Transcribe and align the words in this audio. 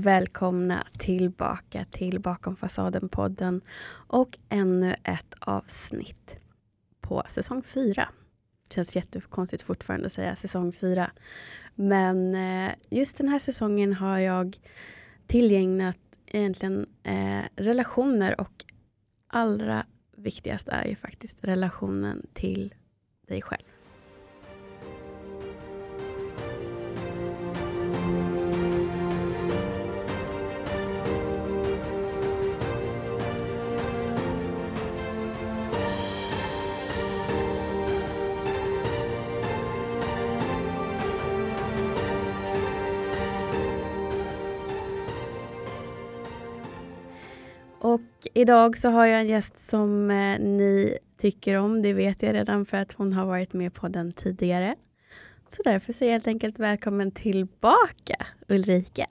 välkomna 0.00 0.86
tillbaka 0.98 1.84
till 1.90 2.20
Bakom 2.20 2.56
fasaden-podden 2.56 3.60
och 4.06 4.38
ännu 4.48 4.94
ett 5.04 5.34
avsnitt 5.40 6.36
på 7.00 7.22
säsong 7.28 7.62
fyra. 7.62 8.08
Det 8.68 8.74
känns 8.74 8.96
jättekonstigt 8.96 9.62
fortfarande 9.62 10.06
att 10.06 10.12
säga 10.12 10.36
säsong 10.36 10.72
fyra. 10.72 11.10
Men 11.74 12.34
eh, 12.34 12.74
just 12.90 13.18
den 13.18 13.28
här 13.28 13.38
säsongen 13.38 13.92
har 13.92 14.18
jag 14.18 14.56
tillägnat 15.26 15.98
egentligen 16.26 16.86
eh, 17.02 17.42
relationer 17.56 18.40
och 18.40 18.64
allra 19.26 19.86
viktigast 20.16 20.68
är 20.68 20.84
ju 20.84 20.96
faktiskt 20.96 21.44
relationen 21.44 22.26
till 22.32 22.74
dig 23.28 23.42
själv. 23.42 23.71
Idag 48.34 48.78
så 48.78 48.90
har 48.90 49.06
jag 49.06 49.20
en 49.20 49.28
gäst 49.28 49.58
som 49.58 50.10
eh, 50.10 50.38
ni 50.38 50.98
tycker 51.16 51.54
om. 51.54 51.82
Det 51.82 51.92
vet 51.92 52.22
jag 52.22 52.34
redan 52.34 52.66
för 52.66 52.76
att 52.76 52.92
hon 52.92 53.12
har 53.12 53.26
varit 53.26 53.52
med 53.52 53.74
på 53.74 53.88
den 53.88 54.12
tidigare. 54.12 54.76
Så 55.46 55.62
därför 55.62 55.92
säger 55.92 56.12
jag 56.12 56.14
helt 56.14 56.26
enkelt 56.26 56.58
välkommen 56.58 57.10
tillbaka 57.10 58.26
Ulrika. 58.48 59.06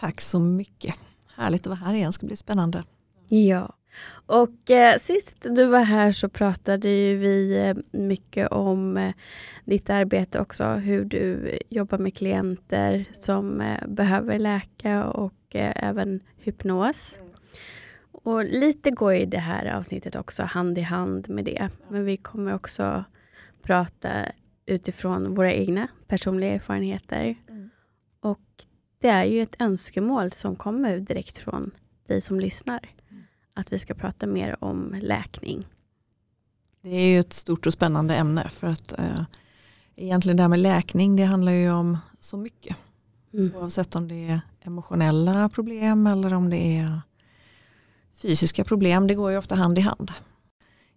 Tack 0.00 0.20
så 0.20 0.40
mycket. 0.40 0.94
Härligt 1.36 1.60
att 1.60 1.66
vara 1.66 1.78
här 1.78 1.94
igen, 1.94 2.06
det 2.06 2.12
ska 2.12 2.26
bli 2.26 2.36
spännande. 2.36 2.84
Ja, 3.28 3.76
och 4.26 4.70
eh, 4.70 4.96
sist 4.96 5.46
du 5.50 5.66
var 5.66 5.80
här 5.80 6.10
så 6.10 6.28
pratade 6.28 6.88
ju 6.88 7.16
vi 7.16 7.58
eh, 7.58 7.98
mycket 8.00 8.48
om 8.48 8.96
eh, 8.96 9.14
ditt 9.64 9.90
arbete 9.90 10.40
också, 10.40 10.64
hur 10.64 11.04
du 11.04 11.58
jobbar 11.68 11.98
med 11.98 12.16
klienter 12.16 13.04
som 13.12 13.60
eh, 13.60 13.86
behöver 13.88 14.38
läka 14.38 15.04
och 15.04 15.54
eh, 15.54 15.72
även 15.84 16.20
hypnos. 16.36 17.18
Och 18.26 18.44
lite 18.44 18.90
går 18.90 19.14
ju 19.14 19.26
det 19.26 19.38
här 19.38 19.74
avsnittet 19.74 20.16
också 20.16 20.42
hand 20.42 20.78
i 20.78 20.80
hand 20.80 21.28
med 21.28 21.44
det. 21.44 21.70
Men 21.88 22.04
vi 22.04 22.16
kommer 22.16 22.54
också 22.54 23.04
prata 23.62 24.08
utifrån 24.66 25.34
våra 25.34 25.52
egna 25.52 25.88
personliga 26.08 26.54
erfarenheter. 26.54 27.36
Mm. 27.48 27.70
Och 28.20 28.40
det 29.00 29.08
är 29.08 29.24
ju 29.24 29.42
ett 29.42 29.56
önskemål 29.58 30.32
som 30.32 30.56
kommer 30.56 30.98
direkt 30.98 31.38
från 31.38 31.70
dig 32.06 32.20
som 32.20 32.40
lyssnar. 32.40 32.80
Att 33.54 33.72
vi 33.72 33.78
ska 33.78 33.94
prata 33.94 34.26
mer 34.26 34.64
om 34.64 34.94
läkning. 35.02 35.66
Det 36.82 36.96
är 36.96 37.08
ju 37.08 37.20
ett 37.20 37.32
stort 37.32 37.66
och 37.66 37.72
spännande 37.72 38.16
ämne 38.16 38.48
för 38.48 38.66
att 38.66 38.92
eh, 38.92 39.24
egentligen 39.96 40.36
det 40.36 40.42
här 40.42 40.50
med 40.50 40.60
läkning 40.60 41.16
det 41.16 41.24
handlar 41.24 41.52
ju 41.52 41.70
om 41.70 41.98
så 42.20 42.36
mycket. 42.36 42.76
Mm. 43.34 43.56
Oavsett 43.56 43.96
om 43.96 44.08
det 44.08 44.28
är 44.28 44.40
emotionella 44.60 45.48
problem 45.48 46.06
eller 46.06 46.34
om 46.34 46.50
det 46.50 46.78
är 46.78 47.00
fysiska 48.26 48.64
problem, 48.64 49.06
det 49.06 49.14
går 49.14 49.30
ju 49.30 49.38
ofta 49.38 49.54
hand 49.54 49.78
i 49.78 49.80
hand. 49.80 50.12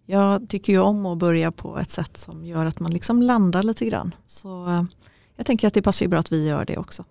Jag 0.06 0.48
tycker 0.48 0.72
ju 0.72 0.78
om 0.78 1.06
att 1.06 1.18
börja 1.18 1.52
på 1.52 1.78
ett 1.78 1.90
sätt 1.90 2.16
som 2.16 2.46
gör 2.46 2.66
att 2.66 2.80
man 2.80 2.92
liksom 2.92 3.22
landar 3.22 3.62
lite 3.62 3.86
grann. 3.86 4.14
Så 4.26 4.66
eh, 4.66 4.82
jag 5.36 5.46
tänker 5.46 5.66
att 5.66 5.74
det 5.74 5.82
passar 5.82 6.04
ju 6.04 6.08
bra 6.08 6.18
att 6.18 6.32
vi 6.32 6.48
gör 6.48 6.64
det 6.64 6.76
också. 6.76 7.04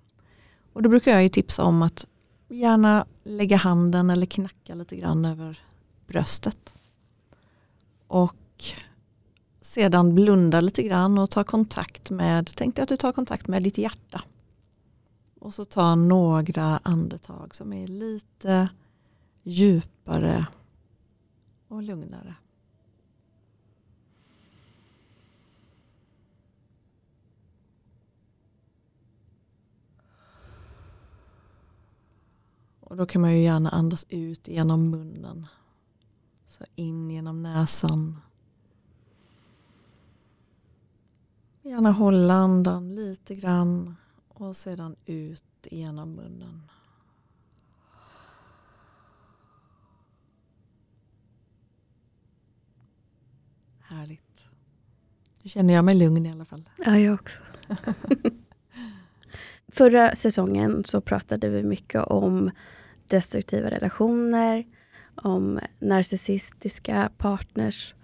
Och 0.74 0.84
då 0.84 0.90
brukar 0.90 1.12
jag 1.12 1.24
ju 1.24 1.30
tipsa 1.30 1.64
om 1.64 1.82
att 1.82 2.08
gärna 2.50 3.06
lägga 3.24 3.58
handen 3.58 4.10
eller 4.10 4.26
knacka 4.26 4.76
lite 4.76 4.96
grann 4.96 5.26
över 5.26 5.60
bröstet. 6.08 6.76
Och 8.08 8.64
sedan 9.62 10.16
blunda 10.16 10.62
lite 10.62 10.84
grann 10.84 11.18
och 11.18 11.30
ta 11.30 11.44
kontakt 11.44 12.10
med, 12.10 12.52
tänk 12.56 12.76
dig 12.76 12.84
att 12.84 12.90
du 12.90 12.98
tar 12.98 13.12
kontakt 13.12 13.48
med 13.48 13.64
ditt 13.64 13.78
hjärta. 13.78 14.22
Och 15.40 15.54
så 15.54 15.66
ta 15.66 15.96
några 15.96 16.80
andetag 16.84 17.56
som 17.56 17.74
är 17.74 17.88
lite 17.88 18.70
djupa 19.44 19.99
djupare 20.10 20.48
och 21.68 21.84
lugnare. 21.84 22.36
Och 32.80 32.98
då 32.98 33.06
kan 33.06 33.22
man 33.22 33.34
ju 33.34 33.44
gärna 33.44 33.70
andas 33.70 34.06
ut 34.10 34.48
genom 34.48 34.90
munnen. 34.90 35.48
Så 36.48 36.66
in 36.76 37.12
genom 37.12 37.44
näsan. 37.44 38.18
Gärna 41.62 41.92
hålla 41.92 42.34
andan 42.34 42.96
lite 42.96 43.36
grann 43.36 43.96
och 44.28 44.56
sedan 44.56 44.96
ut 45.06 45.68
genom 45.72 46.16
munnen. 46.16 46.70
Härligt. 53.90 54.22
Nu 55.44 55.50
känner 55.50 55.74
jag 55.74 55.86
mig 55.86 55.96
lugn 55.96 56.26
i 56.26 56.32
alla 56.32 56.46
fall. 56.46 56.70
Ja, 56.86 57.00
jag 57.00 57.14
också. 57.14 57.42
Förra 59.68 60.16
säsongen 60.16 60.84
så 60.84 61.02
pratade 61.02 61.50
vi 61.50 61.64
mycket 61.64 62.04
om 62.04 62.52
destruktiva 63.08 63.70
relationer, 63.70 64.66
om 65.16 65.60
narcissistiska 65.80 67.12
partners 67.18 67.96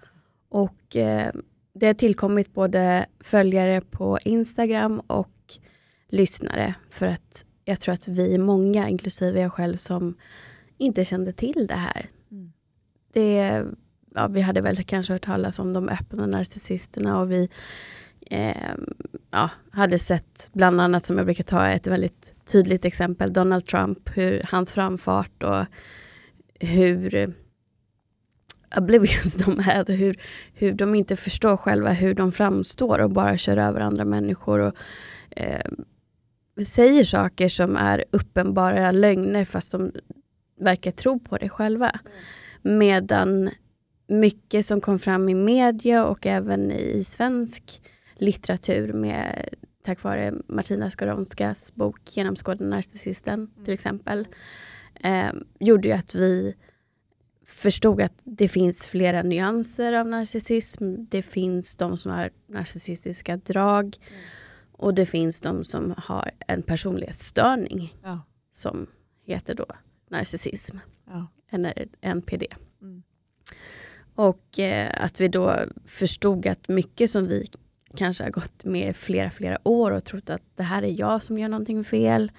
och 0.48 0.96
eh, 0.96 1.32
det 1.74 1.86
har 1.86 1.94
tillkommit 1.94 2.54
både 2.54 3.06
följare 3.20 3.80
på 3.80 4.18
Instagram 4.24 5.00
och 5.00 5.58
lyssnare 6.08 6.74
för 6.90 7.06
att 7.06 7.44
jag 7.64 7.80
tror 7.80 7.94
att 7.94 8.08
vi 8.08 8.38
många, 8.38 8.88
inklusive 8.88 9.40
jag 9.40 9.52
själv, 9.52 9.76
som 9.76 10.16
inte 10.78 11.04
kände 11.04 11.32
till 11.32 11.66
det 11.66 11.74
här. 11.74 12.06
Mm. 12.30 12.52
Det, 13.12 13.64
ja, 14.16 14.26
vi 14.26 14.40
hade 14.40 14.60
väl 14.60 14.84
kanske 14.84 15.12
hört 15.12 15.22
talas 15.22 15.58
om 15.58 15.72
de 15.72 15.88
öppna 15.88 16.26
narcissisterna 16.26 17.20
och 17.20 17.32
vi 17.32 17.48
eh, 18.30 18.74
ja, 19.30 19.50
hade 19.70 19.98
sett 19.98 20.50
bland 20.52 20.80
annat, 20.80 21.04
som 21.04 21.16
jag 21.16 21.26
brukar 21.26 21.44
ta 21.44 21.68
ett 21.68 21.86
väldigt 21.86 22.34
tydligt 22.52 22.84
exempel, 22.84 23.32
Donald 23.32 23.66
Trump, 23.66 24.10
hur 24.14 24.42
hans 24.44 24.72
framfart 24.72 25.42
och 25.42 25.64
hur 26.60 27.34
oblivious 28.76 29.34
de 29.34 29.58
är, 29.58 29.76
alltså 29.76 29.92
hur, 29.92 30.16
hur 30.54 30.72
de 30.72 30.94
inte 30.94 31.16
förstår 31.16 31.56
själva 31.56 31.90
hur 31.90 32.14
de 32.14 32.32
framstår 32.32 32.98
och 32.98 33.10
bara 33.10 33.38
kör 33.38 33.56
över 33.56 33.80
andra 33.80 34.04
människor 34.04 34.58
och 34.58 34.74
eh, 35.30 35.70
säger 36.64 37.04
saker 37.04 37.48
som 37.48 37.76
är 37.76 38.04
uppenbara 38.10 38.90
lögner 38.90 39.44
fast 39.44 39.72
de 39.72 39.92
verkar 40.60 40.90
tro 40.90 41.18
på 41.18 41.36
det 41.36 41.48
själva. 41.48 41.92
Medan 42.62 43.50
mycket 44.06 44.66
som 44.66 44.80
kom 44.80 44.98
fram 44.98 45.28
i 45.28 45.34
media 45.34 46.04
och 46.06 46.26
även 46.26 46.70
i 46.72 47.04
svensk 47.04 47.82
litteratur 48.14 48.92
med, 48.92 49.48
tack 49.84 50.02
vare 50.02 50.32
Martina 50.48 50.90
Skoronskas 50.90 51.74
bok 51.74 52.16
Genomskåda 52.16 52.64
narcissisten 52.64 53.50
till 53.64 53.74
exempel, 53.74 54.28
eh, 55.00 55.32
gjorde 55.60 55.88
ju 55.88 55.94
att 55.94 56.14
vi 56.14 56.54
förstod 57.46 58.00
att 58.00 58.20
det 58.24 58.48
finns 58.48 58.86
flera 58.86 59.22
nyanser 59.22 59.92
av 59.92 60.06
narcissism. 60.08 60.94
Det 61.08 61.22
finns 61.22 61.76
de 61.76 61.96
som 61.96 62.12
har 62.12 62.30
narcissistiska 62.46 63.36
drag 63.36 63.96
och 64.72 64.94
det 64.94 65.06
finns 65.06 65.40
de 65.40 65.64
som 65.64 65.94
har 65.96 66.30
en 66.46 66.62
personlighetsstörning 66.62 67.94
Ja. 68.02 68.22
som 68.52 68.86
heter 69.24 69.54
då 69.54 69.66
narcissism, 70.10 70.76
Ja. 71.06 71.26
eller 71.50 71.86
NPD. 72.00 72.46
Mm. 72.82 73.02
Och 74.16 74.58
eh, 74.58 75.04
att 75.04 75.20
vi 75.20 75.28
då 75.28 75.56
förstod 75.86 76.46
att 76.46 76.68
mycket 76.68 77.10
som 77.10 77.26
vi 77.26 77.48
kanske 77.96 78.24
har 78.24 78.30
gått 78.30 78.64
med 78.64 78.96
flera, 78.96 79.30
flera 79.30 79.58
år 79.68 79.90
och 79.90 80.04
trott 80.04 80.30
att 80.30 80.42
det 80.56 80.62
här 80.62 80.82
är 80.82 81.00
jag 81.00 81.22
som 81.22 81.38
gör 81.38 81.48
någonting 81.48 81.84
fel, 81.84 82.32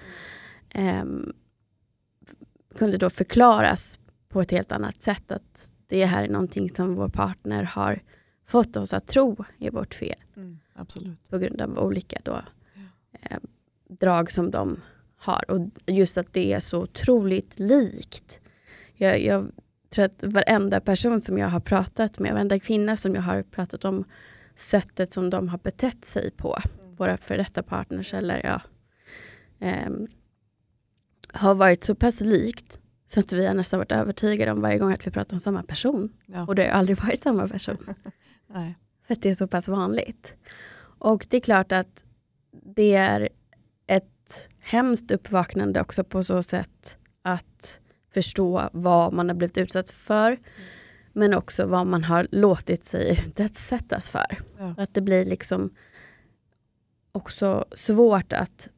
ehm, 0.70 1.32
kunde 2.74 2.98
då 2.98 3.10
förklaras 3.10 3.98
på 4.28 4.40
ett 4.40 4.50
helt 4.50 4.72
annat 4.72 5.02
sätt. 5.02 5.30
Att 5.30 5.72
det 5.86 6.04
här 6.04 6.24
är 6.24 6.28
någonting 6.28 6.68
som 6.68 6.94
vår 6.94 7.08
partner 7.08 7.62
har 7.62 8.02
fått 8.46 8.76
oss 8.76 8.94
att 8.94 9.06
tro 9.06 9.44
är 9.58 9.70
vårt 9.70 9.94
fel 9.94 10.14
Mm. 10.36 10.58
Absolut. 10.74 11.30
på 11.30 11.38
grund 11.38 11.60
av 11.60 11.78
olika 11.78 12.20
då, 12.24 12.42
eh, 13.22 13.38
drag 13.88 14.32
som 14.32 14.50
de 14.50 14.80
har. 15.16 15.50
Och 15.50 15.68
just 15.86 16.18
att 16.18 16.32
det 16.32 16.52
är 16.52 16.60
så 16.60 16.82
otroligt 16.82 17.58
likt. 17.58 18.40
Jag, 18.94 19.20
jag 19.24 19.50
tror 19.90 20.04
att 20.04 20.22
varenda 20.22 20.80
person 20.80 21.20
som 21.20 21.38
jag 21.38 21.48
har 21.48 21.60
pratat 21.60 22.18
med, 22.18 22.32
varenda 22.32 22.58
kvinna 22.58 22.96
som 22.96 23.14
jag 23.14 23.22
har 23.22 23.42
pratat 23.42 23.84
om 23.84 24.04
sättet 24.54 25.12
som 25.12 25.30
de 25.30 25.48
har 25.48 25.58
betett 25.58 26.04
sig 26.04 26.30
på, 26.30 26.58
våra 26.96 27.16
för 27.16 27.36
detta 27.36 27.62
partners 27.62 28.14
eller 28.14 28.40
ja, 28.44 28.60
ehm, 29.60 30.06
har 31.32 31.54
varit 31.54 31.82
så 31.82 31.94
pass 31.94 32.20
likt 32.20 32.80
så 33.06 33.20
att 33.20 33.32
vi 33.32 33.46
har 33.46 33.54
nästan 33.54 33.78
varit 33.78 33.92
övertygade 33.92 34.52
om 34.52 34.60
varje 34.60 34.78
gång 34.78 34.92
att 34.92 35.06
vi 35.06 35.10
pratar 35.10 35.36
om 35.36 35.40
samma 35.40 35.62
person. 35.62 36.12
Ja. 36.26 36.46
Och 36.46 36.54
det 36.54 36.62
har 36.62 36.70
aldrig 36.70 37.02
varit 37.02 37.22
samma 37.22 37.48
person. 37.48 37.76
För 39.06 39.14
att 39.14 39.22
det 39.22 39.30
är 39.30 39.34
så 39.34 39.46
pass 39.46 39.68
vanligt. 39.68 40.34
Och 40.98 41.26
det 41.28 41.36
är 41.36 41.40
klart 41.40 41.72
att 41.72 42.04
det 42.74 42.94
är 42.94 43.28
ett 43.86 44.48
hemskt 44.60 45.10
uppvaknande 45.10 45.80
också 45.80 46.04
på 46.04 46.22
så 46.22 46.42
sätt 46.42 46.98
att 47.22 47.80
förstå 48.10 48.70
vad 48.72 49.12
man 49.12 49.28
har 49.28 49.36
blivit 49.36 49.58
utsatt 49.58 49.90
för. 49.90 50.38
Men 51.12 51.34
också 51.34 51.66
vad 51.66 51.86
man 51.86 52.04
har 52.04 52.28
låtit 52.30 52.84
sig 52.84 53.32
utsättas 53.38 54.08
för. 54.08 54.38
Ja. 54.58 54.74
Att 54.78 54.94
det 54.94 55.00
blir 55.00 55.24
liksom 55.24 55.70
också 57.12 57.64
svårt 57.72 58.32
att 58.32 58.68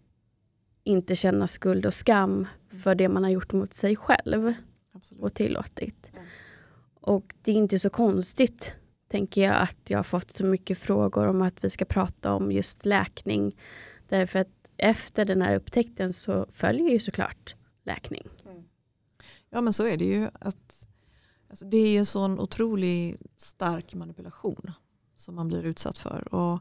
inte 0.85 1.17
känna 1.17 1.47
skuld 1.47 1.87
och 1.87 1.95
skam 1.95 2.47
för 2.83 2.95
det 2.95 3.09
man 3.09 3.25
har 3.25 3.31
gjort 3.31 3.53
mot 3.53 3.73
sig 3.73 3.97
själv 3.97 4.55
Absolut. 4.95 5.23
och 5.23 5.35
tillåtit. 5.35 6.13
Ja. 6.15 6.21
Och 7.01 7.35
det 7.43 7.51
är 7.51 7.55
inte 7.55 7.79
så 7.79 7.91
konstigt, 7.91 8.75
tänker 9.09 9.43
jag, 9.43 9.57
att 9.63 9.79
jag 9.87 9.99
har 9.99 10.03
fått 10.03 10.33
så 10.33 10.47
mycket 10.47 10.79
frågor 10.79 11.27
om 11.27 11.43
att 11.43 11.65
vi 11.65 11.71
ska 11.71 11.85
prata 11.85 12.33
om 12.33 12.53
just 12.53 12.85
läkning. 12.85 13.57
Därför 14.09 14.39
att 14.39 14.71
efter 14.77 15.25
den 15.25 15.43
här 15.43 15.57
upptäckten 15.57 16.13
så 16.13 16.47
följer 16.51 16.89
ju 16.89 16.99
såklart 16.99 17.55
läkning. 17.85 18.29
Ja 19.51 19.61
men 19.61 19.73
så 19.73 19.87
är 19.87 19.97
det 19.97 20.05
ju. 20.05 20.29
Att, 20.41 20.87
alltså 21.51 21.65
det 21.65 21.77
är 21.77 21.91
ju 21.91 21.99
en 21.99 22.07
sån 22.07 22.41
otroligt 22.41 23.21
stark 23.39 23.95
manipulation 23.95 24.73
som 25.17 25.35
man 25.35 25.49
blir 25.49 25.65
utsatt 25.65 25.99
för. 25.99 26.35
Och 26.35 26.61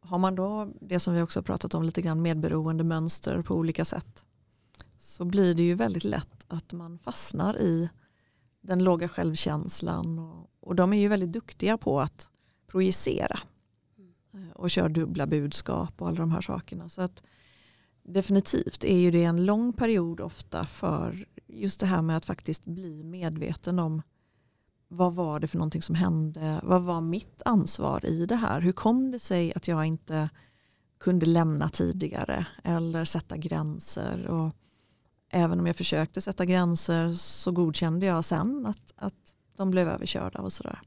har 0.00 0.18
man 0.18 0.34
då 0.34 0.72
det 0.80 1.00
som 1.00 1.14
vi 1.14 1.22
också 1.22 1.38
har 1.38 1.44
pratat 1.44 1.74
om 1.74 1.82
lite 1.82 2.02
grann 2.02 2.22
medberoende 2.22 2.84
mönster 2.84 3.42
på 3.42 3.54
olika 3.54 3.84
sätt 3.84 4.24
så 4.98 5.24
blir 5.24 5.54
det 5.54 5.62
ju 5.62 5.74
väldigt 5.74 6.04
lätt 6.04 6.44
att 6.48 6.72
man 6.72 6.98
fastnar 6.98 7.58
i 7.58 7.90
den 8.60 8.84
låga 8.84 9.08
självkänslan 9.08 10.18
och, 10.18 10.50
och 10.60 10.74
de 10.74 10.92
är 10.92 11.00
ju 11.00 11.08
väldigt 11.08 11.32
duktiga 11.32 11.78
på 11.78 12.00
att 12.00 12.30
projicera 12.66 13.40
och 14.54 14.70
kör 14.70 14.88
dubbla 14.88 15.26
budskap 15.26 16.02
och 16.02 16.08
alla 16.08 16.16
de 16.16 16.32
här 16.32 16.40
sakerna. 16.40 16.88
Så 16.88 17.02
att 17.02 17.22
definitivt 18.02 18.84
är 18.84 18.98
ju 18.98 19.10
det 19.10 19.24
en 19.24 19.44
lång 19.44 19.72
period 19.72 20.20
ofta 20.20 20.66
för 20.66 21.26
just 21.52 21.80
det 21.80 21.86
här 21.86 22.02
med 22.02 22.16
att 22.16 22.26
faktiskt 22.26 22.64
bli 22.64 23.04
medveten 23.04 23.78
om 23.78 24.02
vad 24.88 25.14
var 25.14 25.40
det 25.40 25.46
för 25.46 25.58
någonting 25.58 25.82
som 25.82 25.94
hände? 25.94 26.60
Vad 26.62 26.82
var 26.82 27.00
mitt 27.00 27.42
ansvar 27.44 28.06
i 28.06 28.26
det 28.26 28.36
här? 28.36 28.60
Hur 28.60 28.72
kom 28.72 29.10
det 29.10 29.18
sig 29.18 29.52
att 29.54 29.68
jag 29.68 29.86
inte 29.86 30.30
kunde 30.98 31.26
lämna 31.26 31.68
tidigare 31.68 32.46
eller 32.64 33.04
sätta 33.04 33.36
gränser? 33.36 34.26
Och 34.26 34.56
även 35.30 35.60
om 35.60 35.66
jag 35.66 35.76
försökte 35.76 36.20
sätta 36.20 36.44
gränser 36.44 37.12
så 37.12 37.52
godkände 37.52 38.06
jag 38.06 38.24
sen 38.24 38.66
att, 38.66 38.92
att 38.96 39.34
de 39.56 39.70
blev 39.70 39.88
överkörda 39.88 40.40
och 40.40 40.52
sådär. 40.52 40.80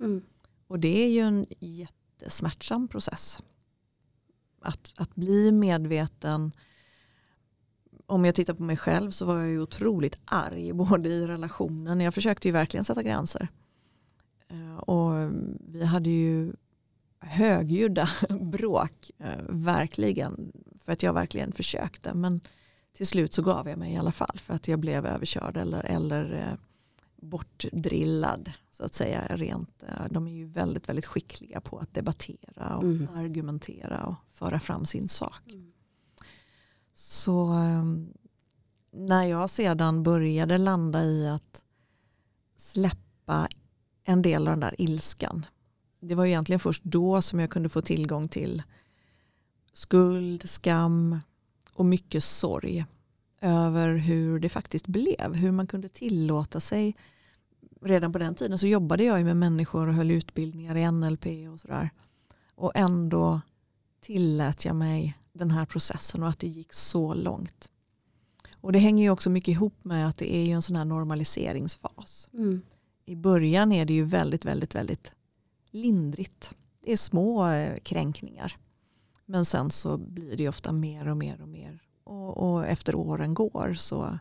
Mm. 0.00 0.22
Och 0.66 0.80
det 0.80 1.04
är 1.04 1.08
ju 1.08 1.20
en 1.20 1.46
jättesmärtsam 1.60 2.88
process. 2.88 3.42
Att, 4.62 4.92
att 4.96 5.14
bli 5.14 5.52
medveten. 5.52 6.52
Om 8.12 8.24
jag 8.24 8.34
tittar 8.34 8.54
på 8.54 8.62
mig 8.62 8.76
själv 8.76 9.10
så 9.10 9.24
var 9.26 9.38
jag 9.38 9.48
ju 9.48 9.60
otroligt 9.60 10.18
arg 10.24 10.72
både 10.74 11.08
i 11.08 11.26
relationen. 11.26 12.00
Jag 12.00 12.14
försökte 12.14 12.48
ju 12.48 12.52
verkligen 12.52 12.84
sätta 12.84 13.02
gränser. 13.02 13.48
Eh, 14.48 14.76
Och 14.76 15.30
vi 15.68 15.84
hade 15.84 16.10
ju 16.10 16.52
högljudda 17.20 18.08
bråk, 18.40 19.10
eh, 19.18 19.38
verkligen. 19.48 20.52
För 20.78 20.92
att 20.92 21.02
jag 21.02 21.12
verkligen 21.12 21.52
försökte. 21.52 22.14
Men 22.14 22.40
till 22.96 23.06
slut 23.06 23.34
så 23.34 23.42
gav 23.42 23.68
jag 23.68 23.78
mig 23.78 23.92
i 23.92 23.96
alla 23.96 24.12
fall 24.12 24.38
för 24.38 24.54
att 24.54 24.68
jag 24.68 24.78
blev 24.78 25.06
överkörd 25.06 25.56
eller, 25.56 25.84
eller 25.84 26.32
eh, 26.32 26.58
bortdrillad 27.22 28.52
så 28.70 28.84
att 28.84 28.94
säga. 28.94 29.22
Rent, 29.30 29.84
de 30.10 30.26
är 30.26 30.32
ju 30.32 30.46
väldigt, 30.46 30.88
väldigt 30.88 31.06
skickliga 31.06 31.60
på 31.60 31.78
att 31.78 31.94
debattera 31.94 32.76
och 32.76 32.82
Mm. 32.84 33.08
argumentera 33.14 34.04
och 34.06 34.14
föra 34.32 34.60
fram 34.60 34.86
sin 34.86 35.08
sak. 35.08 35.42
Mm. 35.50 35.71
Så 37.04 37.46
ehm, 37.48 38.12
när 38.92 39.24
jag 39.24 39.50
sedan 39.50 40.02
började 40.02 40.58
landa 40.58 41.04
i 41.04 41.28
att 41.28 41.64
släppa 42.56 43.48
en 44.04 44.22
del 44.22 44.48
av 44.48 44.52
den 44.52 44.60
där 44.60 44.74
ilskan. 44.78 45.46
Det 46.00 46.14
var 46.14 46.26
egentligen 46.26 46.60
först 46.60 46.84
då 46.84 47.22
som 47.22 47.40
jag 47.40 47.50
kunde 47.50 47.68
få 47.68 47.82
tillgång 47.82 48.28
till 48.28 48.62
skuld, 49.72 50.50
skam 50.50 51.18
och 51.72 51.84
mycket 51.84 52.24
sorg 52.24 52.84
över 53.40 53.94
hur 53.94 54.40
det 54.40 54.48
faktiskt 54.48 54.86
blev. 54.86 55.34
Hur 55.34 55.52
man 55.52 55.66
kunde 55.66 55.88
tillåta 55.88 56.60
sig. 56.60 56.94
Redan 57.80 58.12
på 58.12 58.18
den 58.18 58.34
tiden 58.34 58.58
så 58.58 58.66
jobbade 58.66 59.04
jag 59.04 59.18
ju 59.18 59.24
med 59.24 59.36
människor 59.36 59.88
och 59.88 59.94
höll 59.94 60.10
utbildningar 60.10 60.76
i 60.76 60.90
NLP 60.90 61.26
och 61.52 61.60
sådär. 61.60 61.90
Och 62.54 62.72
ändå 62.74 63.40
tillät 64.00 64.64
jag 64.64 64.76
mig 64.76 65.18
den 65.32 65.50
här 65.50 65.66
processen 65.66 66.22
och 66.22 66.28
att 66.28 66.38
det 66.38 66.48
gick 66.48 66.72
så 66.72 67.14
långt. 67.14 67.68
Och 68.60 68.72
det 68.72 68.78
hänger 68.78 69.04
ju 69.04 69.10
också 69.10 69.30
mycket 69.30 69.52
ihop 69.52 69.84
med 69.84 70.08
att 70.08 70.16
det 70.16 70.34
är 70.34 70.44
ju 70.44 70.52
en 70.52 70.62
sån 70.62 70.76
här 70.76 70.84
normaliseringsfas. 70.84 72.28
Mm. 72.32 72.62
I 73.04 73.16
början 73.16 73.72
är 73.72 73.84
det 73.84 73.92
ju 73.92 74.04
väldigt, 74.04 74.44
väldigt, 74.44 74.74
väldigt 74.74 75.12
lindrigt. 75.70 76.50
Det 76.84 76.92
är 76.92 76.96
små 76.96 77.48
eh, 77.48 77.78
kränkningar. 77.78 78.56
Men 79.26 79.44
sen 79.44 79.70
så 79.70 79.98
blir 79.98 80.36
det 80.36 80.48
ofta 80.48 80.72
mer 80.72 81.08
och 81.08 81.16
mer 81.16 81.40
och 81.40 81.48
mer. 81.48 81.82
Och, 82.04 82.52
och 82.52 82.66
efter 82.66 82.94
åren 82.94 83.34
går 83.34 83.74
så, 83.74 84.18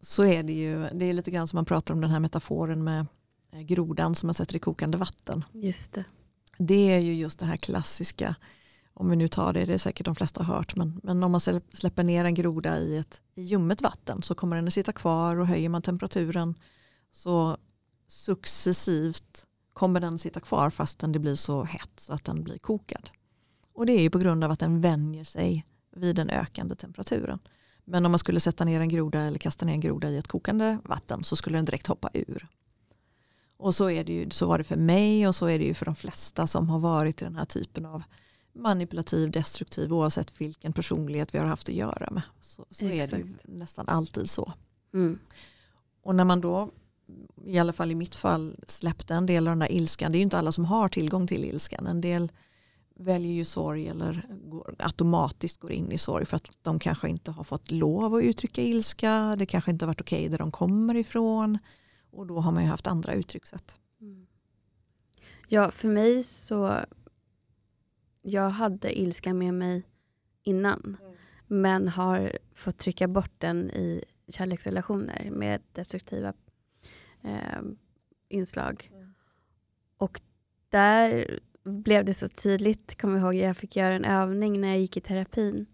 så 0.00 0.24
är 0.24 0.42
det 0.42 0.52
ju, 0.52 0.88
det 0.92 1.04
är 1.04 1.12
lite 1.12 1.30
grann 1.30 1.48
som 1.48 1.56
man 1.56 1.64
pratar 1.64 1.94
om 1.94 2.00
den 2.00 2.10
här 2.10 2.20
metaforen 2.20 2.84
med 2.84 3.06
eh, 3.52 3.60
grodan 3.60 4.14
som 4.14 4.26
man 4.26 4.34
sätter 4.34 4.56
i 4.56 4.58
kokande 4.58 4.98
vatten. 4.98 5.44
Just 5.52 5.92
det. 5.92 6.04
Det 6.58 6.92
är 6.92 6.98
ju 6.98 7.14
just 7.14 7.38
det 7.38 7.46
här 7.46 7.56
klassiska, 7.56 8.36
om 8.94 9.10
vi 9.10 9.16
nu 9.16 9.28
tar 9.28 9.52
det, 9.52 9.64
det 9.64 9.74
är 9.74 9.78
säkert 9.78 10.06
de 10.06 10.14
flesta 10.14 10.42
har 10.42 10.54
hört, 10.54 10.76
men, 10.76 11.00
men 11.02 11.22
om 11.22 11.32
man 11.32 11.40
släpper 11.72 12.04
ner 12.04 12.24
en 12.24 12.34
groda 12.34 12.78
i 12.78 12.96
ett 12.96 13.20
i 13.34 13.42
ljummet 13.42 13.82
vatten 13.82 14.22
så 14.22 14.34
kommer 14.34 14.56
den 14.56 14.66
att 14.66 14.74
sitta 14.74 14.92
kvar 14.92 15.36
och 15.36 15.46
höjer 15.46 15.68
man 15.68 15.82
temperaturen 15.82 16.54
så 17.12 17.56
successivt 18.08 19.46
kommer 19.72 20.00
den 20.00 20.18
sitta 20.18 20.40
kvar 20.40 20.70
fastän 20.70 21.12
det 21.12 21.18
blir 21.18 21.34
så 21.34 21.64
hett 21.64 22.00
så 22.00 22.12
att 22.12 22.24
den 22.24 22.44
blir 22.44 22.58
kokad. 22.58 23.10
Och 23.72 23.86
det 23.86 23.92
är 23.92 24.02
ju 24.02 24.10
på 24.10 24.18
grund 24.18 24.44
av 24.44 24.50
att 24.50 24.60
den 24.60 24.80
vänjer 24.80 25.24
sig 25.24 25.66
vid 25.96 26.16
den 26.16 26.30
ökande 26.30 26.74
temperaturen. 26.74 27.38
Men 27.84 28.06
om 28.06 28.12
man 28.12 28.18
skulle 28.18 28.40
sätta 28.40 28.64
ner 28.64 28.80
en 28.80 28.88
groda 28.88 29.20
eller 29.20 29.38
kasta 29.38 29.66
ner 29.66 29.72
en 29.72 29.80
groda 29.80 30.10
i 30.10 30.18
ett 30.18 30.28
kokande 30.28 30.78
vatten 30.84 31.24
så 31.24 31.36
skulle 31.36 31.58
den 31.58 31.64
direkt 31.64 31.86
hoppa 31.86 32.10
ur. 32.14 32.48
Och 33.56 33.74
så, 33.74 33.90
är 33.90 34.04
det 34.04 34.12
ju, 34.12 34.30
så 34.30 34.46
var 34.46 34.58
det 34.58 34.64
för 34.64 34.76
mig 34.76 35.28
och 35.28 35.36
så 35.36 35.46
är 35.46 35.58
det 35.58 35.64
ju 35.64 35.74
för 35.74 35.84
de 35.84 35.96
flesta 35.96 36.46
som 36.46 36.68
har 36.68 36.78
varit 36.78 37.22
i 37.22 37.24
den 37.24 37.36
här 37.36 37.44
typen 37.44 37.86
av 37.86 38.02
manipulativ, 38.54 39.30
destruktiv 39.30 39.92
oavsett 39.92 40.40
vilken 40.40 40.72
personlighet 40.72 41.34
vi 41.34 41.38
har 41.38 41.46
haft 41.46 41.68
att 41.68 41.74
göra 41.74 42.08
med. 42.10 42.22
Så, 42.40 42.66
så 42.70 42.86
är 42.86 43.06
det 43.06 43.24
nästan 43.44 43.88
alltid 43.88 44.30
så. 44.30 44.52
Mm. 44.94 45.18
Och 46.02 46.14
när 46.14 46.24
man 46.24 46.40
då, 46.40 46.70
i 47.44 47.58
alla 47.58 47.72
fall 47.72 47.90
i 47.90 47.94
mitt 47.94 48.14
fall, 48.14 48.56
släppte 48.66 49.14
en 49.14 49.26
del 49.26 49.48
av 49.48 49.50
den 49.50 49.58
där 49.58 49.72
ilskan, 49.72 50.12
det 50.12 50.16
är 50.16 50.20
ju 50.20 50.24
inte 50.24 50.38
alla 50.38 50.52
som 50.52 50.64
har 50.64 50.88
tillgång 50.88 51.26
till 51.26 51.44
ilskan. 51.44 51.86
En 51.86 52.00
del 52.00 52.32
väljer 52.96 53.32
ju 53.32 53.44
sorg 53.44 53.88
eller 53.88 54.26
går, 54.44 54.74
automatiskt 54.78 55.60
går 55.60 55.72
in 55.72 55.92
i 55.92 55.98
sorg 55.98 56.26
för 56.26 56.36
att 56.36 56.50
de 56.62 56.78
kanske 56.78 57.08
inte 57.08 57.30
har 57.30 57.44
fått 57.44 57.70
lov 57.70 58.14
att 58.14 58.24
uttrycka 58.24 58.62
ilska, 58.62 59.36
det 59.38 59.46
kanske 59.46 59.70
inte 59.70 59.84
har 59.84 59.88
varit 59.88 60.00
okej 60.00 60.28
där 60.28 60.38
de 60.38 60.50
kommer 60.50 60.94
ifrån 60.94 61.58
och 62.10 62.26
då 62.26 62.38
har 62.38 62.52
man 62.52 62.62
ju 62.62 62.68
haft 62.68 62.86
andra 62.86 63.12
uttryckssätt. 63.12 63.78
Mm. 64.00 64.26
Ja, 65.48 65.70
för 65.70 65.88
mig 65.88 66.22
så... 66.22 66.84
Jag 68.26 68.50
hade 68.50 68.98
ilska 68.98 69.34
med 69.34 69.54
mig 69.54 69.82
innan. 70.42 70.96
Men 71.46 71.88
har 71.88 72.38
fått 72.54 72.78
trycka 72.78 73.08
bort 73.08 73.32
den 73.38 73.70
i 73.70 74.04
kärleksrelationer 74.28 75.30
med 75.30 75.62
destruktiva 75.72 76.32
eh, 77.22 77.62
inslag. 78.28 78.90
Mm. 78.92 79.14
Och 79.96 80.20
där 80.68 81.40
blev 81.62 82.04
det 82.04 82.14
så 82.14 82.28
tydligt, 82.28 83.00
kommer 83.00 83.18
jag 83.18 83.22
ihåg, 83.22 83.34
jag 83.34 83.56
fick 83.56 83.76
göra 83.76 83.94
en 83.94 84.04
övning 84.04 84.60
när 84.60 84.68
jag 84.68 84.78
gick 84.78 84.96
i 84.96 85.00
terapin. 85.00 85.66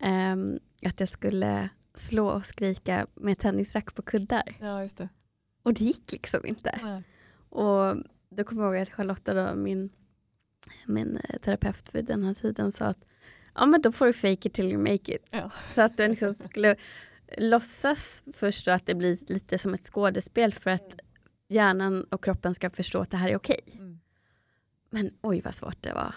ehm, 0.00 0.58
att 0.86 1.00
jag 1.00 1.08
skulle 1.08 1.68
slå 1.94 2.28
och 2.28 2.46
skrika 2.46 3.06
med 3.14 3.38
tennisrack 3.38 3.94
på 3.94 4.02
kuddar. 4.02 4.56
Ja, 4.60 4.82
just 4.82 4.98
det. 4.98 5.08
Och 5.62 5.74
det 5.74 5.84
gick 5.84 6.12
liksom 6.12 6.46
inte. 6.46 7.02
Och 7.48 7.96
då 8.30 8.44
kommer 8.44 8.62
jag 8.62 8.74
ihåg 8.74 8.82
att 8.82 8.90
Charlotta, 8.94 9.34
då, 9.34 9.54
min, 9.54 9.90
min 10.86 11.16
eh, 11.16 11.38
terapeut 11.38 11.94
vid 11.94 12.04
den 12.04 12.24
här 12.24 12.34
tiden, 12.34 12.72
sa 12.72 12.84
att 12.84 13.04
ja, 13.54 13.66
men 13.66 13.82
då 13.82 13.92
får 13.92 14.06
du 14.06 14.12
fake 14.12 14.48
it 14.48 14.54
till 14.54 14.72
you 14.72 14.78
make 14.78 15.14
it. 15.14 15.26
Ja. 15.30 15.50
Så 15.74 15.80
att 15.80 15.96
du 15.96 16.08
liksom 16.08 16.34
skulle 16.34 16.76
låtsas 17.38 18.22
först 18.32 18.68
att 18.68 18.86
det 18.86 18.94
blir 18.94 19.18
lite 19.32 19.58
som 19.58 19.74
ett 19.74 19.80
skådespel 19.80 20.54
för 20.54 20.70
att 20.70 20.96
hjärnan 21.48 22.04
och 22.04 22.24
kroppen 22.24 22.54
ska 22.54 22.70
förstå 22.70 23.00
att 23.00 23.10
det 23.10 23.16
här 23.16 23.28
är 23.28 23.36
okej. 23.36 23.60
Mm. 23.74 24.00
Men 24.90 25.10
oj 25.22 25.40
vad 25.44 25.54
svårt 25.54 25.82
det 25.82 25.92
var. 25.92 26.14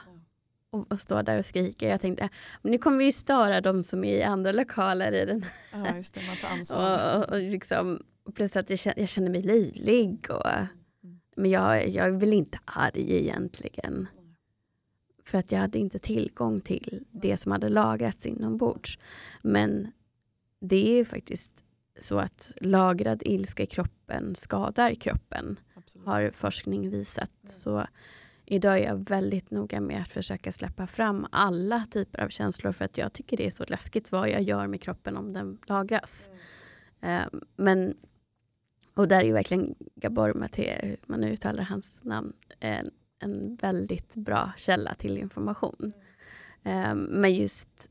Och, 0.69 0.91
och 0.91 1.01
stå 1.01 1.21
där 1.21 1.37
och 1.37 1.45
skrika. 1.45 1.89
Jag 1.89 2.01
tänkte, 2.01 2.29
nu 2.61 2.77
kommer 2.77 2.97
vi 2.97 3.05
ju 3.05 3.11
störa 3.11 3.61
de 3.61 3.83
som 3.83 4.03
är 4.03 4.17
i 4.17 4.23
andra 4.23 4.51
lokaler 4.51 5.11
i 5.11 5.25
den 5.25 5.45
Ja, 5.71 5.95
just 5.95 6.13
det, 6.13 6.21
man 6.27 6.37
tar 6.37 6.47
ansvar. 6.57 7.15
och, 7.17 7.23
och, 7.23 7.29
och 7.29 7.39
liksom, 7.39 8.03
plus 8.35 8.55
att 8.55 8.69
jag 8.69 8.79
kände, 8.79 9.01
jag 9.01 9.09
kände 9.09 9.29
mig 9.29 9.41
löjlig. 9.41 10.27
Och, 10.29 10.45
men 11.35 11.51
jag, 11.51 11.87
jag 11.89 12.05
är 12.05 12.11
väl 12.11 12.33
inte 12.33 12.59
arg 12.65 13.17
egentligen. 13.17 14.07
För 15.25 15.37
att 15.37 15.51
jag 15.51 15.59
hade 15.59 15.79
inte 15.79 15.99
tillgång 15.99 16.61
till 16.61 17.03
det 17.11 17.37
som 17.37 17.51
hade 17.51 17.69
lagrats 17.69 18.25
inombords. 18.25 18.99
Men 19.41 19.91
det 20.59 20.99
är 20.99 21.05
faktiskt 21.05 21.63
så 21.99 22.19
att 22.19 22.51
lagrad 22.61 23.23
ilska 23.25 23.63
i 23.63 23.65
kroppen 23.65 24.35
skadar 24.35 24.93
kroppen, 24.93 25.59
Absolut. 25.75 26.07
har 26.07 26.31
forskning 26.33 26.89
visat. 26.89 27.31
Så 27.45 27.87
idag 28.45 28.79
är 28.79 28.83
jag 28.83 29.09
väldigt 29.09 29.51
noga 29.51 29.81
med 29.81 30.01
att 30.01 30.07
försöka 30.07 30.51
släppa 30.51 30.87
fram 30.87 31.27
alla 31.31 31.85
typer 31.91 32.23
av 32.23 32.29
känslor 32.29 32.71
för 32.71 32.85
att 32.85 32.97
jag 32.97 33.13
tycker 33.13 33.37
det 33.37 33.45
är 33.45 33.51
så 33.51 33.65
läskigt 33.67 34.11
vad 34.11 34.29
jag 34.29 34.41
gör 34.41 34.67
med 34.67 34.81
kroppen 34.81 35.17
om 35.17 35.33
den 35.33 35.57
lagras. 35.65 36.29
Eh, 37.01 37.25
men, 37.55 37.97
och 38.93 39.07
där 39.07 39.19
är 39.19 39.25
ju 39.25 39.33
verkligen 39.33 39.75
Gabor 39.95 40.33
Maté, 40.33 40.79
hur 40.81 40.97
man 41.05 41.23
uttalar 41.23 41.63
hans 41.63 42.03
namn, 42.03 42.33
en, 42.59 42.91
en 43.25 43.55
väldigt 43.55 44.15
bra 44.15 44.51
källa 44.57 44.95
till 44.95 45.17
information. 45.17 45.93
Eh, 46.63 46.95
men 46.95 47.35
just 47.35 47.89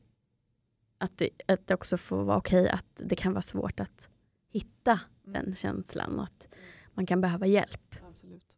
att 0.97 1.17
det, 1.17 1.29
att 1.47 1.67
det 1.67 1.73
också 1.73 1.97
får 1.97 2.23
vara 2.23 2.37
okej 2.37 2.69
att 2.69 3.01
det 3.05 3.15
kan 3.15 3.33
vara 3.33 3.41
svårt 3.41 3.79
att 3.79 4.09
hitta 4.49 4.99
den 5.23 5.55
känslan 5.55 6.19
och 6.19 6.23
att 6.23 6.47
man 6.93 7.05
kan 7.05 7.21
behöva 7.21 7.45
hjälp. 7.45 7.95
Absolut. 8.09 8.57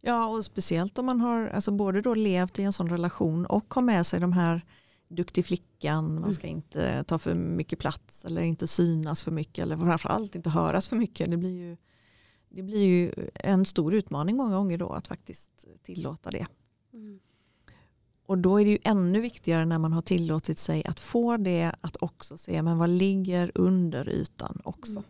Ja, 0.00 0.26
och 0.26 0.44
speciellt 0.44 0.98
om 0.98 1.06
man 1.06 1.20
har 1.20 1.48
alltså 1.48 1.70
både 1.70 2.02
då 2.02 2.14
levt 2.14 2.58
i 2.58 2.62
en 2.62 2.72
sån 2.72 2.88
relation 2.88 3.46
och 3.46 3.74
har 3.74 3.82
med 3.82 4.06
sig 4.06 4.20
de 4.20 4.32
här 4.32 4.64
duktig 5.08 5.46
flickan, 5.46 6.20
man 6.20 6.34
ska 6.34 6.46
inte 6.46 7.04
ta 7.04 7.18
för 7.18 7.34
mycket 7.34 7.78
plats 7.78 8.24
eller 8.24 8.42
inte 8.42 8.68
synas 8.68 9.22
för 9.22 9.30
mycket 9.30 9.62
eller 9.62 9.76
framförallt 9.76 10.34
inte 10.34 10.50
höras 10.50 10.88
för 10.88 10.96
mycket. 10.96 11.30
Det 11.30 11.36
blir 11.36 11.56
ju, 11.56 11.76
det 12.48 12.62
blir 12.62 12.86
ju 12.86 13.12
en 13.34 13.64
stor 13.64 13.94
utmaning 13.94 14.36
många 14.36 14.56
gånger 14.56 14.78
då 14.78 14.88
att 14.88 15.08
faktiskt 15.08 15.66
tillåta 15.82 16.30
det. 16.30 16.46
Och 18.26 18.38
då 18.38 18.60
är 18.60 18.64
det 18.64 18.70
ju 18.70 18.78
ännu 18.82 19.20
viktigare 19.20 19.64
när 19.64 19.78
man 19.78 19.92
har 19.92 20.02
tillåtit 20.02 20.58
sig 20.58 20.84
att 20.84 21.00
få 21.00 21.36
det 21.36 21.72
att 21.80 21.96
också 22.00 22.38
se 22.38 22.62
men 22.62 22.78
vad 22.78 22.90
ligger 22.90 23.52
under 23.54 24.08
ytan 24.08 24.60
också. 24.64 24.92
Mm. 24.92 25.04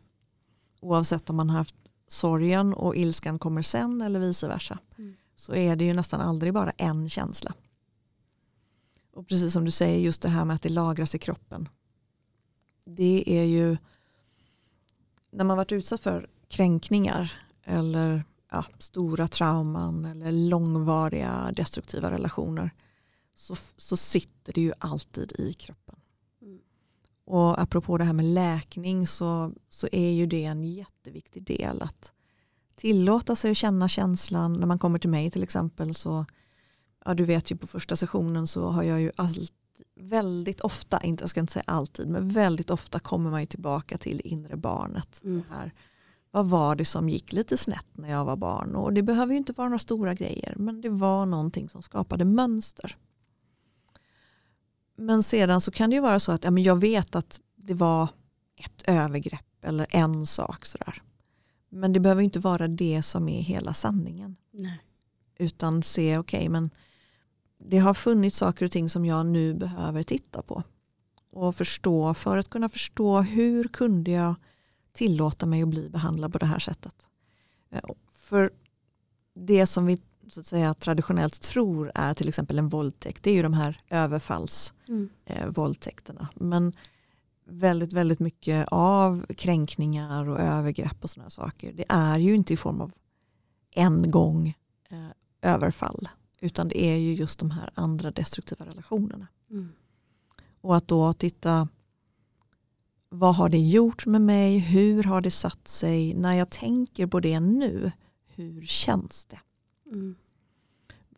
Oavsett 0.80 1.30
om 1.30 1.36
man 1.36 1.50
har 1.50 1.58
haft 1.58 1.74
sorgen 2.08 2.74
och 2.74 2.96
ilskan 2.96 3.38
kommer 3.38 3.62
sen 3.62 4.02
eller 4.02 4.20
vice 4.20 4.48
versa. 4.48 4.78
Mm. 4.98 5.14
Så 5.36 5.54
är 5.54 5.76
det 5.76 5.84
ju 5.84 5.94
nästan 5.94 6.20
aldrig 6.20 6.54
bara 6.54 6.70
en 6.70 7.10
känsla. 7.10 7.54
Och 9.12 9.28
precis 9.28 9.52
som 9.52 9.64
du 9.64 9.70
säger 9.70 9.98
just 9.98 10.22
det 10.22 10.28
här 10.28 10.44
med 10.44 10.54
att 10.54 10.62
det 10.62 10.68
lagras 10.68 11.14
i 11.14 11.18
kroppen. 11.18 11.68
Det 12.84 13.24
är 13.26 13.44
ju 13.44 13.76
när 15.30 15.44
man 15.44 15.56
varit 15.56 15.72
utsatt 15.72 16.00
för 16.00 16.30
kränkningar 16.48 17.32
eller 17.64 18.24
ja, 18.50 18.64
stora 18.78 19.28
trauman 19.28 20.04
eller 20.04 20.32
långvariga 20.32 21.52
destruktiva 21.56 22.10
relationer 22.10 22.70
så, 23.34 23.56
så 23.76 23.96
sitter 23.96 24.52
det 24.52 24.60
ju 24.60 24.72
alltid 24.78 25.32
i 25.32 25.52
kroppen. 25.52 25.98
Mm. 26.42 26.58
Och 27.24 27.60
apropå 27.60 27.98
det 27.98 28.04
här 28.04 28.12
med 28.12 28.24
läkning 28.24 29.06
så, 29.06 29.52
så 29.68 29.88
är 29.92 30.10
ju 30.10 30.26
det 30.26 30.44
en 30.44 30.64
jätteviktig 30.64 31.42
del 31.42 31.82
att 31.82 32.12
tillåta 32.74 33.36
sig 33.36 33.50
att 33.50 33.56
känna 33.56 33.88
känslan. 33.88 34.54
När 34.54 34.66
man 34.66 34.78
kommer 34.78 34.98
till 34.98 35.10
mig 35.10 35.30
till 35.30 35.42
exempel 35.42 35.94
så, 35.94 36.24
ja 37.04 37.14
du 37.14 37.24
vet 37.24 37.50
ju 37.50 37.56
på 37.56 37.66
första 37.66 37.96
sessionen 37.96 38.46
så 38.46 38.68
har 38.68 38.82
jag 38.82 39.00
ju 39.00 39.12
allt, 39.16 39.52
väldigt 40.00 40.60
ofta, 40.60 41.00
inte, 41.00 41.22
jag 41.22 41.30
ska 41.30 41.40
inte 41.40 41.52
säga 41.52 41.64
alltid, 41.66 42.08
men 42.08 42.28
väldigt 42.28 42.70
ofta 42.70 42.98
kommer 42.98 43.30
man 43.30 43.40
ju 43.40 43.46
tillbaka 43.46 43.98
till 43.98 44.20
inre 44.24 44.56
barnet. 44.56 45.20
Mm. 45.24 45.36
Det 45.48 45.54
här, 45.54 45.74
vad 46.30 46.46
var 46.46 46.76
det 46.76 46.84
som 46.84 47.08
gick 47.08 47.32
lite 47.32 47.56
snett 47.56 47.86
när 47.92 48.10
jag 48.10 48.24
var 48.24 48.36
barn? 48.36 48.76
Och 48.76 48.92
det 48.92 49.02
behöver 49.02 49.32
ju 49.32 49.38
inte 49.38 49.52
vara 49.52 49.68
några 49.68 49.78
stora 49.78 50.14
grejer, 50.14 50.54
men 50.56 50.80
det 50.80 50.88
var 50.88 51.26
någonting 51.26 51.68
som 51.68 51.82
skapade 51.82 52.24
mönster. 52.24 52.96
Men 54.96 55.22
sedan 55.22 55.60
så 55.60 55.70
kan 55.70 55.90
det 55.90 55.96
ju 55.96 56.02
vara 56.02 56.20
så 56.20 56.32
att 56.32 56.44
ja, 56.44 56.50
men 56.50 56.62
jag 56.62 56.80
vet 56.80 57.16
att 57.16 57.40
det 57.56 57.74
var 57.74 58.08
ett 58.56 58.82
övergrepp 58.86 59.64
eller 59.64 59.86
en 59.90 60.26
sak 60.26 60.66
sådär. 60.66 61.02
Men 61.68 61.92
det 61.92 62.00
behöver 62.00 62.22
inte 62.22 62.38
vara 62.38 62.68
det 62.68 63.02
som 63.02 63.28
är 63.28 63.42
hela 63.42 63.74
sanningen. 63.74 64.36
Nej. 64.50 64.80
Utan 65.38 65.82
se, 65.82 66.18
okej 66.18 66.48
men 66.48 66.70
det 67.58 67.78
har 67.78 67.94
funnits 67.94 68.38
saker 68.38 68.64
och 68.64 68.70
ting 68.70 68.90
som 68.90 69.04
jag 69.06 69.26
nu 69.26 69.54
behöver 69.54 70.02
titta 70.02 70.42
på. 70.42 70.62
Och 71.32 71.56
förstå, 71.56 72.14
för 72.14 72.38
att 72.38 72.50
kunna 72.50 72.68
förstå 72.68 73.20
hur 73.20 73.64
kunde 73.64 74.10
jag 74.10 74.34
tillåta 74.98 75.46
mig 75.46 75.62
att 75.62 75.68
bli 75.68 75.88
behandlad 75.88 76.32
på 76.32 76.38
det 76.38 76.46
här 76.46 76.58
sättet. 76.58 76.94
Eh, 77.70 77.80
För 78.12 78.50
det 79.34 79.66
som 79.66 79.86
vi 79.86 80.02
så 80.30 80.40
att 80.40 80.46
säga, 80.46 80.74
traditionellt 80.74 81.42
tror 81.42 81.92
är 81.94 82.14
till 82.14 82.28
exempel 82.28 82.58
en 82.58 82.68
våldtäkt, 82.68 83.22
det 83.22 83.30
är 83.30 83.34
ju 83.34 83.42
de 83.42 83.52
här 83.52 83.80
överfalls 83.90 84.74
Mm. 84.88 85.08
eh. 85.24 86.28
Men 86.34 86.72
väldigt, 87.44 87.92
väldigt 87.92 88.20
mycket 88.20 88.68
av 88.70 89.26
kränkningar 89.26 90.28
och 90.28 90.40
övergrepp 90.40 90.96
och 91.04 91.10
sådana 91.10 91.30
saker, 91.30 91.72
det 91.72 91.84
är 91.88 92.18
ju 92.18 92.34
inte 92.34 92.54
i 92.54 92.56
form 92.56 92.80
av 92.80 92.92
en 93.74 94.10
gång 94.10 94.54
eh, 94.90 95.52
överfall, 95.54 96.08
utan 96.40 96.68
det 96.68 96.84
är 96.84 96.96
ju 96.96 97.14
just 97.14 97.38
de 97.38 97.50
här 97.50 97.70
andra 97.74 98.10
destruktiva 98.10 98.66
relationerna. 98.66 99.26
Mm. 99.50 99.68
Och 100.60 100.76
att 100.76 100.88
då 100.88 101.12
titta, 101.12 101.68
vad 103.10 103.34
har 103.34 103.48
det 103.48 103.58
gjort 103.58 104.06
med 104.06 104.20
mig? 104.20 104.58
Hur 104.58 105.04
har 105.04 105.20
det 105.20 105.30
satt 105.30 105.68
sig? 105.68 106.14
När 106.14 106.34
jag 106.34 106.50
tänker 106.50 107.06
på 107.06 107.20
det 107.20 107.40
nu, 107.40 107.92
hur 108.26 108.66
känns 108.66 109.24
det? 109.24 109.40
Mm. 109.92 110.16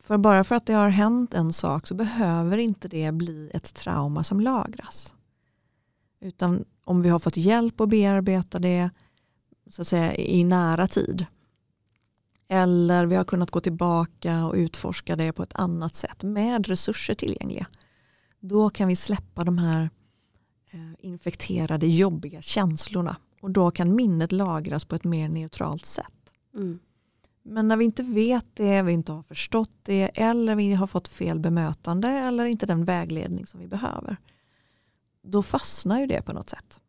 För 0.01 0.19
bara 0.19 0.45
för 0.45 0.55
att 0.55 0.67
det 0.67 0.73
har 0.73 0.89
hänt 0.89 1.35
en 1.35 1.53
sak 1.53 1.87
så 1.87 1.95
behöver 1.95 2.59
inte 2.59 2.89
det 2.89 3.13
bli 3.13 3.51
ett 3.55 3.75
trauma 3.75 4.25
som 4.25 4.41
lagras. 4.41 5.15
Utan 6.21 6.65
om 6.85 7.03
vi 7.03 7.09
har 7.09 7.19
fått 7.19 7.37
hjälp 7.37 7.81
att 7.81 7.89
bearbeta 7.89 8.59
det 8.59 8.91
så 9.71 9.83
att 9.83 9.89
säga, 9.89 10.15
i 10.15 10.45
nära 10.45 10.87
tid. 10.87 11.27
Eller 12.49 13.07
vi 13.07 13.17
har 13.17 13.25
kunnat 13.25 13.51
gå 13.51 13.61
tillbaka 13.61 14.47
och 14.47 14.55
utforska 14.55 15.17
det 15.17 15.33
på 15.33 15.43
ett 15.43 15.55
annat 15.55 15.95
sätt 15.95 16.23
med 16.23 16.67
resurser 16.67 17.15
tillgängliga. 17.15 17.67
Då 18.41 18.71
kan 18.71 18.89
vi 18.89 18.97
släppa 18.97 19.45
de 19.45 19.59
här 19.59 19.91
infekterade 20.99 21.87
jobbiga 21.87 22.43
känslorna. 22.43 23.17
Och 23.41 23.51
då 23.51 23.71
kan 23.71 23.95
minnet 23.95 24.33
lagras 24.33 24.85
på 24.85 24.95
ett 24.95 25.05
mer 25.05 25.29
neutralt 25.29 25.87
sätt. 25.87 26.33
Mm. 26.55 26.79
Men 27.43 27.69
när 27.69 27.77
vi 27.77 27.85
inte 27.85 28.03
vet 28.03 28.47
det, 28.55 28.83
vi 28.83 28.93
inte 28.93 29.13
har 29.13 29.23
förstått 29.23 29.77
det 29.83 30.03
eller 30.03 30.55
vi 30.55 30.75
har 30.75 30.87
fått 30.87 31.09
fel 31.09 31.41
bemötande 31.41 32.09
eller 32.09 32.45
inte 32.45 32.67
den 32.67 32.85
vägledning 32.85 33.47
som 33.47 33.61
vi 33.61 33.67
behöver. 33.67 34.17
Då 35.23 35.43
fastnar 35.43 36.01
ju 36.01 36.07
det 36.07 36.23
på 36.23 36.33
något 36.33 36.51
sätt. 36.51 36.81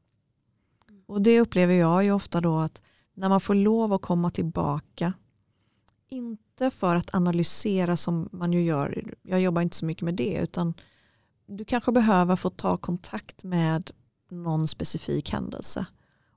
Och 1.05 1.21
det 1.21 1.41
upplever 1.41 1.73
jag 1.73 2.03
ju 2.03 2.11
ofta 2.11 2.41
då 2.41 2.57
att 2.57 2.81
när 3.13 3.29
man 3.29 3.41
får 3.41 3.55
lov 3.55 3.93
att 3.93 4.01
komma 4.01 4.31
tillbaka, 4.31 5.13
inte 6.09 6.69
för 6.69 6.95
att 6.95 7.15
analysera 7.15 7.97
som 7.97 8.29
man 8.31 8.53
ju 8.53 8.63
gör, 8.63 9.13
jag 9.21 9.41
jobbar 9.41 9.61
inte 9.61 9.77
så 9.77 9.85
mycket 9.85 10.03
med 10.03 10.15
det, 10.15 10.39
utan 10.43 10.73
du 11.57 11.65
kanske 11.65 11.91
behöver 11.91 12.35
få 12.35 12.49
ta 12.49 12.77
kontakt 12.77 13.43
med 13.43 13.91
någon 14.29 14.67
specifik 14.67 15.31
händelse 15.31 15.85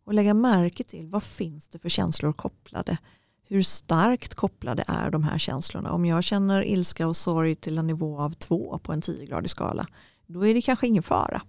och 0.04 0.14
lägga 0.14 0.34
märke 0.34 0.84
till 0.84 1.06
vad 1.06 1.22
finns 1.22 1.68
det 1.68 1.78
för 1.78 1.88
känslor 1.88 2.32
kopplade 2.32 2.98
hur 3.46 3.62
starkt 3.62 4.34
kopplade 4.34 4.84
är 4.86 5.10
de 5.10 5.22
här 5.22 5.38
känslorna? 5.38 5.92
Om 5.92 6.06
jag 6.06 6.24
känner 6.24 6.64
ilska 6.64 7.08
och 7.08 7.16
sorg 7.16 7.54
till 7.54 7.78
en 7.78 7.86
nivå 7.86 8.20
av 8.20 8.30
två 8.30 8.78
på 8.78 8.92
en 8.92 9.00
10-gradig 9.00 9.48
skala, 9.48 9.86
då 10.26 10.46
är 10.46 10.54
det 10.54 10.62
kanske 10.62 10.86
ingen 10.86 11.02
fara. 11.02 11.42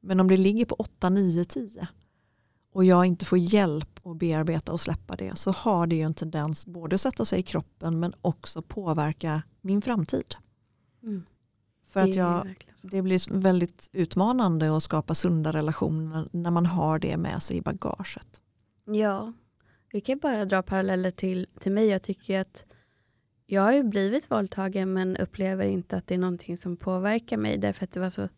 Men 0.00 0.20
om 0.20 0.28
det 0.28 0.36
ligger 0.36 0.64
på 0.64 0.74
8, 0.74 1.10
9, 1.10 1.44
10 1.44 1.88
och 2.72 2.84
jag 2.84 3.06
inte 3.06 3.24
får 3.24 3.38
hjälp 3.38 4.06
att 4.06 4.16
bearbeta 4.16 4.72
och 4.72 4.80
släppa 4.80 5.16
det 5.16 5.38
så 5.38 5.50
har 5.50 5.86
det 5.86 5.94
ju 5.94 6.02
en 6.02 6.14
tendens 6.14 6.66
både 6.66 6.94
att 6.94 7.00
sätta 7.00 7.24
sig 7.24 7.40
i 7.40 7.42
kroppen 7.42 8.00
men 8.00 8.12
också 8.20 8.62
påverka 8.62 9.42
min 9.60 9.82
framtid. 9.82 10.34
Mm. 11.02 11.22
För 11.88 12.00
att 12.00 12.06
Det 12.06 12.18
är 12.20 12.24
jag, 12.24 12.64
det 12.82 13.02
blir 13.02 13.40
väldigt 13.40 13.90
utmanande 13.92 14.76
att 14.76 14.82
skapa 14.82 15.14
sunda 15.14 15.52
relationer 15.52 16.28
när 16.32 16.50
man 16.50 16.66
har 16.66 16.98
det 16.98 17.16
med 17.16 17.42
sig 17.42 17.56
i 17.56 17.62
bagaget. 17.62 18.40
Ja, 18.84 19.32
vi 19.92 20.00
kan 20.00 20.18
bara 20.18 20.44
dra 20.44 20.62
paralleller 20.62 21.10
till, 21.10 21.46
till 21.60 21.72
mig. 21.72 21.86
Jag 21.86 22.02
tycker 22.02 22.40
att 22.40 22.66
jag 23.46 23.62
har 23.62 23.72
ju 23.72 23.82
blivit 23.82 24.30
våldtagen 24.30 24.92
men 24.92 25.16
upplever 25.16 25.66
inte 25.66 25.96
att 25.96 26.06
det 26.06 26.14
är 26.14 26.18
någonting 26.18 26.56
som 26.56 26.76
påverkar 26.76 27.36
mig 27.36 27.58
därför 27.58 27.84
att 27.84 27.92
det 27.92 28.00
var 28.00 28.10
så 28.10 28.28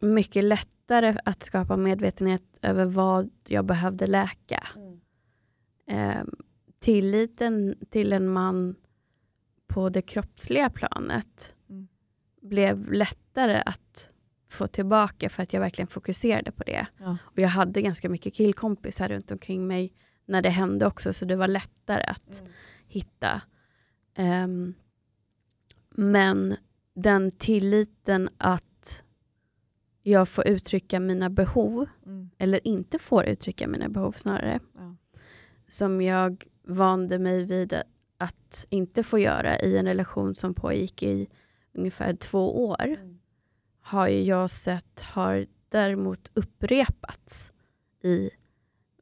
mycket 0.00 0.44
lättare 0.44 1.18
att 1.24 1.42
skapa 1.42 1.76
medvetenhet 1.76 2.58
över 2.62 2.84
vad 2.84 3.30
jag 3.48 3.64
behövde 3.64 4.06
läka. 4.06 4.66
Eh, 5.86 6.24
tilliten 6.78 7.74
till 7.90 8.12
en 8.12 8.28
man 8.28 8.74
på 9.66 9.88
det 9.88 10.02
kroppsliga 10.02 10.70
planet 10.70 11.52
Mm. 11.52 11.55
Blev 12.48 12.92
lättare 12.92 13.62
att 13.66 14.10
få 14.48 14.66
tillbaka 14.66 15.28
för 15.30 15.42
att 15.42 15.52
jag 15.52 15.60
verkligen 15.60 15.86
fokuserade 15.88 16.52
på 16.52 16.64
det. 16.64 16.86
Ja. 16.98 17.16
Och 17.24 17.38
jag 17.38 17.48
hade 17.48 17.82
ganska 17.82 18.08
mycket 18.08 18.34
killkompisar 18.34 19.08
runt 19.08 19.30
omkring 19.30 19.66
mig 19.66 19.92
när 20.26 20.42
det 20.42 20.50
hände 20.50 20.86
också 20.86 21.12
så 21.12 21.24
det 21.24 21.36
var 21.36 21.48
lättare 21.48 22.02
att 22.02 22.40
Mm. 22.40 22.52
hitta. 22.88 23.42
Ehm, 24.14 24.74
men 25.90 26.56
den 26.94 27.30
tilliten 27.30 28.28
att 28.38 29.02
jag 30.02 30.28
får 30.28 30.46
uttrycka 30.48 31.00
mina 31.00 31.30
behov, 31.30 31.86
Mm. 32.06 32.30
eller 32.38 32.66
inte 32.66 32.98
får 32.98 33.24
uttrycka 33.24 33.66
mina 33.68 33.88
behov 33.88 34.12
snarare, 34.12 34.60
Ja. 34.74 34.96
som 35.68 36.02
jag 36.02 36.44
vande 36.62 37.18
mig 37.18 37.44
vid 37.44 37.74
att 38.18 38.66
inte 38.70 39.02
få 39.02 39.18
göra 39.18 39.58
i 39.60 39.76
en 39.78 39.86
relation 39.86 40.34
som 40.34 40.54
pågick 40.54 41.02
i 41.02 41.26
ungefär 41.76 42.14
två 42.14 42.64
år, 42.66 42.82
Mm. 42.84 43.18
har 43.80 44.08
jag 44.08 44.50
sett 44.50 45.00
har 45.00 45.46
däremot 45.68 46.30
upprepats 46.34 47.52
i 48.02 48.30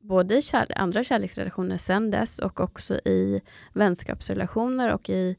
både 0.00 0.34
i 0.34 0.40
kärle- 0.40 0.74
andra 0.76 1.04
kärleksrelationer 1.04 1.76
sen 1.76 2.10
dess 2.10 2.38
och 2.38 2.60
också 2.60 2.94
i 2.94 3.40
vänskapsrelationer 3.72 4.94
och 4.94 5.10
i, 5.10 5.36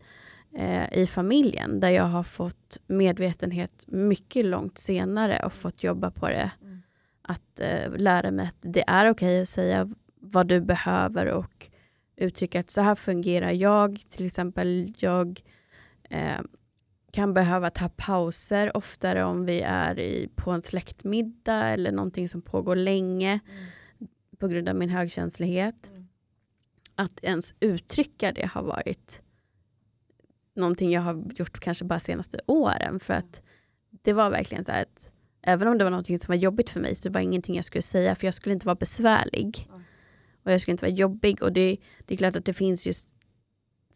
eh, 0.56 0.94
i 0.94 1.08
familjen 1.08 1.80
där 1.80 1.90
jag 1.90 2.04
har 2.04 2.24
fått 2.24 2.78
medvetenhet 2.88 3.86
mycket 3.88 4.46
långt 4.46 4.78
senare 4.78 5.46
och 5.46 5.54
fått 5.54 5.84
jobba 5.84 6.12
på 6.12 6.28
det. 6.28 6.52
Mm. 6.62 6.82
Att 7.22 7.60
eh, 7.60 7.92
lära 7.98 8.32
mig 8.32 8.48
att 8.48 8.58
det 8.60 8.84
är 8.88 9.10
okej 9.10 9.42
att 9.42 9.48
säga 9.48 9.90
vad 10.20 10.48
du 10.48 10.62
behöver 10.62 11.26
och 11.26 11.68
uttrycka 12.18 12.60
att 12.60 12.70
så 12.70 12.82
här 12.82 12.96
fungerar 12.96 13.52
jag. 13.52 14.00
Till 14.10 14.26
exempel 14.26 14.94
jag 14.98 15.42
eh, 16.10 16.40
kan 17.16 17.34
behöva 17.34 17.70
ta 17.70 17.90
pauser 17.90 18.78
oftare 18.78 19.24
om 19.24 19.46
vi 19.46 19.62
är 19.62 20.00
i, 20.00 20.30
på 20.36 20.52
en 20.52 20.62
släktmiddag 20.62 21.70
eller 21.70 21.92
någonting 21.92 22.30
som 22.30 22.42
pågår 22.42 22.76
länge 22.76 23.40
Mm. 23.50 24.08
på 24.40 24.48
grund 24.48 24.70
av 24.70 24.76
min 24.76 24.90
högkänslighet. 24.90 25.88
Mm. 25.88 26.08
Att 26.96 27.24
ens 27.24 27.54
uttrycka 27.60 28.32
det 28.32 28.46
har 28.46 28.64
varit 28.64 29.22
någonting 30.56 30.92
jag 30.92 31.02
har 31.02 31.24
gjort 31.36 31.60
kanske 31.60 31.86
bara 31.86 32.00
senaste 32.00 32.40
åren. 32.48 33.00
För 33.00 33.14
att 33.14 33.44
det 33.90 34.14
var 34.14 34.30
verkligen 34.30 34.66
så 34.66 34.72
här 34.72 34.82
att 34.82 35.12
även 35.42 35.68
om 35.68 35.78
det 35.78 35.84
var 35.84 35.92
någonting 35.92 36.20
som 36.20 36.32
var 36.32 36.36
jobbigt 36.36 36.70
för 36.70 36.80
mig 36.80 36.96
så 36.96 37.10
det 37.10 37.14
var 37.14 37.22
ingenting 37.22 37.56
jag 37.56 37.66
skulle 37.66 37.82
säga 37.82 38.16
för 38.16 38.28
jag 38.28 38.34
skulle 38.34 38.54
inte 38.54 38.66
vara 38.68 38.76
besvärlig. 38.76 39.68
Nej. 39.72 39.84
Och 40.44 40.52
jag 40.52 40.62
skulle 40.62 40.74
inte 40.74 40.86
vara 40.86 40.96
jobbig. 40.96 41.42
Och 41.44 41.54
det, 41.54 41.78
det 42.06 42.14
är 42.14 42.18
klart 42.18 42.36
att 42.36 42.46
det 42.46 42.54
finns 42.54 42.88
just 42.88 43.08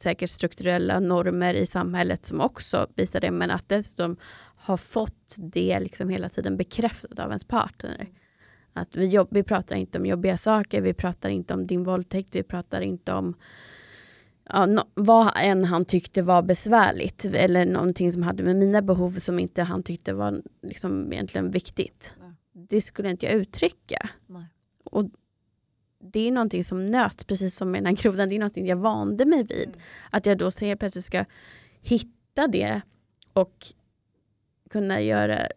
säkert 0.01 0.29
strukturella 0.29 1.00
normer 1.00 1.53
i 1.53 1.65
samhället 1.65 2.25
som 2.25 2.41
också 2.41 2.88
visar 2.96 3.20
det. 3.20 3.32
Men 3.32 3.51
att 3.51 3.70
dessutom 3.70 4.18
ha 4.58 4.77
fått 4.77 5.36
det 5.38 5.79
liksom 5.79 6.10
hela 6.10 6.29
tiden 6.29 6.58
bekräftat 6.58 7.20
av 7.20 7.29
ens 7.29 7.46
partner. 7.46 8.10
Att 8.74 8.96
vi, 8.96 9.06
jobb, 9.08 9.27
vi 9.32 9.44
pratar 9.44 9.75
inte 9.75 9.98
om 9.98 10.06
jobbiga 10.06 10.38
saker, 10.38 10.82
vi 10.82 10.94
pratar 10.94 11.29
inte 11.29 11.53
om 11.53 11.68
din 11.68 11.84
våldtäkt, 11.84 12.36
vi 12.36 12.44
pratar 12.44 12.82
inte 12.82 13.13
om 13.13 13.36
ja, 14.50 14.65
no, 14.65 14.82
vad 14.94 15.32
än 15.36 15.65
han 15.65 15.86
tyckte 15.86 16.22
var 16.22 16.41
besvärligt 16.41 17.25
eller 17.25 17.65
någonting 17.65 18.12
som 18.12 18.24
hade 18.24 18.44
med 18.44 18.56
mina 18.56 18.82
behov 18.82 19.12
som 19.12 19.39
inte 19.39 19.63
han 19.63 19.84
tyckte 19.84 20.13
var 20.13 20.41
liksom 20.62 21.13
egentligen 21.13 21.51
viktigt. 21.51 22.13
Nej. 22.20 22.34
Det 22.70 22.82
skulle 22.82 23.10
inte 23.10 23.25
jag 23.25 23.36
uttrycka. 23.36 24.10
Nej. 24.27 24.44
Och 24.84 25.06
det 26.00 26.27
är 26.27 26.32
någonting 26.32 26.63
som 26.63 26.86
nöts, 26.86 27.24
precis 27.24 27.56
som 27.56 27.72
med 27.72 27.84
den 27.84 27.96
här 27.96 28.03
grodan, 28.03 28.29
det 28.29 28.36
är 28.36 28.39
någonting 28.39 28.68
jag 28.68 28.77
vande 28.77 29.25
mig 29.25 29.44
vid. 29.44 29.68
Mm. 29.68 29.79
Att 30.12 30.25
jag 30.25 30.38
då 30.38 30.50
helt 30.62 30.79
plötsligt 30.79 31.06
ska 31.06 31.25
hitta 31.82 32.48
det 32.48 32.82
och 33.34 33.65
kunna 34.70 35.01
göra 35.01 35.48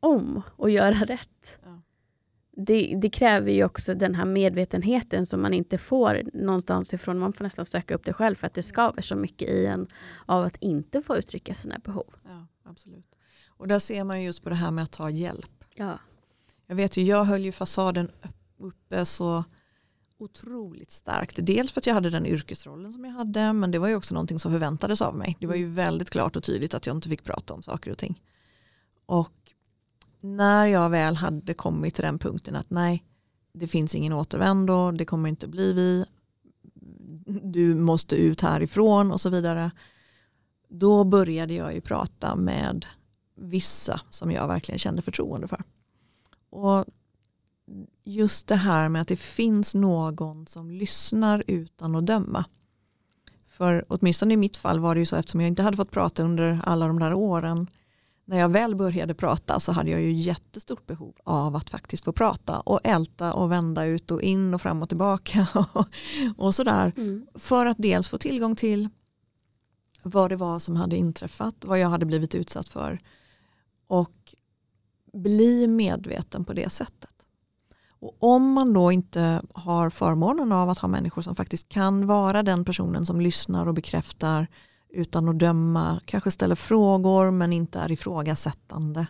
om 0.00 0.42
och 0.56 0.70
göra 0.70 1.04
rätt. 1.04 1.60
Ja. 1.64 1.82
Det, 2.56 2.98
det 3.02 3.10
kräver 3.10 3.52
ju 3.52 3.64
också 3.64 3.94
den 3.94 4.14
här 4.14 4.24
medvetenheten 4.24 5.26
som 5.26 5.42
man 5.42 5.54
inte 5.54 5.78
får 5.78 6.22
någonstans 6.32 6.94
ifrån. 6.94 7.18
Man 7.18 7.32
får 7.32 7.44
nästan 7.44 7.64
söka 7.64 7.94
upp 7.94 8.04
det 8.04 8.12
själv 8.12 8.34
för 8.34 8.46
att 8.46 8.54
det 8.54 8.62
skaver 8.62 9.02
så 9.02 9.16
mycket 9.16 9.48
i 9.48 9.66
en 9.66 9.86
av 10.26 10.44
att 10.44 10.56
inte 10.56 11.02
få 11.02 11.16
uttrycka 11.16 11.54
sina 11.54 11.78
behov. 11.78 12.14
Ja, 12.24 12.46
absolut. 12.64 13.06
Och 13.48 13.68
där 13.68 13.78
ser 13.78 14.04
man 14.04 14.22
just 14.22 14.42
på 14.42 14.48
det 14.48 14.54
här 14.54 14.70
med 14.70 14.84
att 14.84 14.92
ta 14.92 15.10
hjälp. 15.10 15.64
Ja. 15.74 15.98
Jag 16.66 16.76
vet 16.76 16.96
ju, 16.96 17.02
jag 17.02 17.24
höll 17.24 17.42
ju 17.42 17.52
fasaden 17.52 18.10
uppe 18.58 19.04
så 19.04 19.44
otroligt 20.18 20.90
starkt. 20.90 21.38
Dels 21.42 21.72
för 21.72 21.80
att 21.80 21.86
jag 21.86 21.94
hade 21.94 22.10
den 22.10 22.26
yrkesrollen 22.26 22.92
som 22.92 23.04
jag 23.04 23.12
hade, 23.12 23.52
men 23.52 23.70
det 23.70 23.78
var 23.78 23.88
ju 23.88 23.96
också 23.96 24.14
någonting 24.14 24.38
som 24.38 24.52
förväntades 24.52 25.02
av 25.02 25.16
mig. 25.16 25.36
Det 25.40 25.46
var 25.46 25.54
ju 25.54 25.66
väldigt 25.66 26.10
klart 26.10 26.36
och 26.36 26.44
tydligt 26.44 26.74
att 26.74 26.86
jag 26.86 26.96
inte 26.96 27.08
fick 27.08 27.24
prata 27.24 27.54
om 27.54 27.62
saker 27.62 27.90
och 27.90 27.98
ting. 27.98 28.22
Och 29.06 29.32
när 30.20 30.66
jag 30.66 30.90
väl 30.90 31.16
hade 31.16 31.54
kommit 31.54 31.94
till 31.94 32.04
den 32.04 32.18
punkten 32.18 32.56
att 32.56 32.70
nej, 32.70 33.04
det 33.52 33.66
finns 33.66 33.94
ingen 33.94 34.12
återvändo, 34.12 34.92
det 34.92 35.04
kommer 35.04 35.28
inte 35.28 35.48
bli 35.48 35.72
vi, 35.72 36.04
du 37.42 37.74
måste 37.74 38.16
ut 38.16 38.40
härifrån 38.40 39.12
och 39.12 39.20
så 39.20 39.30
vidare. 39.30 39.70
Då 40.68 41.04
började 41.04 41.54
jag 41.54 41.74
ju 41.74 41.80
prata 41.80 42.36
med 42.36 42.86
vissa 43.36 44.00
som 44.10 44.32
jag 44.32 44.48
verkligen 44.48 44.78
kände 44.78 45.02
förtroende 45.02 45.48
för. 45.48 45.62
Och 46.50 46.84
just 48.04 48.46
det 48.46 48.56
här 48.56 48.88
med 48.88 49.02
att 49.02 49.08
det 49.08 49.16
finns 49.16 49.74
någon 49.74 50.46
som 50.46 50.70
lyssnar 50.70 51.44
utan 51.46 51.96
att 51.96 52.06
döma. 52.06 52.44
För 53.48 53.84
åtminstone 53.88 54.34
i 54.34 54.36
mitt 54.36 54.56
fall 54.56 54.80
var 54.80 54.94
det 54.94 54.98
ju 54.98 55.06
så 55.06 55.16
eftersom 55.16 55.40
jag 55.40 55.48
inte 55.48 55.62
hade 55.62 55.76
fått 55.76 55.90
prata 55.90 56.22
under 56.22 56.60
alla 56.64 56.86
de 56.86 56.98
där 56.98 57.14
åren. 57.14 57.70
När 58.24 58.38
jag 58.38 58.48
väl 58.48 58.76
började 58.76 59.14
prata 59.14 59.60
så 59.60 59.72
hade 59.72 59.90
jag 59.90 60.00
ju 60.00 60.12
jättestort 60.12 60.86
behov 60.86 61.14
av 61.24 61.56
att 61.56 61.70
faktiskt 61.70 62.04
få 62.04 62.12
prata 62.12 62.60
och 62.60 62.80
älta 62.84 63.32
och 63.32 63.52
vända 63.52 63.84
ut 63.84 64.10
och 64.10 64.22
in 64.22 64.54
och 64.54 64.62
fram 64.62 64.82
och 64.82 64.88
tillbaka 64.88 65.46
och, 65.72 65.86
och 66.36 66.54
sådär. 66.54 66.92
Mm. 66.96 67.26
För 67.34 67.66
att 67.66 67.76
dels 67.78 68.08
få 68.08 68.18
tillgång 68.18 68.56
till 68.56 68.88
vad 70.02 70.30
det 70.30 70.36
var 70.36 70.58
som 70.58 70.76
hade 70.76 70.96
inträffat, 70.96 71.54
vad 71.60 71.78
jag 71.78 71.88
hade 71.88 72.06
blivit 72.06 72.34
utsatt 72.34 72.68
för 72.68 73.00
och 73.86 74.34
bli 75.12 75.66
medveten 75.66 76.44
på 76.44 76.52
det 76.52 76.70
sättet. 76.70 77.15
Och 78.00 78.16
om 78.18 78.52
man 78.52 78.72
då 78.72 78.92
inte 78.92 79.42
har 79.54 79.90
förmånen 79.90 80.52
av 80.52 80.70
att 80.70 80.78
ha 80.78 80.88
människor 80.88 81.22
som 81.22 81.34
faktiskt 81.34 81.68
kan 81.68 82.06
vara 82.06 82.42
den 82.42 82.64
personen 82.64 83.06
som 83.06 83.20
lyssnar 83.20 83.66
och 83.66 83.74
bekräftar 83.74 84.46
utan 84.88 85.28
att 85.28 85.38
döma, 85.38 86.00
kanske 86.04 86.30
ställer 86.30 86.54
frågor 86.54 87.30
men 87.30 87.52
inte 87.52 87.78
är 87.78 87.92
ifrågasättande. 87.92 89.06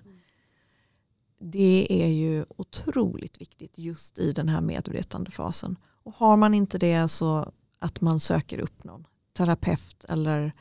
Det 1.40 1.86
är 2.04 2.08
ju 2.08 2.44
otroligt 2.48 3.40
viktigt 3.40 3.72
just 3.78 4.18
i 4.18 4.32
den 4.32 4.48
här 4.48 4.60
medvetandefasen. 4.60 5.76
Och 6.02 6.14
har 6.14 6.36
man 6.36 6.54
inte 6.54 6.78
det 6.78 7.08
så 7.08 7.52
att 7.78 8.00
man 8.00 8.20
söker 8.20 8.58
upp 8.58 8.84
någon 8.84 9.06
terapeut 9.36 10.04
eller 10.08 10.52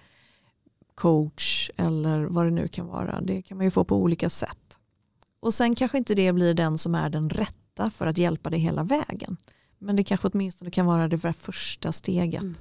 coach 0.96 1.70
eller 1.78 2.26
vad 2.26 2.46
det 2.46 2.52
nu 2.52 2.68
kan 2.68 2.88
vara. 2.88 3.22
Det 3.22 3.42
kan 3.42 3.58
man 3.58 3.66
ju 3.66 3.72
få 3.72 3.84
på 3.84 3.98
olika 3.98 4.30
sätt. 4.30 4.78
Och 5.40 5.54
sen 5.54 5.76
kanske 5.76 5.98
inte 5.98 6.16
det 6.16 6.34
blir 6.34 6.54
den 6.54 6.78
som 6.78 6.96
är 6.96 7.10
den 7.10 7.30
rätta 7.30 7.65
för 7.90 8.08
att 8.08 8.18
hjälpa 8.18 8.50
dig 8.50 8.60
hela 8.60 8.84
vägen. 8.84 9.38
Men 9.80 9.96
det 9.96 10.04
kanske 10.04 10.28
åtminstone 10.28 10.72
kan 10.72 10.86
vara 10.86 11.08
det 11.08 11.34
första 11.34 11.92
steget. 11.92 12.42
Mm. 12.42 12.56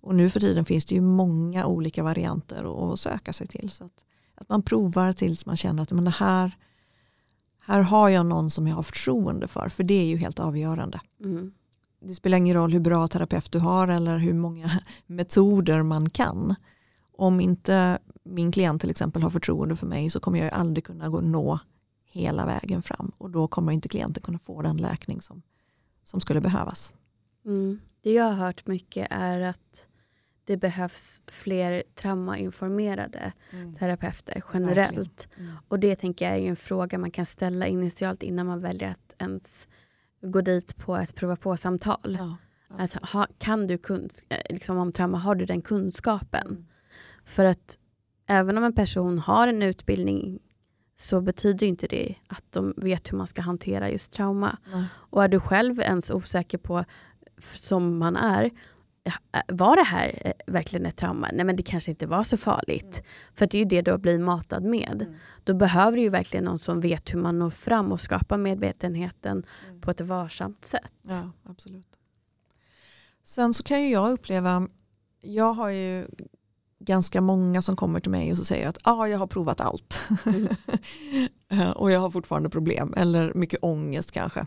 Och 0.00 0.14
nu 0.14 0.30
för 0.30 0.40
tiden 0.40 0.64
finns 0.64 0.84
det 0.84 0.94
ju 0.94 1.00
många 1.00 1.66
olika 1.66 2.02
varianter 2.02 2.92
att 2.92 3.00
söka 3.00 3.32
sig 3.32 3.46
till. 3.46 3.70
Så 3.70 3.84
att, 3.84 4.04
att 4.34 4.48
man 4.48 4.62
provar 4.62 5.12
tills 5.12 5.46
man 5.46 5.56
känner 5.56 5.82
att 5.82 5.90
men 5.90 6.04
det 6.04 6.10
här, 6.10 6.56
här 7.60 7.80
har 7.80 8.08
jag 8.08 8.26
någon 8.26 8.50
som 8.50 8.68
jag 8.68 8.76
har 8.76 8.82
förtroende 8.82 9.48
för. 9.48 9.68
För 9.68 9.84
det 9.84 9.94
är 9.94 10.06
ju 10.06 10.16
helt 10.16 10.38
avgörande. 10.38 11.00
Mm. 11.24 11.52
Det 12.00 12.14
spelar 12.14 12.38
ingen 12.38 12.56
roll 12.56 12.72
hur 12.72 12.80
bra 12.80 13.08
terapeut 13.08 13.52
du 13.52 13.58
har 13.58 13.88
eller 13.88 14.18
hur 14.18 14.34
många 14.34 14.70
metoder 15.06 15.82
man 15.82 16.10
kan. 16.10 16.54
Om 17.16 17.40
inte 17.40 17.98
min 18.24 18.52
klient 18.52 18.80
till 18.80 18.90
exempel 18.90 19.22
har 19.22 19.30
förtroende 19.30 19.76
för 19.76 19.86
mig 19.86 20.10
så 20.10 20.20
kommer 20.20 20.38
jag 20.38 20.52
aldrig 20.52 20.84
kunna 20.84 21.08
gå 21.08 21.20
nå 21.20 21.58
hela 22.12 22.46
vägen 22.46 22.82
fram. 22.82 23.12
Och 23.18 23.30
då 23.30 23.48
kommer 23.48 23.72
inte 23.72 23.88
klienten 23.88 24.22
kunna 24.22 24.38
få 24.38 24.62
den 24.62 24.76
läkning 24.76 25.20
som, 25.20 25.42
som 26.04 26.20
skulle 26.20 26.40
behövas. 26.40 26.92
Mm. 27.44 27.80
Det 28.02 28.12
jag 28.12 28.24
har 28.24 28.32
hört 28.46 28.66
mycket 28.66 29.06
är 29.10 29.40
att 29.40 29.86
det 30.44 30.56
behövs 30.56 31.22
fler 31.26 31.82
traumainformerade 31.94 33.32
terapeuter 33.78 34.42
generellt. 34.52 35.28
Mm. 35.38 35.54
Och 35.68 35.78
det 35.80 35.96
tänker 35.96 36.28
jag 36.30 36.38
är 36.38 36.48
en 36.48 36.56
fråga 36.56 36.98
man 36.98 37.10
kan 37.10 37.26
ställa 37.26 37.66
initialt 37.66 38.22
innan 38.22 38.46
man 38.46 38.60
väljer 38.60 38.90
att 38.90 39.14
ens 39.18 39.68
gå 40.22 40.40
dit 40.40 40.76
på 40.76 40.96
ett 40.96 41.14
prova 41.14 41.36
på-samtal. 41.36 42.18
Ja, 42.20 42.36
Att 42.78 42.92
ha, 42.92 43.26
kan 43.38 43.66
du 43.66 43.76
kunsk- 43.76 44.24
eh, 44.28 44.54
liksom 44.54 44.76
om 44.78 44.92
trauma, 44.92 45.18
har 45.18 45.34
du 45.34 45.44
den 45.46 45.62
kunskapen? 45.62 46.46
Mm. 46.46 46.66
För 47.24 47.44
att 47.44 47.78
även 48.26 48.58
om 48.58 48.64
en 48.64 48.74
person 48.74 49.18
har 49.18 49.48
en 49.48 49.62
utbildning 49.62 50.38
så 51.02 51.20
betyder 51.20 51.66
inte 51.66 51.86
det 51.86 52.14
att 52.26 52.44
de 52.50 52.74
vet 52.76 53.12
hur 53.12 53.16
man 53.16 53.26
ska 53.26 53.42
hantera 53.42 53.90
just 53.90 54.12
trauma. 54.12 54.58
Nej. 54.72 54.84
Och 54.94 55.24
är 55.24 55.28
du 55.28 55.40
själv 55.40 55.80
ens 55.80 56.10
osäker 56.10 56.58
på, 56.58 56.84
som 57.38 57.98
man 57.98 58.16
är, 58.16 58.50
var 59.48 59.76
det 59.76 59.82
här 59.82 60.22
eh, 60.24 60.32
verkligen 60.52 60.86
ett 60.86 60.96
trauma? 60.96 61.30
Nej 61.32 61.44
men 61.44 61.56
det 61.56 61.62
kanske 61.62 61.90
inte 61.90 62.06
var 62.06 62.24
så 62.24 62.36
farligt. 62.36 62.94
Mm. 62.94 63.04
För 63.34 63.46
det 63.46 63.58
är 63.58 63.58
ju 63.58 63.64
det 63.64 63.82
du 63.82 63.98
blivit 63.98 64.20
matad 64.20 64.64
med. 64.64 65.02
Mm. 65.02 65.14
Då 65.44 65.54
behöver 65.54 65.96
du 65.96 66.02
ju 66.02 66.08
verkligen 66.08 66.44
någon 66.44 66.58
som 66.58 66.80
vet 66.80 67.14
hur 67.14 67.18
man 67.18 67.38
når 67.38 67.50
fram 67.50 67.92
och 67.92 68.00
skapar 68.00 68.36
medvetenheten 68.36 69.44
mm. 69.68 69.80
på 69.80 69.90
ett 69.90 70.00
varsamt 70.00 70.64
sätt. 70.64 70.92
Ja, 71.02 71.30
absolut. 71.44 71.98
Sen 73.24 73.54
så 73.54 73.62
kan 73.62 73.82
ju 73.82 73.88
jag 73.88 74.12
uppleva, 74.12 74.68
jag 75.20 75.52
har 75.52 75.70
ju 75.70 76.06
ganska 76.84 77.20
många 77.20 77.62
som 77.62 77.76
kommer 77.76 78.00
till 78.00 78.10
mig 78.10 78.32
och 78.32 78.38
så 78.38 78.44
säger 78.44 78.68
att 78.68 78.78
ah, 78.82 79.06
jag 79.06 79.18
har 79.18 79.26
provat 79.26 79.60
allt. 79.60 79.98
Mm. 80.26 80.48
och 81.76 81.90
jag 81.90 82.00
har 82.00 82.10
fortfarande 82.10 82.50
problem 82.50 82.94
eller 82.96 83.34
mycket 83.34 83.62
ångest 83.62 84.12
kanske. 84.12 84.46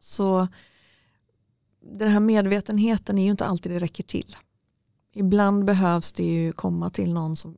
Så 0.00 0.48
den 1.82 2.08
här 2.08 2.20
medvetenheten 2.20 3.18
är 3.18 3.24
ju 3.24 3.30
inte 3.30 3.46
alltid 3.46 3.72
det 3.72 3.78
räcker 3.78 4.02
till. 4.04 4.36
Ibland 5.14 5.64
behövs 5.64 6.12
det 6.12 6.24
ju 6.24 6.52
komma 6.52 6.90
till 6.90 7.12
någon 7.14 7.36
som 7.36 7.56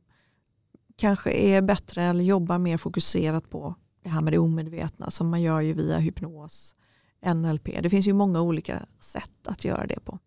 kanske 0.95 1.31
är 1.31 1.61
bättre 1.61 2.03
eller 2.03 2.23
jobbar 2.23 2.59
mer 2.59 2.77
fokuserat 2.77 3.49
på 3.49 3.75
det 4.03 4.09
här 4.09 4.21
med 4.21 4.33
det 4.33 4.39
omedvetna 4.39 5.11
som 5.11 5.29
man 5.29 5.41
gör 5.41 5.61
ju 5.61 5.73
via 5.73 5.97
hypnos, 5.97 6.75
NLP. 7.25 7.81
Det 7.81 7.89
finns 7.89 8.07
ju 8.07 8.13
många 8.13 8.41
olika 8.41 8.85
sätt 8.99 9.47
att 9.47 9.65
göra 9.65 9.87
det 9.87 9.99
på. 9.99 10.19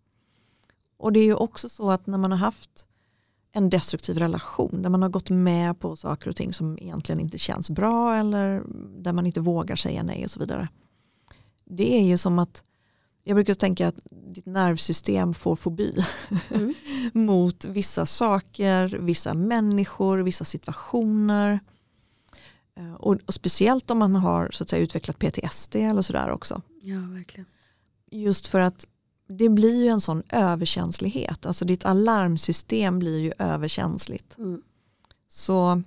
Och 0.97 1.13
det 1.13 1.21
är 1.21 1.25
ju 1.25 1.35
också 1.35 1.69
så 1.69 1.91
att 1.91 2.07
när 2.07 2.19
man 2.19 2.33
har 2.33 2.39
haft 2.39 2.89
en 3.53 3.71
destruktiv 3.71 4.19
relation 4.19 4.83
där 4.83 4.91
man 4.91 5.03
har 5.03 5.09
gått 5.09 5.31
med 5.31 5.81
på 5.81 5.97
saker 5.97 6.31
och 6.31 6.37
ting 6.37 6.53
som 6.53 6.79
egentligen 6.79 7.21
inte 7.21 7.39
känns 7.39 7.71
bra 7.71 8.15
eller 8.15 8.63
där 9.03 9.13
man 9.13 9.27
inte 9.27 9.41
vågar 9.41 9.77
säga 9.77 10.03
nej 10.03 10.25
och 10.25 10.31
så 10.31 10.41
vidare. 10.41 10.69
Det 11.65 11.99
är 11.99 12.03
ju 12.03 12.19
som 12.19 12.39
att 12.39 12.65
jag 13.25 13.35
brukar 13.35 13.55
tänka 13.55 13.89
att 13.89 13.99
ditt 14.11 14.47
nervsystem 14.47 15.35
får 15.35 15.57
fobi 15.57 16.05
mm. 16.51 16.75
mot 17.27 17.65
vissa 17.65 18.07
saker, 18.07 18.99
vissa 18.99 19.35
människor, 19.35 20.19
vissa 20.19 20.45
situationer. 20.45 21.61
Eh, 22.77 22.95
och, 22.95 23.17
och, 23.27 23.35
speciellt 23.35 23.91
om 23.91 23.99
man 23.99 24.17
har 24.17 24.51
så 24.53 24.63
att 24.63 24.69
säga, 24.69 24.83
utvecklat 24.83 25.19
PTSD 25.19 25.77
eller 25.77 26.03
sådär 26.03 26.31
också. 26.31 26.63
Ja, 26.83 26.99
verkligen. 26.99 27.47
Just 28.11 28.47
för 28.47 28.61
att 28.61 28.87
det 29.29 29.49
blir 29.49 29.85
ju 29.85 29.89
en 29.89 30.01
sån 30.01 30.23
överkänslighet. 30.33 31.47
Alltså 31.47 31.65
ditt 31.65 31.85
alarmsystem 31.85 32.99
blir 32.99 33.19
ju 33.19 33.33
överkänsligt. 33.39 34.39
Mm. 34.39 34.63
Så 35.29 35.83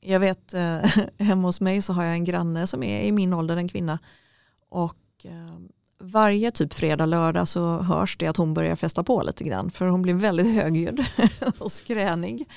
jag 0.00 0.20
vet, 0.20 0.54
eh, 0.54 0.84
hemma 1.18 1.48
hos 1.48 1.60
mig 1.60 1.82
så 1.82 1.92
har 1.92 2.04
jag 2.04 2.14
en 2.14 2.24
granne 2.24 2.66
som 2.66 2.82
är 2.82 3.02
i 3.02 3.12
min 3.12 3.32
ålder, 3.32 3.56
en 3.56 3.68
kvinna. 3.68 3.98
Och 4.68 4.96
eh, 5.24 5.58
varje 6.00 6.50
typ 6.50 6.72
fredag, 6.72 7.06
lördag 7.06 7.48
så 7.48 7.78
hörs 7.78 8.16
det 8.16 8.26
att 8.26 8.36
hon 8.36 8.54
börjar 8.54 8.76
festa 8.76 9.04
på 9.04 9.22
lite 9.22 9.44
grann. 9.44 9.70
För 9.70 9.86
hon 9.86 10.02
blir 10.02 10.14
väldigt 10.14 10.54
högljudd 10.54 11.04
och 11.58 11.72
skränig. 11.72 12.48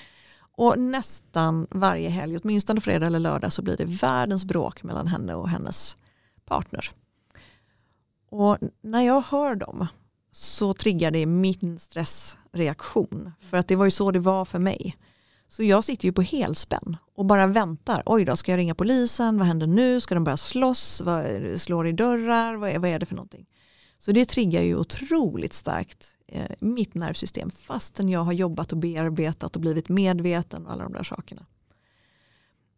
Och 0.58 0.80
nästan 0.80 1.68
varje 1.70 2.10
helg, 2.10 2.38
åtminstone 2.44 2.82
fredag 2.82 3.08
eller 3.08 3.20
lördag, 3.20 3.54
så 3.54 3.62
blir 3.62 3.78
det 3.78 3.86
världens 3.86 4.46
bråk 4.46 4.84
mellan 4.84 5.08
henne 5.08 5.36
och 5.36 5.50
hennes 5.50 5.98
partner. 6.46 6.92
Och 8.30 8.58
när 8.82 9.02
jag 9.02 9.22
hör 9.22 9.56
dem 9.56 9.88
så 10.36 10.74
triggar 10.74 11.12
det 11.12 11.26
min 11.26 11.80
stressreaktion. 11.80 13.32
För 13.40 13.58
att 13.58 13.68
det 13.68 13.76
var 13.76 13.86
ju 13.86 13.92
så 13.92 14.12
det 14.12 14.20
var 14.20 14.46
för 14.46 14.60
mig. 14.60 14.98
Så 15.48 15.64
jag 15.64 15.84
sitter 15.84 16.06
ju 16.06 16.14
på 16.14 16.22
helspänn 16.22 16.98
och 17.16 17.26
bara 17.26 17.48
väntar. 17.48 18.04
Oj 18.06 18.26
då, 18.26 18.36
ska 18.36 18.52
jag 18.52 18.58
ringa 18.58 18.76
polisen? 18.76 19.38
Vad 19.38 19.48
händer 19.48 19.68
nu? 19.68 20.02
Ska 20.02 20.16
de 20.16 20.24
börja 20.24 20.38
slåss? 20.38 21.02
Vad, 21.06 21.26
slår 21.62 21.88
i 21.88 21.92
dörrar? 21.92 22.56
Vad 22.56 22.70
är, 22.70 22.80
vad 22.80 22.90
är 22.90 23.00
det 23.00 23.06
för 23.06 23.16
någonting? 23.16 23.46
Så 24.00 24.12
det 24.12 24.26
triggar 24.26 24.62
ju 24.62 24.76
otroligt 24.76 25.54
starkt 25.54 26.08
eh, 26.28 26.52
mitt 26.60 26.94
nervsystem 26.94 27.52
fastän 27.52 28.10
jag 28.10 28.20
har 28.20 28.34
jobbat 28.34 28.72
och 28.72 28.78
bearbetat 28.78 29.56
och 29.56 29.62
blivit 29.62 29.90
medveten 29.90 30.66
och 30.66 30.72
alla 30.72 30.84
de 30.84 30.94
där 30.94 31.04
sakerna. 31.04 31.46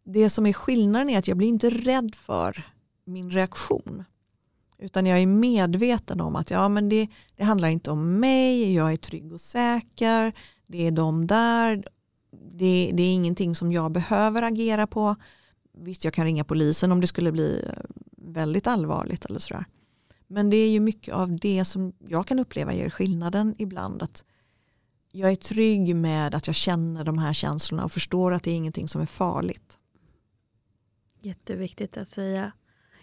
Det 0.04 0.30
som 0.30 0.46
är 0.46 0.52
skillnaden 0.52 1.10
är 1.10 1.18
att 1.18 1.28
jag 1.28 1.36
blir 1.36 1.48
inte 1.48 1.70
rädd 1.70 2.14
för 2.14 2.66
min 3.04 3.30
reaktion. 3.30 4.04
Utan 4.78 5.06
jag 5.06 5.18
är 5.18 5.26
medveten 5.26 6.20
om 6.20 6.36
att 6.36 6.50
ja, 6.50 6.68
men 6.68 6.88
det, 6.88 7.08
det 7.36 7.44
handlar 7.44 7.68
inte 7.68 7.90
om 7.90 8.20
mig, 8.20 8.74
jag 8.74 8.92
är 8.92 8.96
trygg 8.96 9.32
och 9.32 9.40
säker, 9.40 10.32
det 10.66 10.86
är 10.86 10.90
de 10.90 11.26
där 11.26 11.84
det, 12.30 12.90
det, 12.94 13.02
är 13.02 13.14
ingenting 13.14 13.54
som 13.54 13.72
jag 13.72 13.92
behöver 13.92 14.42
agera 14.42 14.86
på. 14.86 15.16
Visst, 15.72 16.04
jag 16.04 16.14
kan 16.14 16.24
ringa 16.24 16.44
polisen 16.44 16.92
om 16.92 17.00
det 17.00 17.06
skulle 17.06 17.32
bli 17.32 17.64
eh, 17.66 17.82
väldigt 18.16 18.66
allvarligt 18.66 19.24
eller 19.24 19.38
sådär. 19.38 19.64
Men 20.26 20.50
det 20.50 20.56
är 20.56 20.70
ju 20.70 20.80
mycket 20.80 21.14
av 21.14 21.36
det 21.36 21.64
som 21.64 21.92
jag 21.98 22.26
kan 22.26 22.38
uppleva 22.38 22.74
ger 22.74 22.90
skillnaden 22.90 23.54
ibland. 23.58 24.02
Att 24.02 24.24
jag 25.12 25.32
är 25.32 25.36
trygg 25.36 25.96
med 25.96 26.34
att 26.34 26.46
jag 26.46 26.56
känner 26.56 27.04
de 27.04 27.18
här 27.18 27.32
känslorna 27.32 27.84
och 27.84 27.92
förstår 27.92 28.32
att 28.32 28.42
det 28.42 28.50
är 28.50 28.56
ingenting 28.56 28.88
som 28.88 29.00
är 29.00 29.06
farligt. 29.06 29.78
Jätteviktigt 31.20 31.96
att 31.96 32.08
säga. 32.08 32.52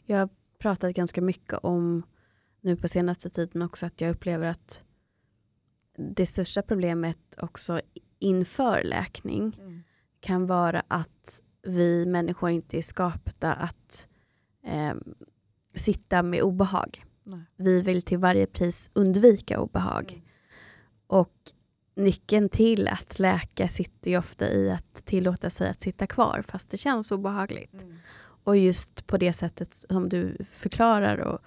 Jag 0.06 0.30
pratat 0.66 0.96
ganska 0.96 1.22
mycket 1.22 1.60
om 1.64 2.04
nu 2.62 2.76
på 2.76 2.88
senaste 2.88 3.30
tiden 3.30 3.62
också 3.62 3.86
att 3.86 4.02
jag 4.02 4.12
upplever 4.12 4.48
att 4.48 4.84
det 5.98 6.26
största 6.26 6.62
problemet 6.62 7.20
också 7.38 7.82
inför 8.20 8.84
läkning 8.84 9.58
mm. 9.60 9.84
kan 10.20 10.46
vara 10.46 10.84
att 10.88 11.42
vi 11.64 12.06
människor 12.06 12.50
inte 12.50 12.78
är 12.78 12.82
skapta 12.82 13.54
att 13.54 14.08
eh, 14.64 14.94
sitta 15.76 16.24
med 16.24 16.42
obehag. 16.42 17.06
Nej. 17.24 17.46
Vi 17.56 17.82
vill 17.82 18.02
till 18.02 18.18
varje 18.18 18.48
pris 18.48 18.90
undvika 18.94 19.60
obehag. 19.60 20.12
Mm. 20.12 20.26
Och 21.08 21.34
nyckeln 21.96 22.50
till 22.50 22.88
att 22.88 23.20
läka 23.20 23.68
sitter 23.68 24.12
ju 24.12 24.18
ofta 24.18 24.50
i 24.50 24.72
att 24.72 25.06
tillåta 25.06 25.50
sig 25.50 25.70
att 25.70 25.82
sitta 25.82 26.08
kvar 26.08 26.44
fast 26.48 26.70
det 26.70 26.78
känns 26.78 27.12
obehagligt. 27.12 27.82
Mm. 27.82 27.96
Och 28.46 28.58
just 28.58 29.08
på 29.08 29.18
det 29.18 29.34
sättet 29.34 29.74
som 29.74 30.10
du 30.10 30.38
förklarar 30.52 31.18
och 31.18 31.40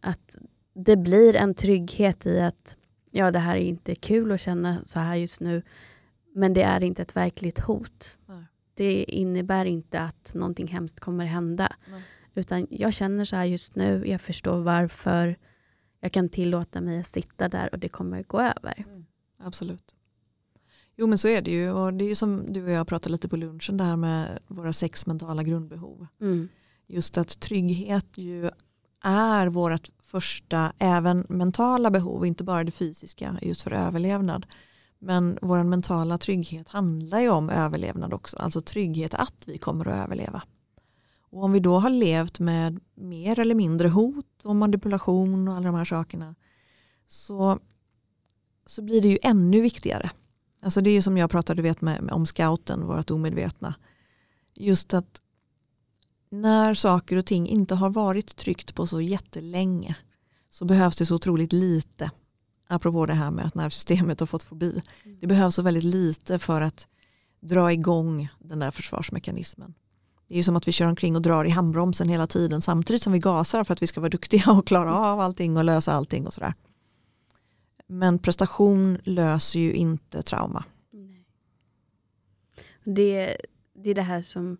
att 0.00 0.36
det 0.74 0.96
blir 0.96 1.36
en 1.36 1.54
trygghet 1.54 2.26
i 2.26 2.40
att 2.40 2.76
ja, 3.10 3.30
det 3.30 3.38
här 3.38 3.56
är 3.56 3.60
inte 3.60 3.94
kul 3.94 4.32
att 4.32 4.40
känna 4.40 4.80
så 4.84 5.00
här 5.00 5.14
just 5.14 5.40
nu. 5.40 5.62
Men 6.34 6.54
det 6.54 6.62
är 6.62 6.84
inte 6.84 7.02
ett 7.02 7.16
verkligt 7.16 7.58
hot. 7.58 8.18
Nej. 8.26 8.44
Det 8.74 9.04
innebär 9.04 9.64
inte 9.64 10.00
att 10.00 10.32
någonting 10.34 10.68
hemskt 10.68 11.00
kommer 11.00 11.24
hända. 11.24 11.76
Nej. 11.90 12.02
Utan 12.34 12.66
jag 12.70 12.92
känner 12.94 13.24
så 13.24 13.36
här 13.36 13.44
just 13.44 13.76
nu, 13.76 14.04
jag 14.06 14.20
förstår 14.20 14.62
varför. 14.62 15.36
Jag 16.00 16.12
kan 16.12 16.28
tillåta 16.28 16.80
mig 16.80 17.00
att 17.00 17.06
sitta 17.06 17.48
där 17.48 17.68
och 17.72 17.78
det 17.78 17.88
kommer 17.88 18.22
gå 18.22 18.40
över. 18.40 18.84
Mm. 18.88 19.06
Absolut. 19.38 19.94
Jo 20.96 21.06
men 21.06 21.18
så 21.18 21.28
är 21.28 21.42
det 21.42 21.50
ju 21.50 21.70
och 21.70 21.94
det 21.94 22.04
är 22.04 22.08
ju 22.08 22.14
som 22.14 22.52
du 22.52 22.64
och 22.64 22.70
jag 22.70 22.86
pratade 22.86 23.12
lite 23.12 23.28
på 23.28 23.36
lunchen 23.36 23.76
där 23.76 23.96
med 23.96 24.38
våra 24.46 24.72
sex 24.72 25.06
mentala 25.06 25.42
grundbehov. 25.42 26.06
Mm. 26.20 26.48
Just 26.86 27.18
att 27.18 27.40
trygghet 27.40 28.06
ju 28.18 28.50
är 29.04 29.46
vårt 29.46 29.90
första, 30.02 30.72
även 30.78 31.26
mentala 31.28 31.90
behov, 31.90 32.26
inte 32.26 32.44
bara 32.44 32.64
det 32.64 32.70
fysiska, 32.70 33.38
just 33.42 33.62
för 33.62 33.70
överlevnad. 33.70 34.46
Men 34.98 35.38
vår 35.42 35.64
mentala 35.64 36.18
trygghet 36.18 36.68
handlar 36.68 37.20
ju 37.20 37.28
om 37.28 37.50
överlevnad 37.50 38.12
också, 38.12 38.36
alltså 38.36 38.60
trygghet 38.60 39.14
att 39.14 39.44
vi 39.46 39.58
kommer 39.58 39.88
att 39.88 40.04
överleva. 40.04 40.42
Och 41.20 41.44
om 41.44 41.52
vi 41.52 41.60
då 41.60 41.78
har 41.78 41.90
levt 41.90 42.38
med 42.38 42.80
mer 42.94 43.38
eller 43.38 43.54
mindre 43.54 43.88
hot 43.88 44.26
och 44.42 44.56
manipulation 44.56 45.48
och 45.48 45.54
alla 45.54 45.66
de 45.66 45.74
här 45.74 45.84
sakerna 45.84 46.34
så, 47.08 47.58
så 48.66 48.82
blir 48.82 49.02
det 49.02 49.08
ju 49.08 49.18
ännu 49.22 49.60
viktigare. 49.60 50.10
Alltså 50.64 50.80
det 50.80 50.90
är 50.90 50.94
ju 50.94 51.02
som 51.02 51.16
jag 51.16 51.30
pratade 51.30 51.62
vet, 51.62 51.80
med, 51.80 52.02
med, 52.02 52.14
om 52.14 52.26
scouten, 52.26 52.86
vårt 52.86 53.10
omedvetna. 53.10 53.74
Just 54.54 54.94
att 54.94 55.20
när 56.30 56.74
saker 56.74 57.16
och 57.16 57.26
ting 57.26 57.48
inte 57.48 57.74
har 57.74 57.90
varit 57.90 58.36
tryggt 58.36 58.74
på 58.74 58.86
så 58.86 59.00
jättelänge 59.00 59.96
så 60.50 60.64
behövs 60.64 60.96
det 60.96 61.06
så 61.06 61.14
otroligt 61.14 61.52
lite 61.52 62.10
apropå 62.68 63.06
det 63.06 63.14
här 63.14 63.30
med 63.30 63.46
att 63.46 63.54
nervsystemet 63.54 64.20
har 64.20 64.26
fått 64.26 64.42
fobi. 64.42 64.82
Mm. 65.04 65.18
Det 65.20 65.26
behövs 65.26 65.54
så 65.54 65.62
väldigt 65.62 65.84
lite 65.84 66.38
för 66.38 66.60
att 66.60 66.86
dra 67.40 67.72
igång 67.72 68.28
den 68.38 68.58
där 68.58 68.70
försvarsmekanismen. 68.70 69.74
Det 70.28 70.34
är 70.34 70.36
ju 70.36 70.42
som 70.42 70.56
att 70.56 70.68
vi 70.68 70.72
kör 70.72 70.86
omkring 70.86 71.16
och 71.16 71.22
drar 71.22 71.44
i 71.44 71.50
handbromsen 71.50 72.08
hela 72.08 72.26
tiden 72.26 72.62
samtidigt 72.62 73.02
som 73.02 73.12
vi 73.12 73.18
gasar 73.18 73.64
för 73.64 73.72
att 73.72 73.82
vi 73.82 73.86
ska 73.86 74.00
vara 74.00 74.10
duktiga 74.10 74.52
och 74.52 74.66
klara 74.66 74.98
av 74.98 75.20
allting 75.20 75.56
och 75.56 75.64
lösa 75.64 75.92
allting 75.92 76.26
och 76.26 76.34
sådär. 76.34 76.54
Men 77.86 78.18
prestation 78.18 78.98
löser 79.04 79.60
ju 79.60 79.72
inte 79.72 80.22
trauma. 80.22 80.64
Det, 82.84 83.36
det 83.74 83.90
är 83.90 83.94
det 83.94 84.02
här 84.02 84.22
som 84.22 84.56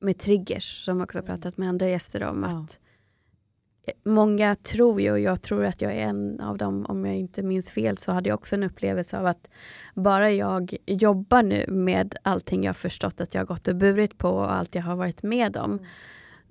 med 0.00 0.18
triggers 0.18 0.84
som 0.84 0.98
jag 0.98 1.04
också 1.04 1.18
mm. 1.18 1.26
pratat 1.26 1.56
med 1.56 1.68
andra 1.68 1.88
gäster 1.88 2.22
om. 2.22 2.42
Ja. 2.42 2.60
att 2.60 2.78
många 4.04 4.54
tror 4.54 5.00
ju, 5.00 5.10
och 5.10 5.20
jag 5.20 5.42
tror 5.42 5.64
att 5.64 5.82
jag 5.82 5.92
är 5.92 6.00
en 6.00 6.40
av 6.40 6.58
dem, 6.58 6.86
om 6.88 7.06
jag 7.06 7.16
inte 7.16 7.42
minns 7.42 7.70
fel, 7.70 7.96
så 7.96 8.12
hade 8.12 8.28
jag 8.28 8.38
också 8.38 8.54
en 8.54 8.62
upplevelse 8.62 9.18
av 9.18 9.26
att 9.26 9.50
bara 9.94 10.30
jag 10.30 10.74
jobbar 10.86 11.42
nu 11.42 11.64
med 11.68 12.16
allting 12.22 12.64
jag 12.64 12.76
förstått 12.76 13.20
att 13.20 13.34
jag 13.34 13.46
gått 13.46 13.68
och 13.68 13.76
burit 13.76 14.18
på 14.18 14.28
och 14.28 14.54
allt 14.54 14.74
jag 14.74 14.82
har 14.82 14.96
varit 14.96 15.22
med 15.22 15.56
om, 15.56 15.72
mm. 15.72 15.84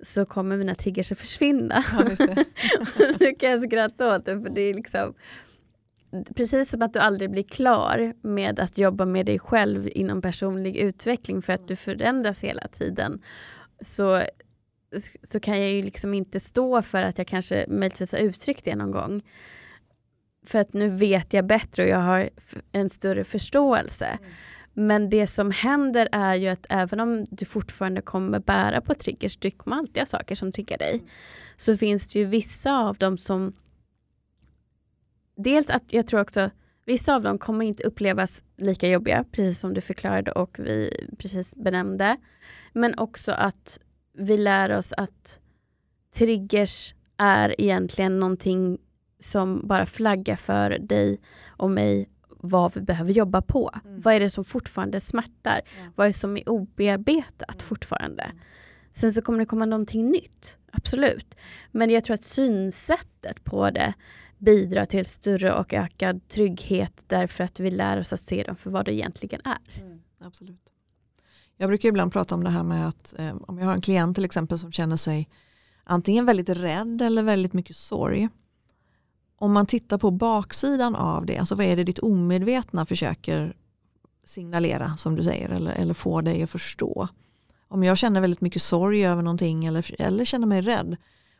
så 0.00 0.26
kommer 0.26 0.56
mina 0.56 0.74
triggers 0.74 1.12
att 1.12 1.18
försvinna. 1.18 1.84
Ja, 1.92 2.26
nu 3.20 3.34
kan 3.34 3.50
jag 3.50 3.62
skratta 3.62 4.16
åt 4.16 4.24
det, 4.24 4.40
för 4.40 4.50
det 4.50 4.60
är 4.60 4.74
liksom 4.74 5.14
precis 6.36 6.70
som 6.70 6.82
att 6.82 6.92
du 6.92 6.98
aldrig 6.98 7.30
blir 7.30 7.42
klar 7.42 8.14
med 8.22 8.60
att 8.60 8.78
jobba 8.78 9.04
med 9.04 9.26
dig 9.26 9.38
själv 9.38 9.88
inom 9.92 10.22
personlig 10.22 10.76
utveckling 10.76 11.42
för 11.42 11.52
att 11.52 11.68
du 11.68 11.76
förändras 11.76 12.44
hela 12.44 12.68
tiden. 12.68 13.22
Så, 13.80 14.22
så 15.22 15.40
kan 15.40 15.60
jag 15.60 15.70
ju 15.70 15.82
liksom 15.82 16.14
inte 16.14 16.40
stå 16.40 16.82
för 16.82 17.02
att 17.02 17.18
jag 17.18 17.26
kanske 17.26 17.66
möjligtvis 17.68 18.12
har 18.12 18.18
uttryckt 18.18 18.64
det 18.64 18.76
någon 18.76 18.90
gång. 18.90 19.22
För 20.46 20.58
att 20.58 20.72
nu 20.72 20.88
vet 20.88 21.32
jag 21.32 21.46
bättre 21.46 21.82
och 21.82 21.88
jag 21.88 22.00
har 22.00 22.30
en 22.72 22.88
större 22.88 23.24
förståelse. 23.24 24.06
Mm. 24.06 24.32
Men 24.72 25.10
det 25.10 25.26
som 25.26 25.50
händer 25.50 26.08
är 26.12 26.34
ju 26.34 26.48
att 26.48 26.66
även 26.68 27.00
om 27.00 27.26
du 27.30 27.44
fortfarande 27.44 28.02
kommer 28.02 28.38
bära 28.38 28.80
på 28.80 28.94
triggers, 28.94 29.36
du 29.36 29.50
kommer 29.50 29.76
alltid 29.76 29.98
ha 29.98 30.06
saker 30.06 30.34
som 30.34 30.52
triggar 30.52 30.78
dig. 30.78 30.94
Mm. 30.94 31.06
Så 31.56 31.76
finns 31.76 32.08
det 32.08 32.18
ju 32.18 32.24
vissa 32.24 32.78
av 32.78 32.96
dem 32.96 33.18
som 33.18 33.52
dels 35.36 35.70
att 35.70 35.92
jag 35.92 36.06
tror 36.06 36.20
också 36.20 36.50
vissa 36.84 37.14
av 37.14 37.22
dem 37.22 37.38
kommer 37.38 37.64
inte 37.64 37.82
upplevas 37.82 38.44
lika 38.56 38.88
jobbiga, 38.88 39.24
precis 39.32 39.60
som 39.60 39.74
du 39.74 39.80
förklarade 39.80 40.32
och 40.32 40.58
vi 40.58 41.06
precis 41.18 41.56
benämnde. 41.56 42.16
Men 42.72 42.98
också 42.98 43.32
att 43.32 43.80
vi 44.12 44.36
lär 44.36 44.76
oss 44.76 44.92
att 44.92 45.40
triggers 46.14 46.94
är 47.16 47.60
egentligen 47.60 48.18
någonting 48.18 48.78
som 49.18 49.68
bara 49.68 49.86
flaggar 49.86 50.36
för 50.36 50.70
dig 50.70 51.20
och 51.46 51.70
mig 51.70 52.08
vad 52.28 52.74
vi 52.74 52.80
behöver 52.80 53.12
jobba 53.12 53.42
på. 53.42 53.70
Mm. 53.84 54.00
Vad 54.00 54.14
är 54.14 54.20
det 54.20 54.30
som 54.30 54.44
fortfarande 54.44 55.00
smärtar? 55.00 55.60
Ja. 55.64 55.92
Vad 55.94 56.04
är 56.04 56.08
det 56.08 56.18
som 56.18 56.36
är 56.36 56.48
obearbetat 56.48 57.56
mm. 57.56 57.66
fortfarande? 57.68 58.22
Mm. 58.22 58.38
Sen 58.94 59.12
så 59.12 59.22
kommer 59.22 59.38
det 59.38 59.46
komma 59.46 59.66
någonting 59.66 60.10
nytt, 60.10 60.56
absolut. 60.72 61.34
Men 61.72 61.90
jag 61.90 62.04
tror 62.04 62.14
att 62.14 62.24
synsättet 62.24 63.44
på 63.44 63.70
det 63.70 63.94
bidrar 64.38 64.84
till 64.84 65.06
större 65.06 65.54
och 65.54 65.74
ökad 65.74 66.28
trygghet 66.28 67.04
därför 67.06 67.44
att 67.44 67.60
vi 67.60 67.70
lär 67.70 68.00
oss 68.00 68.12
att 68.12 68.20
se 68.20 68.42
dem 68.42 68.56
för 68.56 68.70
vad 68.70 68.84
det 68.84 68.92
egentligen 68.92 69.40
är. 69.44 69.82
Mm, 69.82 70.00
absolut. 70.20 70.72
Jag 71.56 71.68
brukar 71.68 71.88
ibland 71.88 72.12
prata 72.12 72.34
om 72.34 72.44
det 72.44 72.50
här 72.50 72.62
med 72.62 72.88
att 72.88 73.14
eh, 73.18 73.36
om 73.40 73.58
jag 73.58 73.66
har 73.66 73.74
en 73.74 73.80
klient 73.80 74.14
till 74.14 74.24
exempel 74.24 74.58
som 74.58 74.72
känner 74.72 74.96
sig 74.96 75.28
antingen 75.84 76.26
väldigt 76.26 76.48
rädd 76.48 77.02
eller 77.02 77.22
väldigt 77.22 77.52
mycket 77.52 77.76
sorg. 77.76 78.28
Om 79.38 79.52
man 79.52 79.66
tittar 79.66 79.98
på 79.98 80.10
baksidan 80.10 80.94
av 80.94 81.26
det, 81.26 81.38
alltså 81.38 81.54
vad 81.54 81.66
är 81.66 81.76
det 81.76 81.84
ditt 81.84 81.98
omedvetna 81.98 82.86
försöker 82.86 83.56
signalera 84.24 84.96
som 84.96 85.16
du 85.16 85.22
säger 85.22 85.48
eller, 85.48 85.72
eller 85.72 85.94
få 85.94 86.20
dig 86.20 86.42
att 86.42 86.50
förstå. 86.50 87.08
Om 87.68 87.84
jag 87.84 87.98
känner 87.98 88.20
väldigt 88.20 88.40
mycket 88.40 88.62
sorg 88.62 89.06
över 89.06 89.22
någonting 89.22 89.64
eller, 89.64 90.00
eller 90.02 90.24
känner 90.24 90.46
mig 90.46 90.60
rädd, 90.60 90.96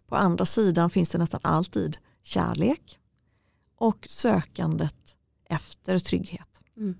på 0.06 0.16
andra 0.16 0.46
sidan 0.46 0.90
finns 0.90 1.10
det 1.10 1.18
nästan 1.18 1.40
alltid 1.42 1.98
kärlek 2.26 2.98
och 3.76 4.06
sökandet 4.08 5.16
efter 5.44 5.98
trygghet. 5.98 6.48
Mm. 6.76 6.94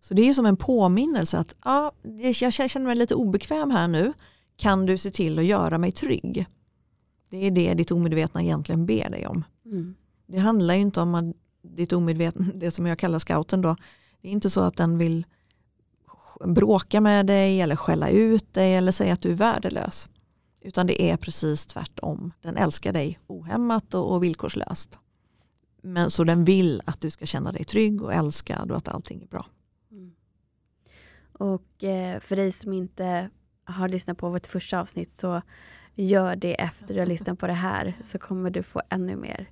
Så 0.00 0.14
det 0.14 0.28
är 0.28 0.34
som 0.34 0.46
en 0.46 0.56
påminnelse 0.56 1.38
att 1.38 1.54
ja, 1.64 1.92
jag 2.40 2.52
känner 2.52 2.86
mig 2.86 2.96
lite 2.96 3.14
obekväm 3.14 3.70
här 3.70 3.88
nu. 3.88 4.12
Kan 4.56 4.86
du 4.86 4.98
se 4.98 5.10
till 5.10 5.38
att 5.38 5.44
göra 5.44 5.78
mig 5.78 5.92
trygg? 5.92 6.46
Det 7.30 7.46
är 7.46 7.50
det 7.50 7.74
ditt 7.74 7.90
omedvetna 7.90 8.42
egentligen 8.42 8.86
ber 8.86 9.10
dig 9.10 9.26
om. 9.26 9.44
Mm. 9.64 9.94
Det 10.26 10.38
handlar 10.38 10.74
ju 10.74 10.80
inte 10.80 11.00
om 11.00 11.14
att 11.14 11.24
ditt 11.62 11.92
omedvetna, 11.92 12.46
det 12.54 12.70
som 12.70 12.86
jag 12.86 12.98
kallar 12.98 13.18
scouten 13.18 13.62
då, 13.62 13.76
det 14.20 14.28
är 14.28 14.32
inte 14.32 14.50
så 14.50 14.60
att 14.60 14.76
den 14.76 14.98
vill 14.98 15.26
bråka 16.44 17.00
med 17.00 17.26
dig 17.26 17.60
eller 17.60 17.76
skälla 17.76 18.10
ut 18.10 18.54
dig 18.54 18.74
eller 18.74 18.92
säga 18.92 19.12
att 19.12 19.22
du 19.22 19.30
är 19.30 19.36
värdelös. 19.36 20.08
Utan 20.60 20.86
det 20.86 21.02
är 21.02 21.16
precis 21.16 21.66
tvärtom. 21.66 22.32
Den 22.40 22.56
älskar 22.56 22.92
dig 22.92 23.18
ohämmat 23.26 23.94
och, 23.94 24.22
villkorslöst. 24.22 24.98
Men 25.82 26.10
så 26.10 26.24
den 26.24 26.44
vill 26.44 26.82
att 26.84 27.00
du 27.00 27.10
ska 27.10 27.26
känna 27.26 27.52
dig 27.52 27.64
trygg 27.64 28.02
och 28.02 28.14
älskad 28.14 28.70
och 28.70 28.76
att 28.76 28.88
allting 28.88 29.22
är 29.22 29.26
bra. 29.26 29.46
Mm. 29.90 30.12
Och 31.32 31.84
eh, 31.84 32.20
för 32.20 32.36
dig 32.36 32.52
som 32.52 32.72
inte 32.72 33.30
har 33.64 33.88
lyssnat 33.88 34.18
på 34.18 34.28
vårt 34.28 34.46
första 34.46 34.80
avsnitt 34.80 35.10
så 35.10 35.42
gör 35.94 36.36
det 36.36 36.60
efter 36.60 36.94
du 36.94 37.00
har 37.00 37.06
lyssnat 37.06 37.38
på 37.38 37.46
det 37.46 37.52
här 37.52 37.98
så 38.02 38.18
kommer 38.18 38.50
du 38.50 38.62
få 38.62 38.82
ännu 38.88 39.16
mer 39.16 39.50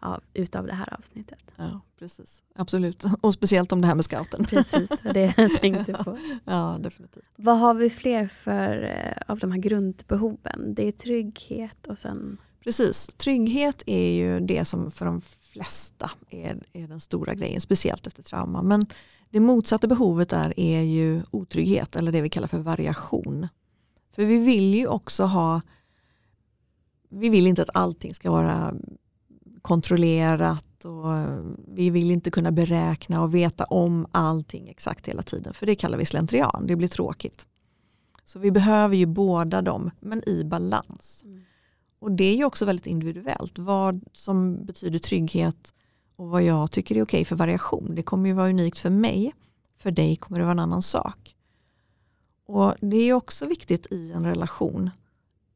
av, 0.00 0.20
utav 0.34 0.66
det 0.66 0.74
här 0.74 0.94
avsnittet. 0.94 1.44
Ja, 1.56 1.80
precis. 1.98 2.42
Absolut. 2.54 3.04
Och 3.20 3.34
speciellt 3.34 3.72
om 3.72 3.80
det 3.80 3.86
här 3.86 3.94
med 3.94 4.04
scouten. 4.04 4.44
Precis, 4.44 4.88
det 4.88 5.00
var 5.04 5.12
det 5.12 5.34
jag 5.36 5.60
tänkte 5.60 5.92
på. 5.92 6.18
ja, 6.44 6.78
definitivt. 6.80 7.30
Vad 7.36 7.58
har 7.58 7.74
vi 7.74 7.90
fler 7.90 8.26
för 8.26 8.82
eh, 8.82 9.32
av 9.32 9.38
de 9.38 9.52
här 9.52 9.58
grundbehoven? 9.58 10.74
Det 10.74 10.88
är 10.88 10.92
trygghet 10.92 11.86
och 11.86 11.98
sen? 11.98 12.38
Precis, 12.64 13.06
trygghet 13.06 13.82
är 13.86 14.10
ju 14.10 14.40
det 14.40 14.64
som 14.64 14.90
för 14.90 15.06
de 15.06 15.20
flesta 15.20 16.10
är, 16.30 16.62
är 16.72 16.88
den 16.88 17.00
stora 17.00 17.34
grejen, 17.34 17.60
speciellt 17.60 18.06
efter 18.06 18.22
trauma. 18.22 18.62
Men 18.62 18.86
det 19.30 19.40
motsatta 19.40 19.86
behovet 19.86 20.28
där 20.28 20.54
är 20.56 20.80
ju 20.80 21.22
otrygghet 21.30 21.96
eller 21.96 22.12
det 22.12 22.20
vi 22.20 22.30
kallar 22.30 22.48
för 22.48 22.58
variation. 22.58 23.48
För 24.14 24.24
vi 24.24 24.38
vill 24.38 24.74
ju 24.74 24.86
också 24.86 25.24
ha, 25.24 25.60
vi 27.08 27.28
vill 27.28 27.46
inte 27.46 27.62
att 27.62 27.76
allting 27.76 28.14
ska 28.14 28.30
vara 28.30 28.74
kontrollerat 29.66 30.84
och 30.84 31.06
vi 31.68 31.90
vill 31.90 32.10
inte 32.10 32.30
kunna 32.30 32.52
beräkna 32.52 33.22
och 33.22 33.34
veta 33.34 33.64
om 33.64 34.06
allting 34.12 34.68
exakt 34.68 35.08
hela 35.08 35.22
tiden. 35.22 35.54
För 35.54 35.66
det 35.66 35.74
kallar 35.74 35.98
vi 35.98 36.06
slentrian, 36.06 36.66
det 36.66 36.76
blir 36.76 36.88
tråkigt. 36.88 37.46
Så 38.24 38.38
vi 38.38 38.50
behöver 38.50 38.96
ju 38.96 39.06
båda 39.06 39.62
dem, 39.62 39.90
men 40.00 40.28
i 40.28 40.44
balans. 40.44 41.22
Mm. 41.24 41.42
Och 41.98 42.12
det 42.12 42.24
är 42.24 42.36
ju 42.36 42.44
också 42.44 42.64
väldigt 42.64 42.86
individuellt. 42.86 43.58
Vad 43.58 44.04
som 44.12 44.66
betyder 44.66 44.98
trygghet 44.98 45.74
och 46.16 46.28
vad 46.28 46.42
jag 46.42 46.70
tycker 46.70 46.96
är 46.96 47.02
okej 47.02 47.24
för 47.24 47.36
variation. 47.36 47.94
Det 47.94 48.02
kommer 48.02 48.28
ju 48.28 48.34
vara 48.34 48.48
unikt 48.48 48.78
för 48.78 48.90
mig. 48.90 49.34
För 49.78 49.90
dig 49.90 50.16
kommer 50.16 50.38
det 50.38 50.44
vara 50.44 50.52
en 50.52 50.58
annan 50.58 50.82
sak. 50.82 51.36
Och 52.46 52.74
Det 52.80 52.96
är 52.96 53.14
också 53.14 53.46
viktigt 53.46 53.86
i 53.90 54.12
en 54.12 54.24
relation 54.24 54.90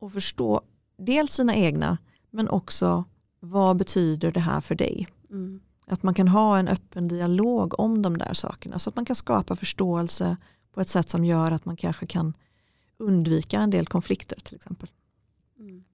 att 0.01 0.13
förstå 0.13 0.61
dels 0.99 1.33
sina 1.33 1.55
egna 1.55 1.99
men 2.31 2.49
också 2.49 3.05
vad 3.41 3.77
betyder 3.77 4.33
det 4.33 4.41
här 4.41 4.61
för 4.61 4.75
dig? 4.75 5.09
Mm. 5.31 5.61
Att 5.87 6.03
man 6.03 6.15
kan 6.15 6.29
ha 6.29 6.59
en 6.59 6.69
öppen 6.69 7.09
dialog 7.09 7.81
om 7.81 8.03
de 8.03 8.19
där 8.19 8.35
sakerna 8.35 8.79
så 8.79 8.91
att 8.91 8.97
man 8.97 9.05
kan 9.05 9.17
skapa 9.17 9.57
förståelse 9.57 10.37
på 10.75 10.81
ett 10.81 10.89
sätt 10.89 11.09
som 11.09 11.25
gör 11.25 11.53
att 11.53 11.65
man 11.65 11.77
kanske 11.77 12.07
kan 12.07 12.35
undvika 12.99 13.61
en 13.61 13.71
del 13.71 13.87
konflikter 13.87 14.41
till 14.41 14.55
exempel. 14.55 14.91
Mm. 15.59 15.85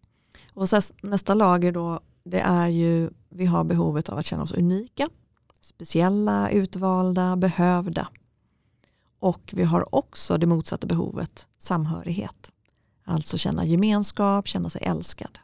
Och 0.54 0.68
så 0.68 0.80
nästa 1.02 1.35
lager 1.35 1.72
då 1.72 2.00
det 2.24 2.40
är 2.40 2.68
ju 2.68 3.11
vi 3.28 3.46
har 3.46 3.64
behovet 3.64 4.09
av 4.09 4.18
att 4.18 4.26
känna 4.26 4.42
oss 4.42 4.52
unika, 4.52 5.09
speciella, 5.61 6.50
utvalda, 6.50 7.37
behövda. 7.37 8.09
Och 9.18 9.52
vi 9.56 9.64
har 9.64 9.94
också 9.94 10.38
det 10.38 10.46
motsatta 10.46 10.87
behovet, 10.87 11.46
samhörighet. 11.59 12.52
Alltså 13.04 13.38
känna 13.38 13.64
gemenskap, 13.64 14.46
känna 14.46 14.70
sig 14.70 14.82
älskad. 14.85 15.38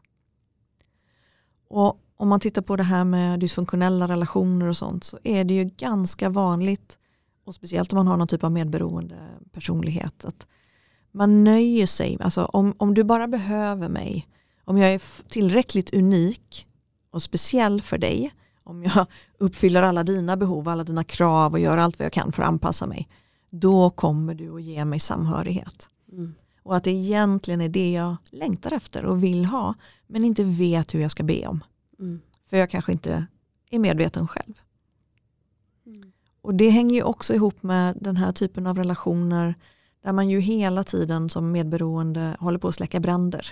Och 1.72 2.00
om 2.16 2.28
man 2.28 2.40
tittar 2.40 2.62
på 2.62 2.76
det 2.76 2.82
här 2.82 3.04
med 3.04 3.40
dysfunktionella 3.40 4.08
relationer 4.08 4.68
och 4.68 4.76
sånt 4.76 5.04
så 5.04 5.18
är 5.24 5.44
det 5.44 5.54
ju 5.54 5.64
ganska 5.64 6.28
vanligt 6.28 6.98
och 7.46 7.54
speciellt 7.54 7.92
om 7.92 7.96
man 7.96 8.06
har 8.06 8.16
någon 8.16 8.28
typ 8.28 8.44
av 8.44 8.52
medberoende 8.52 9.16
personlighet 9.52 10.24
att 10.24 10.46
man 11.12 11.44
nöjer 11.44 11.87
sig, 11.87 12.18
alltså 12.20 12.44
om, 12.44 12.74
om 12.78 12.94
du 12.94 13.04
bara 13.04 13.28
behöver 13.28 13.88
mig, 13.88 14.28
om 14.64 14.78
jag 14.78 14.94
är 14.94 15.02
tillräckligt 15.28 15.94
unik 15.94 16.66
och 17.11 17.22
speciell 17.22 17.82
för 17.82 17.98
dig, 17.98 18.35
om 18.64 18.82
jag 18.82 19.06
uppfyller 19.38 19.82
alla 19.82 20.04
dina 20.04 20.37
behov, 20.37 20.68
alla 20.68 20.85
dina 20.85 21.04
krav 21.04 21.52
och 21.52 21.58
gör 21.58 21.78
allt 21.78 21.98
vad 21.98 22.06
jag 22.06 22.12
kan 22.12 22.32
för 22.32 22.42
att 22.42 22.48
anpassa 22.48 22.87
mig, 22.87 23.08
då 23.50 23.90
kommer 23.90 24.35
du 24.35 24.54
att 24.54 24.62
ge 24.62 24.85
mig 24.85 25.00
samhörighet. 25.00 25.88
Mm. 26.12 26.35
Och 26.62 26.77
att 26.77 26.85
det 26.85 26.90
egentligen 26.90 27.61
är 27.61 27.68
det 27.68 27.92
jag 27.92 28.16
längtar 28.31 28.72
efter 28.72 29.05
och 29.05 29.22
vill 29.22 29.44
ha 29.44 29.75
men 30.07 30.25
inte 30.25 30.44
vet 30.44 30.94
hur 30.94 31.01
jag 31.01 31.11
ska 31.11 31.22
be 31.22 31.46
om. 31.46 31.64
Mm. 31.98 32.20
För 32.51 32.57
jag 32.57 32.70
kanske 32.70 32.92
inte 32.92 33.27
är 33.70 33.79
medveten 33.79 34.29
själv. 34.29 34.55
Mm. 35.87 36.12
Och 36.42 36.55
det 36.55 36.70
hänger 36.70 36.94
ju 36.94 37.03
också 37.03 37.35
ihop 37.35 37.62
med 37.62 37.98
den 38.01 38.16
här 38.16 38.33
typen 38.33 38.66
av 38.66 38.77
relationer 38.77 39.55
där 40.05 40.12
man 40.12 40.31
ju 40.31 40.40
hela 40.40 40.85
tiden 40.85 41.31
som 41.31 41.53
medberoende 41.53 42.37
håller 42.40 42.59
på 42.59 42.68
att 42.68 42.75
släcka 42.75 43.01
bränder. 43.01 43.46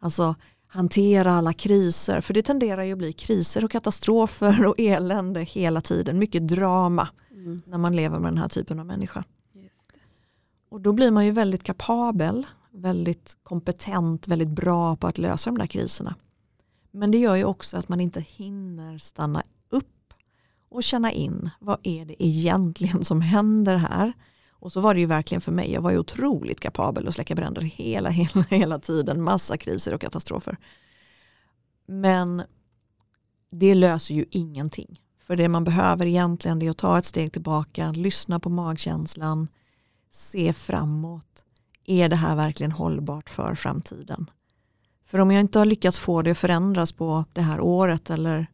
Alltså 0.00 0.34
hantera 0.66 1.32
alla 1.32 1.52
kriser, 1.52 2.20
för 2.20 2.34
det 2.34 2.42
tenderar 2.42 2.82
ju 2.82 2.92
att 2.92 2.98
bli 2.98 3.12
kriser 3.12 3.64
och 3.64 3.70
katastrofer 3.70 4.66
och 4.66 4.74
elände 4.78 5.40
hela 5.40 5.80
tiden. 5.80 6.18
Mycket 6.18 6.48
drama 6.48 7.08
mm. 7.30 7.62
när 7.66 7.78
man 7.78 7.96
lever 7.96 8.18
med 8.18 8.32
den 8.32 8.38
här 8.38 8.48
typen 8.48 8.80
av 8.80 8.86
människa. 8.86 9.24
Och 10.74 10.80
då 10.80 10.92
blir 10.92 11.10
man 11.10 11.26
ju 11.26 11.32
väldigt 11.32 11.62
kapabel, 11.62 12.46
väldigt 12.72 13.36
kompetent, 13.42 14.28
väldigt 14.28 14.48
bra 14.48 14.96
på 14.96 15.06
att 15.06 15.18
lösa 15.18 15.50
de 15.50 15.58
där 15.58 15.66
kriserna. 15.66 16.14
Men 16.90 17.10
det 17.10 17.18
gör 17.18 17.36
ju 17.36 17.44
också 17.44 17.76
att 17.76 17.88
man 17.88 18.00
inte 18.00 18.20
hinner 18.20 18.98
stanna 18.98 19.42
upp 19.70 20.14
och 20.68 20.82
känna 20.82 21.12
in 21.12 21.50
vad 21.60 21.78
är 21.82 22.04
det 22.04 22.24
egentligen 22.24 23.04
som 23.04 23.20
händer 23.20 23.76
här. 23.76 24.12
Och 24.50 24.72
så 24.72 24.80
var 24.80 24.94
det 24.94 25.00
ju 25.00 25.06
verkligen 25.06 25.40
för 25.40 25.52
mig. 25.52 25.72
Jag 25.72 25.82
var 25.82 25.90
ju 25.90 25.98
otroligt 25.98 26.60
kapabel 26.60 27.08
att 27.08 27.14
släcka 27.14 27.34
bränder 27.34 27.62
hela, 27.62 28.10
hela, 28.10 28.42
hela 28.50 28.78
tiden. 28.78 29.22
Massa 29.22 29.56
kriser 29.56 29.94
och 29.94 30.00
katastrofer. 30.00 30.58
Men 31.86 32.42
det 33.50 33.74
löser 33.74 34.14
ju 34.14 34.24
ingenting. 34.30 35.00
För 35.20 35.36
det 35.36 35.48
man 35.48 35.64
behöver 35.64 36.06
egentligen 36.06 36.62
är 36.62 36.70
att 36.70 36.78
ta 36.78 36.98
ett 36.98 37.06
steg 37.06 37.32
tillbaka, 37.32 37.92
lyssna 37.92 38.40
på 38.40 38.50
magkänslan, 38.50 39.48
se 40.14 40.52
framåt. 40.52 41.44
Är 41.84 42.08
det 42.08 42.16
här 42.16 42.36
verkligen 42.36 42.72
hållbart 42.72 43.30
för 43.30 43.54
framtiden? 43.54 44.30
För 45.06 45.18
om 45.18 45.30
jag 45.30 45.40
inte 45.40 45.58
har 45.58 45.66
lyckats 45.66 45.98
få 45.98 46.22
det 46.22 46.30
att 46.30 46.38
förändras 46.38 46.92
på 46.92 47.24
det 47.32 47.40
här 47.40 47.60
året 47.60 48.10
eller 48.10 48.46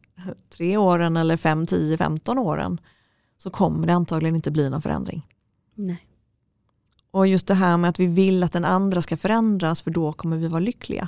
tre 0.49 0.77
åren 0.77 1.17
eller 1.17 1.37
fem, 1.37 1.67
tio, 1.67 1.97
femton 1.97 2.37
åren 2.37 2.81
så 3.37 3.49
kommer 3.49 3.87
det 3.87 3.93
antagligen 3.93 4.35
inte 4.35 4.51
bli 4.51 4.69
någon 4.69 4.81
förändring. 4.81 5.27
Nej. 5.75 6.07
Och 7.11 7.27
just 7.27 7.47
det 7.47 7.53
här 7.53 7.77
med 7.77 7.89
att 7.89 7.99
vi 7.99 8.07
vill 8.07 8.43
att 8.43 8.51
den 8.51 8.65
andra 8.65 9.01
ska 9.01 9.17
förändras 9.17 9.81
för 9.81 9.91
då 9.91 10.13
kommer 10.13 10.37
vi 10.37 10.47
vara 10.47 10.59
lyckliga. 10.59 11.07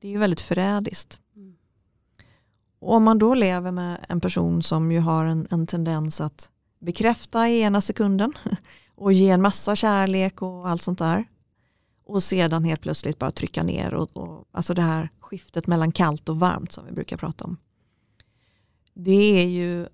Det 0.00 0.08
är 0.08 0.12
ju 0.12 0.18
väldigt 0.18 0.40
förrädiskt. 0.40 1.20
Mm. 1.36 1.54
Och 2.78 2.94
om 2.94 3.04
man 3.04 3.18
då 3.18 3.34
lever 3.34 3.72
med 3.72 4.06
en 4.08 4.20
person 4.20 4.62
som 4.62 4.92
ju 4.92 5.00
har 5.00 5.24
en, 5.24 5.46
en 5.50 5.66
tendens 5.66 6.20
att 6.20 6.50
bekräfta 6.80 7.48
i 7.48 7.60
ena 7.60 7.80
sekunden 7.80 8.32
och 9.00 9.12
ge 9.12 9.30
en 9.30 9.42
massa 9.42 9.76
kärlek 9.76 10.42
och 10.42 10.68
allt 10.68 10.82
sånt 10.82 10.98
där. 10.98 11.24
Och 12.06 12.22
sedan 12.22 12.64
helt 12.64 12.80
plötsligt 12.80 13.18
bara 13.18 13.30
trycka 13.30 13.62
ner 13.62 13.94
och, 13.94 14.16
och 14.16 14.48
alltså 14.52 14.74
det 14.74 14.82
här 14.82 15.10
skiftet 15.20 15.66
mellan 15.66 15.92
kallt 15.92 16.28
och 16.28 16.38
varmt 16.38 16.72
som 16.72 16.86
vi 16.86 16.92
brukar 16.92 17.16
prata 17.16 17.44
om. 17.44 17.56
Det 18.94 19.40
är 19.42 19.46
ju 19.46 19.86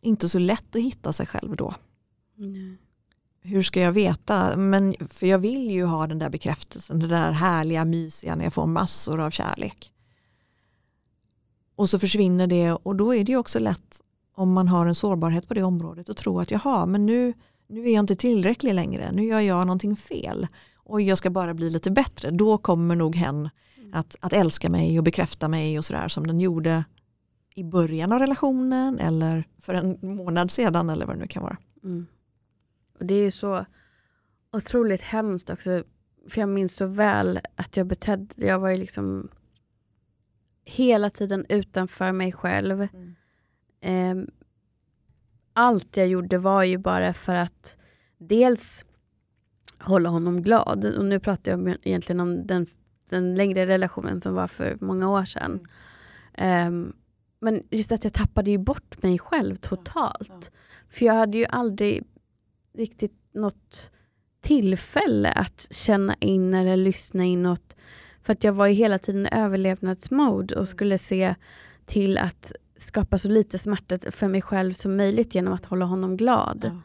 inte 0.00 0.28
så 0.28 0.38
lätt 0.38 0.76
att 0.76 0.82
hitta 0.82 1.12
sig 1.12 1.26
själv 1.26 1.56
då. 1.56 1.74
Nej. 2.34 2.78
Hur 3.40 3.62
ska 3.62 3.80
jag 3.80 3.92
veta? 3.92 4.56
Men, 4.56 4.94
för 5.10 5.26
jag 5.26 5.38
vill 5.38 5.70
ju 5.70 5.84
ha 5.84 6.06
den 6.06 6.18
där 6.18 6.30
bekräftelsen, 6.30 6.98
det 6.98 7.06
där 7.06 7.32
härliga, 7.32 7.84
mysiga 7.84 8.36
när 8.36 8.44
jag 8.44 8.52
får 8.52 8.66
massor 8.66 9.20
av 9.20 9.30
kärlek. 9.30 9.92
Och 11.76 11.90
så 11.90 11.98
försvinner 11.98 12.46
det 12.46 12.72
och 12.72 12.96
då 12.96 13.14
är 13.14 13.24
det 13.24 13.32
ju 13.32 13.38
också 13.38 13.58
lätt 13.58 14.00
om 14.34 14.52
man 14.52 14.68
har 14.68 14.86
en 14.86 14.94
sårbarhet 14.94 15.48
på 15.48 15.54
det 15.54 15.62
området 15.62 16.08
och 16.08 16.16
tro 16.16 16.40
att 16.40 16.50
jaha, 16.50 16.86
men 16.86 17.06
nu, 17.06 17.32
nu 17.68 17.88
är 17.88 17.94
jag 17.94 18.02
inte 18.02 18.16
tillräcklig 18.16 18.74
längre, 18.74 19.12
nu 19.12 19.24
gör 19.24 19.40
jag 19.40 19.66
någonting 19.66 19.96
fel 19.96 20.46
och 20.76 21.00
jag 21.00 21.18
ska 21.18 21.30
bara 21.30 21.54
bli 21.54 21.70
lite 21.70 21.90
bättre. 21.90 22.30
Då 22.30 22.58
kommer 22.58 22.96
nog 22.96 23.16
hen 23.16 23.50
att, 23.92 24.16
att 24.20 24.32
älska 24.32 24.70
mig 24.70 24.98
och 24.98 25.04
bekräfta 25.04 25.48
mig 25.48 25.78
och 25.78 25.84
sådär 25.84 26.08
som 26.08 26.26
den 26.26 26.40
gjorde 26.40 26.84
i 27.54 27.64
början 27.64 28.12
av 28.12 28.18
relationen 28.18 28.98
eller 28.98 29.44
för 29.58 29.74
en 29.74 29.98
månad 30.02 30.50
sedan 30.50 30.90
eller 30.90 31.06
vad 31.06 31.16
det 31.16 31.20
nu 31.20 31.26
kan 31.26 31.42
vara. 31.42 31.56
Mm. 31.84 32.06
Och 32.98 33.06
det 33.06 33.14
är 33.14 33.22
ju 33.22 33.30
så 33.30 33.66
otroligt 34.52 35.02
hemskt 35.02 35.50
också. 35.50 35.84
För 36.28 36.40
jag 36.40 36.48
minns 36.48 36.76
så 36.76 36.86
väl 36.86 37.40
att 37.56 37.76
jag 37.76 37.86
betedde, 37.86 38.46
jag 38.46 38.58
var 38.58 38.68
ju 38.68 38.76
liksom 38.76 39.28
hela 40.64 41.10
tiden 41.10 41.46
utanför 41.48 42.12
mig 42.12 42.32
själv. 42.32 42.88
Mm. 42.92 44.20
Eh, 44.20 44.26
allt 45.54 45.96
jag 45.96 46.08
gjorde 46.08 46.38
var 46.38 46.62
ju 46.62 46.78
bara 46.78 47.14
för 47.14 47.34
att 47.34 47.78
dels 48.18 48.84
hålla 49.78 50.08
honom 50.08 50.42
glad. 50.42 50.84
Och 50.84 51.04
nu 51.04 51.20
pratar 51.20 51.52
jag 51.52 51.60
om, 51.60 51.76
egentligen 51.82 52.20
om 52.20 52.46
den, 52.46 52.66
den 53.08 53.34
längre 53.34 53.66
relationen 53.66 54.20
som 54.20 54.34
var 54.34 54.46
för 54.46 54.78
många 54.80 55.10
år 55.10 55.24
sedan. 55.24 55.60
Eh, 56.34 56.70
men 57.40 57.62
just 57.70 57.92
att 57.92 58.04
jag 58.04 58.12
tappade 58.12 58.50
ju 58.50 58.58
bort 58.58 59.02
mig 59.02 59.18
själv 59.18 59.56
totalt. 59.56 60.50
Ja, 60.52 60.58
För 60.90 61.06
jag 61.06 61.14
hade 61.14 61.38
ju 61.38 61.46
aldrig 61.46 62.04
riktigt 62.74 63.34
något 63.34 63.90
tillfälle 64.40 65.32
att 65.32 65.68
känna 65.70 66.14
in 66.20 66.54
eller 66.54 66.76
lyssna 66.76 67.24
inåt. 67.24 67.76
För 68.22 68.32
att 68.32 68.44
jag 68.44 68.52
var 68.52 68.66
ju 68.66 68.74
hela 68.74 68.98
tiden 68.98 69.26
i 69.26 69.28
överlevnadsmode 69.32 70.56
och 70.56 70.68
skulle 70.68 70.98
se 70.98 71.34
till 71.86 72.18
att 72.18 72.52
skapa 72.76 73.18
så 73.18 73.28
lite 73.28 73.58
smärta 73.58 73.98
för 74.10 74.28
mig 74.28 74.42
själv 74.42 74.72
som 74.72 74.96
möjligt 74.96 75.34
genom 75.34 75.52
att 75.52 75.64
hålla 75.64 75.84
honom 75.84 76.16
glad. 76.16 76.64
Ja. 76.64 76.80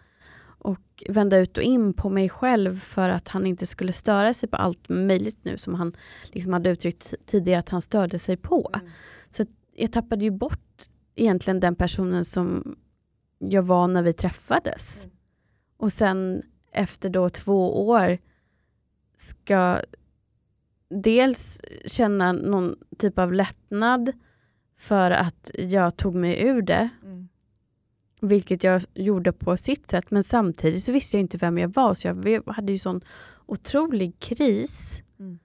Och 0.61 1.03
vända 1.09 1.37
ut 1.37 1.57
och 1.57 1.63
in 1.63 1.93
på 1.93 2.09
mig 2.09 2.29
själv 2.29 2.79
för 2.79 3.09
att 3.09 3.27
han 3.27 3.45
inte 3.45 3.65
skulle 3.65 3.93
störa 3.93 4.33
sig 4.33 4.49
på 4.49 4.57
allt 4.57 4.89
möjligt 4.89 5.39
nu 5.41 5.57
som 5.57 5.75
han 5.75 5.93
liksom 6.23 6.53
hade 6.53 6.69
uttryckt 6.69 7.13
tidigare 7.25 7.59
att 7.59 7.69
han 7.69 7.81
störde 7.81 8.19
sig 8.19 8.37
på. 8.37 8.71
Mm. 8.73 8.89
Så 9.29 9.45
jag 9.75 9.91
tappade 9.91 10.23
ju 10.23 10.31
bort 10.31 10.83
egentligen 11.15 11.59
den 11.59 11.75
personen 11.75 12.25
som 12.25 12.75
jag 13.39 13.63
var 13.63 13.87
när 13.87 14.03
vi 14.03 14.13
träffades. 14.13 15.03
Mm. 15.03 15.15
Och 15.77 15.93
sen 15.93 16.41
efter 16.71 17.09
då 17.09 17.29
två 17.29 17.87
år 17.87 18.17
ska 19.15 19.79
dels 20.89 21.61
känna 21.85 22.31
någon 22.31 22.75
typ 22.97 23.19
av 23.19 23.33
lättnad 23.33 24.13
för 24.79 25.11
att 25.11 25.51
jag 25.57 25.97
tog 25.97 26.15
mig 26.15 26.41
ur 26.41 26.61
det, 26.61 26.89
Mm. 27.03 27.27
vilket 28.21 28.63
jag 28.63 28.81
gjorde 28.93 29.31
på 29.31 29.57
sitt 29.57 29.89
sätt. 29.89 30.11
Men 30.11 30.23
samtidigt 30.23 30.83
så 30.83 30.91
visste 30.91 31.17
jag 31.17 31.21
inte 31.21 31.37
vem 31.37 31.57
jag 31.57 31.73
var, 31.73 31.93
så 31.93 32.07
jag 32.07 32.43
hade 32.47 32.71
ju 32.71 32.77
sån 32.77 33.01
otrolig 33.45 34.19
kris. 34.19 35.03
Mm. 35.19 35.39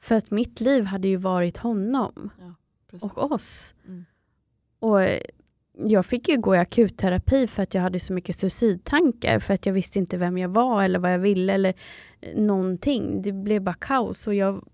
För 0.00 0.14
att 0.14 0.30
mitt 0.30 0.60
liv 0.60 0.84
hade 0.84 1.08
ju 1.08 1.16
varit 1.16 1.56
honom 1.56 2.30
Precis. 2.90 3.10
och 3.12 3.32
oss. 3.32 3.74
Mm. 3.86 4.04
Och 4.78 5.02
eh, 5.02 5.20
jag 5.78 6.06
fick 6.06 6.28
ju 6.28 6.36
gå 6.36 6.54
i 6.54 6.58
akutterapi 6.58 7.46
för 7.46 7.62
att 7.62 7.74
jag 7.74 7.82
hade 7.82 8.00
så 8.00 8.12
mycket 8.12 8.36
suicidtankar 8.36 9.38
för 9.38 9.54
att 9.54 9.66
jag 9.66 9.72
visste 9.72 9.98
inte 9.98 10.16
vem 10.16 10.38
jag 10.38 10.48
var 10.48 10.82
eller 10.82 10.98
vad 10.98 11.12
jag 11.12 11.18
ville 11.18 11.52
eller 11.52 11.74
eh, 12.20 12.38
någonting. 12.40 13.22
Det 13.22 13.32
blev 13.32 13.62
bara 13.62 13.74
kaos 13.74 14.26
och 14.26 14.34
jag 14.34 14.64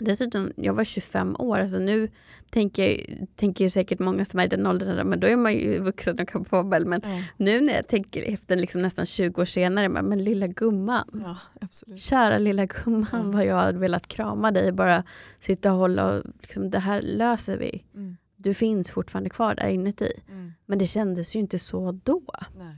Dessutom, 0.00 0.52
jag 0.56 0.74
var 0.74 0.84
25 0.84 1.36
år, 1.38 1.58
alltså 1.58 1.78
nu 1.78 2.08
tänker, 2.50 3.18
tänker 3.36 3.64
ju 3.64 3.68
säkert 3.68 3.98
många 3.98 4.24
som 4.24 4.40
är 4.40 4.44
i 4.44 4.48
den 4.48 4.66
åldern, 4.66 5.08
men 5.08 5.20
då 5.20 5.26
är 5.26 5.36
man 5.36 5.52
ju 5.54 5.78
vuxen 5.78 6.18
och 6.20 6.28
kapabel. 6.28 6.86
Men 6.86 7.00
Ja. 7.04 7.22
nu 7.36 7.60
när 7.60 7.72
jag 7.74 7.88
tänker 7.88 8.22
efter 8.32 8.56
liksom 8.56 8.82
nästan 8.82 9.06
20 9.06 9.40
år 9.40 9.44
senare, 9.44 9.88
men, 9.88 10.04
men 10.04 10.24
lilla 10.24 10.46
gumman. 10.46 11.20
ja, 11.24 11.36
absolut. 11.60 11.98
Kära 11.98 12.38
lilla 12.38 12.66
gumman 12.66 13.06
Mm. 13.12 13.30
vad 13.30 13.46
jag 13.46 13.56
hade 13.56 13.78
velat 13.78 14.06
krama 14.08 14.50
dig, 14.50 14.72
bara 14.72 15.04
sitta 15.38 15.72
och 15.72 15.78
hålla 15.78 16.12
och 16.12 16.22
liksom, 16.40 16.70
det 16.70 16.78
här 16.78 17.02
löser 17.02 17.56
vi. 17.58 17.84
Mm. 17.94 18.16
Du 18.36 18.54
finns 18.54 18.90
fortfarande 18.90 19.30
kvar 19.30 19.54
där 19.54 19.66
inuti. 19.68 20.12
Mm. 20.28 20.52
Men 20.66 20.78
det 20.78 20.86
kändes 20.86 21.36
ju 21.36 21.40
inte 21.40 21.58
så 21.58 21.92
då. 22.04 22.22
Nej. 22.58 22.76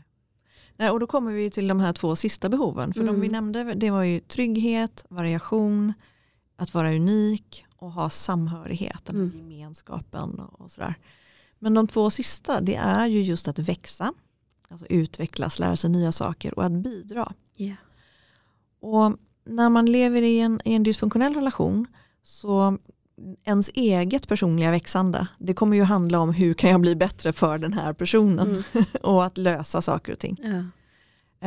Nej, 0.77 0.91
och 0.91 1.01
då 1.01 1.07
kommer 1.07 1.33
vi 1.33 1.51
till 1.51 1.69
de 1.69 1.81
här 1.81 1.93
två 1.93 2.17
sista 2.17 2.49
behoven. 2.49 2.93
För 2.95 3.01
de 3.01 3.09
Mm. 3.09 3.21
vi 3.21 3.29
nämnde 3.29 3.75
det 3.75 3.91
var 3.91 4.03
ju 4.05 4.21
trygghet, 4.21 5.05
variation, 5.09 5.93
att 6.63 6.75
vara 6.75 6.95
unik 6.95 7.65
och 7.77 7.93
ha 7.93 8.11
samhörighet, 8.11 9.05
den 9.05 9.17
här 9.17 9.23
Mm. 9.23 9.39
gemenskapen 9.39 10.39
och 10.39 10.71
sådär. 10.71 10.95
Men 11.59 11.75
de 11.75 11.87
två 11.89 12.11
sista 12.11 12.61
det 12.61 12.75
är 12.75 13.07
ju 13.07 13.23
just 13.23 13.49
att 13.49 13.59
växa, 13.59 14.13
alltså 14.69 14.87
utvecklas, 14.87 15.59
lära 15.59 15.77
sig 15.77 15.91
nya 15.91 16.13
saker 16.13 16.55
och 16.59 16.65
att 16.65 16.73
bidra. 16.73 17.33
Ja. 17.57 17.75
Och 18.81 19.17
när 19.45 19.71
man 19.71 19.87
lever 19.87 20.23
i 20.23 20.41
en, 20.41 20.61
i 20.65 20.75
en 20.75 20.83
dysfunktionell 20.83 21.35
relation 21.35 21.87
så 22.23 22.79
ens 23.45 23.69
eget 23.75 24.29
personliga 24.29 24.71
växande 24.71 25.27
det 25.39 25.55
kommer 25.55 25.77
ju 25.77 25.83
handla 25.83 26.21
om 26.21 26.35
hur 26.35 26.55
kan 26.55 26.71
jag 26.71 26.81
bli 26.81 26.97
bättre 26.97 27.33
för 27.33 27.59
den 27.59 27.73
här 27.73 27.93
personen 27.93 28.49
Mm. 28.49 28.85
och 29.03 29.25
att 29.25 29.39
lösa 29.39 29.83
saker 29.83 30.13
och 30.13 30.19
ting. 30.19 30.41
Ja. 30.43 30.65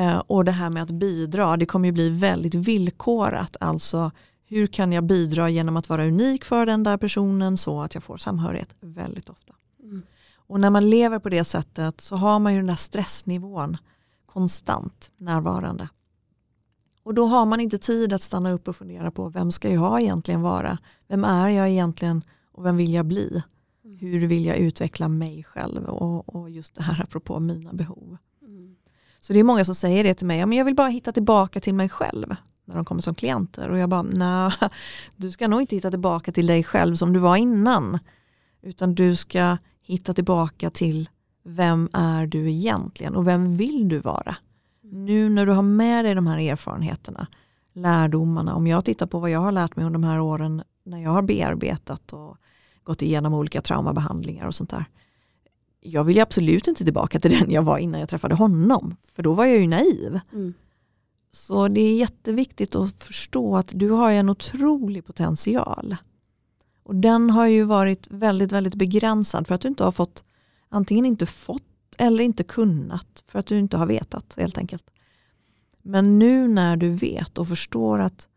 Eh, 0.02 0.18
och 0.18 0.46
det 0.46 0.52
här 0.52 0.70
med 0.70 0.84
att 0.84 0.92
bidra, 0.92 1.58
det 1.58 1.66
kommer 1.66 1.88
ju 1.88 1.92
bli 1.92 2.10
väldigt 2.10 2.56
villkorat. 2.56 3.58
Alltså 3.60 4.12
hur 4.48 4.68
kan 4.68 4.92
jag 4.92 5.04
bidra 5.04 5.50
genom 5.50 5.78
att 5.78 5.90
vara 5.90 6.06
unik 6.08 6.46
för 6.46 6.66
den 6.66 6.84
där 6.84 6.98
personen 6.98 7.58
så 7.58 7.82
att 7.82 7.94
jag 7.94 8.04
får 8.04 8.18
samhörighet 8.18 8.70
väldigt 8.80 9.30
ofta. 9.30 9.54
Mm. 9.84 10.04
Och 10.36 10.60
när 10.60 10.70
man 10.70 10.90
lever 10.90 11.20
på 11.20 11.30
det 11.30 11.44
sättet 11.44 12.02
så 12.02 12.16
har 12.16 12.40
man 12.40 12.54
ju 12.54 12.60
den 12.60 12.68
där 12.68 12.76
stressnivån 12.76 13.78
konstant 14.26 15.12
närvarande. 15.18 15.90
Och 17.04 17.14
då 17.14 17.26
har 17.26 17.46
man 17.46 17.60
inte 17.60 17.78
tid 17.78 18.14
att 18.14 18.22
stanna 18.22 18.52
upp 18.52 18.68
och 18.68 18.76
fundera 18.76 19.12
på 19.12 19.30
vem 19.30 19.52
ska 19.52 19.70
jag 19.70 20.02
egentligen 20.02 20.42
vara? 20.42 20.78
Vem 21.08 21.24
är 21.24 21.50
jag 21.50 21.70
egentligen 21.70 22.24
och 22.52 22.66
vem 22.66 22.78
vill 22.78 22.94
jag 22.94 23.06
bli? 23.06 23.44
Mm. 23.86 23.98
Hur 23.98 24.28
vill 24.28 24.46
jag 24.46 24.58
utveckla 24.58 25.08
mig 25.08 25.44
själv 25.44 25.86
och, 25.86 26.36
och 26.36 26.50
just 26.50 26.76
det 26.76 26.84
här 26.84 27.04
apropå 27.04 27.40
mina 27.40 27.74
behov. 27.74 28.18
Mm. 28.42 28.76
Så 29.20 29.34
det 29.34 29.40
är 29.40 29.44
många 29.44 29.66
som 29.66 29.76
säger 29.76 30.04
det 30.04 30.14
till 30.14 30.28
mig, 30.28 30.40
ja, 30.40 30.46
men 30.46 30.58
jag 30.58 30.66
vill 30.66 30.76
bara 30.76 30.88
hitta 30.88 31.12
tillbaka 31.12 31.60
till 31.60 31.74
mig 31.74 31.90
själv 31.90 32.36
när 32.66 32.76
de 32.76 32.86
kommer 32.86 33.02
som 33.02 33.16
klienter. 33.16 33.70
Och 33.70 33.78
jag 33.78 33.90
bara, 33.90 34.02
nej, 34.02 34.52
du 35.16 35.32
ska 35.32 35.48
nog 35.48 35.62
inte 35.62 35.76
hitta 35.76 35.90
tillbaka 35.90 36.32
till 36.32 36.48
dig 36.48 36.64
själv 36.64 36.96
som 36.96 37.14
du 37.14 37.20
var 37.20 37.36
innan. 37.36 38.00
Utan 38.62 38.96
du 38.96 39.16
ska 39.16 39.58
hitta 39.82 40.14
tillbaka 40.14 40.70
till 40.70 41.10
vem 41.44 41.90
är 41.94 42.28
du 42.28 42.52
egentligen 42.52 43.16
och 43.16 43.28
vem 43.28 43.58
vill 43.58 43.90
du 43.90 44.00
vara? 44.00 44.36
Nu 44.82 45.30
när 45.30 45.46
du 45.46 45.52
har 45.52 45.62
med 45.62 46.06
dig 46.06 46.16
de 46.16 46.28
här 46.28 46.38
erfarenheterna, 46.38 47.28
lärdomarna, 47.74 48.56
om 48.56 48.68
jag 48.68 48.86
tittar 48.86 49.06
på 49.06 49.20
vad 49.20 49.30
jag 49.30 49.40
har 49.40 49.52
lärt 49.52 49.76
mig 49.76 49.86
under 49.86 50.00
de 50.00 50.08
här 50.08 50.20
åren 50.20 50.64
när 50.84 50.98
jag 50.98 51.12
har 51.12 51.22
bearbetat 51.22 52.14
och 52.14 52.38
gått 52.84 53.02
igenom 53.02 53.34
olika 53.34 53.62
traumabehandlingar 53.62 54.48
och 54.48 54.56
sånt 54.56 54.70
där. 54.70 54.86
Jag 55.82 56.04
vill 56.04 56.16
ju 56.16 56.22
absolut 56.22 56.68
inte 56.68 56.84
tillbaka 56.84 57.20
till 57.20 57.32
den 57.32 57.52
jag 57.52 57.62
var 57.62 57.78
innan 57.78 58.00
jag 58.00 58.10
träffade 58.10 58.36
honom, 58.36 58.96
för 59.16 59.24
då 59.24 59.34
var 59.34 59.46
jag 59.46 59.58
ju 59.58 59.68
naiv. 59.68 60.20
Mm. 60.34 60.54
Så 61.36 61.68
det 61.68 61.82
är 61.82 61.98
jätteviktigt 61.98 62.76
att 62.76 63.04
förstå 63.04 63.56
att 63.56 63.72
du 63.74 63.90
har 63.90 64.12
en 64.12 64.30
otrolig 64.30 65.06
potential. 65.06 65.96
Och 66.84 66.96
den 66.96 67.30
har 67.30 67.48
ju 67.48 67.64
varit 67.64 68.08
väldigt, 68.10 68.52
väldigt 68.52 68.76
begränsad 68.76 69.48
för 69.48 69.56
att 69.56 69.62
du 69.62 69.68
inte 69.68 69.84
har 69.84 69.92
fått 69.92 70.24
antingen 70.70 71.06
inte 71.06 71.26
fått 71.26 71.62
eller 71.98 72.24
inte 72.24 72.44
kunnat 72.44 73.24
för 73.28 73.40
att 73.40 73.46
du 73.46 73.60
inte 73.60 73.78
har 73.78 73.86
vetat 73.86 74.34
helt 74.38 74.58
enkelt. 74.58 74.84
Men 75.82 76.20
nu 76.20 76.48
när 76.48 76.78
du 76.78 76.90
vet 76.90 77.38
och 77.38 77.48
förstår 77.48 78.00
att 78.00 78.28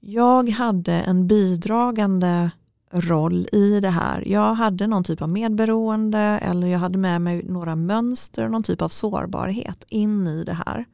jag 0.00 0.48
hade 0.48 0.92
en 0.92 1.26
bidragande 1.26 2.50
roll 2.90 3.48
i 3.52 3.80
det 3.80 3.90
här. 3.90 4.28
Jag 4.28 4.54
hade 4.54 4.86
någon 4.86 5.04
typ 5.04 5.22
av 5.22 5.28
medberoende 5.28 6.18
eller 6.18 6.66
jag 6.66 6.78
hade 6.78 6.98
med 6.98 7.20
mig 7.20 7.42
några 7.44 7.76
mönster, 7.76 8.48
någon 8.48 8.62
typ 8.62 8.82
av 8.82 8.88
sårbarhet 8.88 9.84
in 9.88 10.26
i 10.26 10.44
det 10.44 10.58
här 10.66 10.86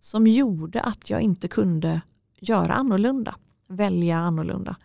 som 0.00 0.26
gjorde 0.26 0.80
att 0.80 1.10
jag 1.10 1.20
inte 1.20 1.48
kunde 1.48 2.00
göra 2.40 2.74
annorlunda, 2.74 3.34
välja 3.68 4.18
annorlunda. 4.18 4.76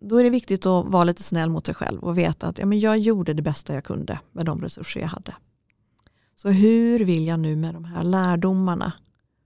Då 0.00 0.16
är 0.16 0.24
det 0.24 0.30
viktigt 0.30 0.66
att 0.66 0.86
vara 0.86 1.04
lite 1.04 1.22
snäll 1.22 1.50
mot 1.50 1.66
sig 1.66 1.74
själv 1.74 2.00
och 2.00 2.18
veta 2.18 2.46
att 2.46 2.58
ja, 2.58 2.66
men 2.66 2.80
jag 2.80 2.98
gjorde 2.98 3.34
det 3.34 3.42
bästa 3.42 3.74
jag 3.74 3.84
kunde 3.84 4.20
med 4.32 4.46
de 4.46 4.60
resurser 4.60 5.00
jag 5.00 5.08
hade. 5.08 5.34
Så 6.36 6.48
hur 6.48 7.04
vill 7.04 7.26
jag 7.26 7.40
nu 7.40 7.56
med 7.56 7.74
de 7.74 7.84
här 7.84 8.04
lärdomarna, 8.04 8.92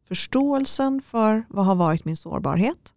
förståelsen 0.09 1.03
för 1.03 1.45
vad 1.49 1.67
har 1.67 1.75
varit 1.75 2.05
min 2.05 2.17
sårbarhet 2.17 2.93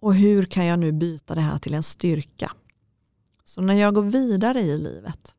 och 0.00 0.14
hur 0.14 0.42
kan 0.42 0.66
jag 0.66 0.78
nu 0.78 0.92
byta 0.92 1.34
det 1.34 1.40
här 1.40 1.58
till 1.58 1.74
en 1.74 1.82
styrka. 1.82 2.52
Så 3.44 3.62
när 3.62 3.74
jag 3.74 3.94
går 3.94 4.02
vidare 4.02 4.60
i 4.60 4.78
livet, 4.78 5.34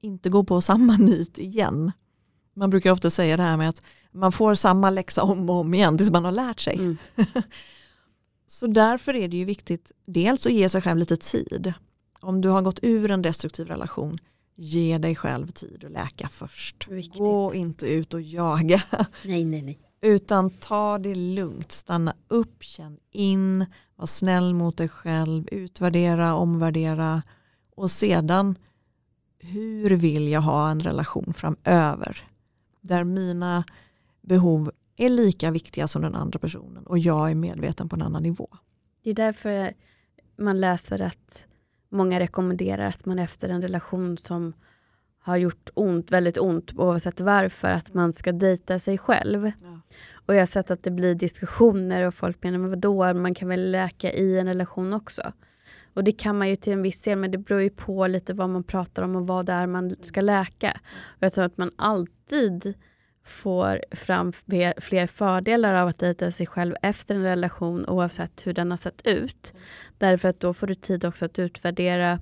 inte 0.00 0.28
gå 0.28 0.44
på 0.44 0.60
samma 0.60 0.96
nit 0.96 1.38
igen. 1.38 1.92
Man 2.56 2.70
brukar 2.70 2.92
ofta 2.92 3.10
säga 3.10 3.36
det 3.36 3.42
här 3.42 3.56
med 3.56 3.68
att 3.68 3.82
man 4.12 4.32
får 4.32 4.54
samma 4.54 4.90
läxa 4.90 5.22
om 5.22 5.50
och 5.50 5.56
om 5.56 5.74
igen 5.74 5.98
tills 5.98 6.10
man 6.10 6.24
har 6.24 6.32
lärt 6.32 6.60
sig. 6.60 6.74
Mm. 6.74 6.96
Så 8.46 8.66
därför 8.66 9.16
är 9.16 9.28
det 9.28 9.36
ju 9.36 9.44
viktigt 9.44 9.92
dels 10.06 10.46
att 10.46 10.52
ge 10.52 10.68
sig 10.68 10.82
själv 10.82 10.98
lite 10.98 11.16
tid. 11.16 11.72
Om 12.20 12.40
du 12.40 12.48
har 12.48 12.62
gått 12.62 12.78
ur 12.82 13.10
en 13.10 13.22
destruktiv 13.22 13.66
relation, 13.66 14.18
ge 14.56 14.98
dig 14.98 15.16
själv 15.16 15.46
tid 15.46 15.84
att 15.84 15.90
läka 15.90 16.28
först. 16.28 16.88
Viktigt. 16.88 17.18
Gå 17.18 17.54
inte 17.54 17.86
ut 17.86 18.14
och 18.14 18.20
jaga. 18.20 18.82
Nej, 19.24 19.44
nej, 19.44 19.62
nej. 19.62 19.78
Utan 20.02 20.50
ta 20.50 20.98
det 20.98 21.14
lugnt, 21.14 21.72
stanna 21.72 22.14
upp, 22.28 22.62
känn 22.62 22.98
in, 23.12 23.66
var 23.96 24.06
snäll 24.06 24.54
mot 24.54 24.76
dig 24.76 24.88
själv, 24.88 25.48
utvärdera, 25.52 26.34
omvärdera 26.34 27.22
och 27.76 27.90
sedan 27.90 28.58
hur 29.38 29.90
vill 29.90 30.28
jag 30.28 30.40
ha 30.40 30.70
en 30.70 30.80
relation 30.80 31.34
framöver? 31.36 32.29
Där 32.80 33.04
mina 33.04 33.64
behov 34.20 34.70
är 34.96 35.08
lika 35.08 35.50
viktiga 35.50 35.88
som 35.88 36.02
den 36.02 36.14
andra 36.14 36.38
personen 36.38 36.86
och 36.86 36.98
jag 36.98 37.30
är 37.30 37.34
medveten 37.34 37.88
på 37.88 37.96
en 37.96 38.02
annan 38.02 38.22
nivå. 38.22 38.48
Det 39.02 39.10
är 39.10 39.14
därför 39.14 39.72
man 40.36 40.60
läser 40.60 41.02
att 41.02 41.46
många 41.88 42.20
rekommenderar 42.20 42.86
att 42.86 43.06
man 43.06 43.18
efter 43.18 43.48
en 43.48 43.62
relation 43.62 44.18
som 44.18 44.52
har 45.22 45.36
gjort 45.36 45.70
ont, 45.74 46.10
väldigt 46.12 46.38
ont 46.38 46.72
oavsett 46.76 47.20
varför, 47.20 47.68
att 47.68 47.94
man 47.94 48.12
ska 48.12 48.32
dejta 48.32 48.78
sig 48.78 48.98
själv. 48.98 49.52
Ja. 49.62 49.80
Och 50.26 50.34
jag 50.34 50.40
har 50.40 50.46
sett 50.46 50.70
att 50.70 50.82
det 50.82 50.90
blir 50.90 51.14
diskussioner 51.14 52.06
och 52.06 52.14
folk 52.14 52.42
menar, 52.42 52.58
men 52.58 52.70
vadå, 52.70 53.14
man 53.14 53.34
kan 53.34 53.48
väl 53.48 53.70
läka 53.70 54.12
i 54.12 54.38
en 54.38 54.46
relation 54.46 54.92
också. 54.92 55.32
Och 56.00 56.04
det 56.04 56.12
kan 56.12 56.38
man 56.38 56.48
ju 56.48 56.56
till 56.56 56.72
en 56.72 56.82
viss 56.82 57.02
del, 57.02 57.18
men 57.18 57.30
det 57.30 57.38
beror 57.38 57.60
ju 57.60 57.70
på 57.70 58.06
lite 58.06 58.34
vad 58.34 58.48
man 58.48 58.64
pratar 58.64 59.02
om 59.02 59.16
och 59.16 59.26
vad 59.26 59.46
det 59.46 59.52
är 59.52 59.66
man 59.66 59.96
ska 60.00 60.20
läka. 60.20 60.80
Och 61.06 61.22
jag 61.22 61.32
tror 61.32 61.44
att 61.44 61.58
man 61.58 61.70
alltid 61.76 62.74
får 63.24 63.80
fram 63.90 64.32
fler, 64.32 65.06
fördelar 65.06 65.74
av 65.74 65.88
att 65.88 65.98
dejta 65.98 66.30
sig 66.30 66.46
själv 66.46 66.74
efter 66.82 67.14
en 67.14 67.22
relation 67.22 67.86
oavsett 67.86 68.46
hur 68.46 68.52
den 68.52 68.70
har 68.70 68.76
sett 68.76 69.06
ut. 69.06 69.54
Därför 69.98 70.28
att 70.28 70.40
då 70.40 70.52
får 70.52 70.66
du 70.66 70.74
tid 70.74 71.04
också 71.04 71.24
att 71.24 71.38
utvärdera 71.38 72.20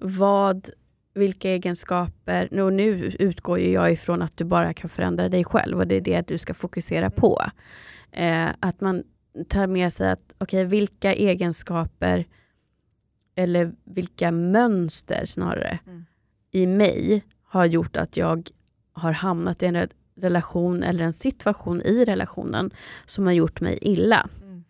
vad 0.00 0.68
vilka 1.14 1.50
egenskaper, 1.50 2.60
och 2.60 2.72
nu 2.72 3.12
utgår 3.18 3.58
jag 3.58 3.92
ifrån 3.92 4.22
att 4.22 4.36
du 4.36 4.44
bara 4.44 4.72
kan 4.72 4.90
förändra 4.90 5.28
dig 5.28 5.44
själv 5.44 5.78
och 5.78 5.86
det 5.86 5.94
är 5.94 6.00
det 6.00 6.28
du 6.28 6.38
ska 6.38 6.54
fokusera 6.54 7.10
på. 7.10 7.42
Eh, 8.12 8.48
att 8.60 8.80
man 8.80 9.02
tar 9.48 9.66
med 9.66 9.92
sig 9.92 10.10
att, 10.10 10.34
okej, 10.38 10.60
okay, 10.60 10.64
vilka 10.64 11.14
egenskaper 11.14 12.26
eller 13.34 13.72
vilka 13.84 14.30
mönster 14.30 15.26
snarare 15.26 15.78
mm. 15.86 16.04
i 16.50 16.66
mig 16.66 17.24
har 17.42 17.64
gjort 17.64 17.96
att 17.96 18.16
jag 18.16 18.48
har 18.92 19.12
hamnat 19.12 19.62
i 19.62 19.66
en 19.66 19.88
relation 20.16 20.82
eller 20.82 21.04
en 21.04 21.12
situation 21.12 21.82
i 21.82 22.04
relationen 22.04 22.70
som 23.06 23.26
har 23.26 23.32
gjort 23.32 23.60
mig 23.60 23.78
illa. 23.82 24.28
Mm. 24.42 24.64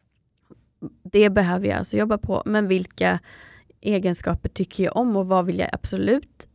Det 1.03 1.31
behöver 1.31 1.67
jag 1.67 1.79
alltså 1.79 1.97
jobba 1.97 2.19
på, 2.19 2.43
men 2.47 2.69
vilka 2.69 3.21
egenskaper 3.81 4.49
tycker 4.49 4.85
jag 4.85 4.97
om 4.97 5.17
och 5.17 5.29
vad 5.29 5.47
vill 5.47 5.59
jag 5.59 5.69
absolut 5.73 6.49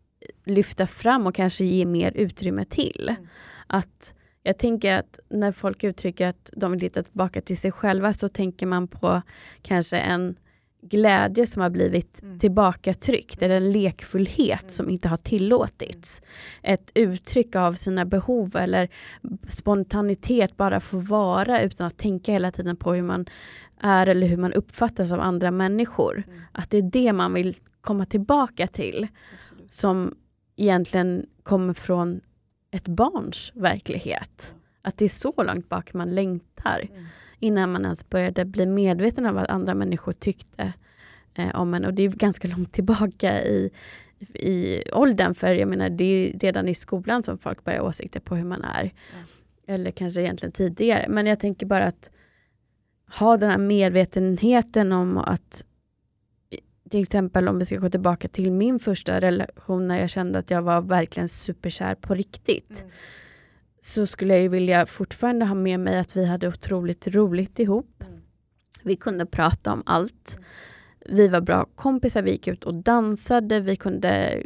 lyfta 0.45 0.87
fram 0.87 1.27
och 1.27 1.35
kanske 1.35 1.65
ge 1.65 1.85
mer 1.85 2.11
utrymme 2.11 2.65
till. 2.65 3.09
Mm. 3.09 3.27
Att 3.67 4.15
jag 4.43 4.57
tänker 4.57 4.93
att 4.93 5.19
när 5.29 5.51
folk 5.51 5.83
uttrycker 5.83 6.27
att 6.27 6.49
de 6.53 6.71
vill 6.71 6.81
hitta 6.81 7.03
tillbaka 7.03 7.41
till 7.41 7.57
sig 7.57 7.71
själva 7.71 8.13
så 8.13 8.29
tänker 8.29 8.65
man 8.65 8.87
på 8.87 9.21
kanske 9.61 9.97
en 9.97 10.35
glädje 10.81 11.47
som 11.47 11.61
har 11.61 11.69
blivit 11.69 12.21
mm. 12.23 12.39
tillbakatryckt 12.39 13.41
eller 13.41 13.55
en 13.55 13.71
lekfullhet 13.71 14.61
mm. 14.61 14.69
som 14.69 14.89
inte 14.89 15.07
har 15.07 15.17
tillåtits. 15.17 16.21
Mm. 16.21 16.73
Ett 16.73 16.91
uttryck 16.95 17.55
av 17.55 17.73
sina 17.73 18.05
behov 18.05 18.55
eller 18.55 18.89
spontanitet 19.47 20.57
bara 20.57 20.79
få 20.79 20.97
vara 20.97 21.61
utan 21.61 21.87
att 21.87 21.97
tänka 21.97 22.31
hela 22.31 22.51
tiden 22.51 22.75
på 22.75 22.93
hur 22.93 23.01
man 23.01 23.25
är 23.81 24.07
eller 24.07 24.27
hur 24.27 24.37
man 24.37 24.53
uppfattas 24.53 25.11
av 25.11 25.19
andra 25.19 25.51
människor. 25.51 26.23
Mm. 26.27 26.41
Att 26.51 26.69
det 26.69 26.77
är 26.77 26.81
det 26.91 27.13
man 27.13 27.33
vill 27.33 27.53
komma 27.81 28.05
tillbaka 28.05 28.67
till. 28.67 29.07
Absolut. 29.39 29.73
Som 29.73 30.15
egentligen 30.55 31.25
kommer 31.43 31.73
från 31.73 32.21
ett 32.71 32.87
barns 32.87 33.51
verklighet. 33.55 34.55
Att 34.81 34.97
det 34.97 35.05
är 35.05 35.09
så 35.09 35.43
långt 35.43 35.69
bak 35.69 35.93
man 35.93 36.09
längtar. 36.09 36.87
Mm. 36.91 37.05
Innan 37.39 37.71
man 37.71 37.83
ens 37.83 38.09
började 38.09 38.45
bli 38.45 38.65
medveten 38.65 39.25
om 39.25 39.35
vad 39.35 39.49
andra 39.49 39.75
människor 39.75 40.11
tyckte 40.11 40.73
eh, 41.33 41.55
om 41.55 41.73
en. 41.73 41.85
Och 41.85 41.93
det 41.93 42.03
är 42.03 42.09
ganska 42.09 42.47
långt 42.47 42.73
tillbaka 42.73 43.43
i, 43.43 43.71
i 44.33 44.83
åldern. 44.91 45.33
För 45.33 45.53
jag 45.53 45.67
menar, 45.67 45.89
det 45.89 46.03
är 46.03 46.39
redan 46.39 46.69
i 46.69 46.73
skolan 46.73 47.23
som 47.23 47.37
folk 47.37 47.63
börjar 47.63 47.81
åsikter 47.81 48.19
på 48.19 48.35
hur 48.35 48.45
man 48.45 48.63
är. 48.63 48.81
Mm. 48.81 49.25
Eller 49.67 49.91
kanske 49.91 50.21
egentligen 50.21 50.51
tidigare. 50.51 51.05
Men 51.09 51.27
jag 51.27 51.39
tänker 51.39 51.65
bara 51.65 51.85
att 51.85 52.11
ha 53.19 53.37
den 53.37 53.49
här 53.49 53.57
medvetenheten 53.57 54.91
om 54.91 55.17
att 55.17 55.65
till 56.89 57.01
exempel 57.01 57.47
om 57.47 57.59
vi 57.59 57.65
ska 57.65 57.77
gå 57.77 57.89
tillbaka 57.89 58.27
till 58.27 58.51
min 58.51 58.79
första 58.79 59.21
relation 59.21 59.87
när 59.87 59.99
jag 59.99 60.09
kände 60.09 60.39
att 60.39 60.51
jag 60.51 60.61
var 60.61 60.81
verkligen 60.81 61.29
superkär 61.29 61.95
på 61.95 62.13
riktigt. 62.13 62.81
Mm. 62.81 62.93
Så 63.79 64.07
skulle 64.07 64.33
jag 64.33 64.41
ju 64.41 64.47
vilja 64.47 64.85
fortfarande 64.85 65.45
ha 65.45 65.55
med 65.55 65.79
mig 65.79 65.99
att 65.99 66.15
vi 66.15 66.25
hade 66.25 66.47
otroligt 66.47 67.07
roligt 67.07 67.59
ihop. 67.59 68.03
Mm. 68.03 68.21
Vi 68.83 68.95
kunde 68.95 69.25
prata 69.25 69.73
om 69.73 69.83
allt. 69.85 70.39
Vi 71.05 71.27
var 71.27 71.41
bra 71.41 71.65
kompisar, 71.75 72.21
vi 72.21 72.31
gick 72.31 72.47
ut 72.47 72.63
och 72.63 72.73
dansade, 72.73 73.59
vi 73.59 73.75
kunde 73.75 74.43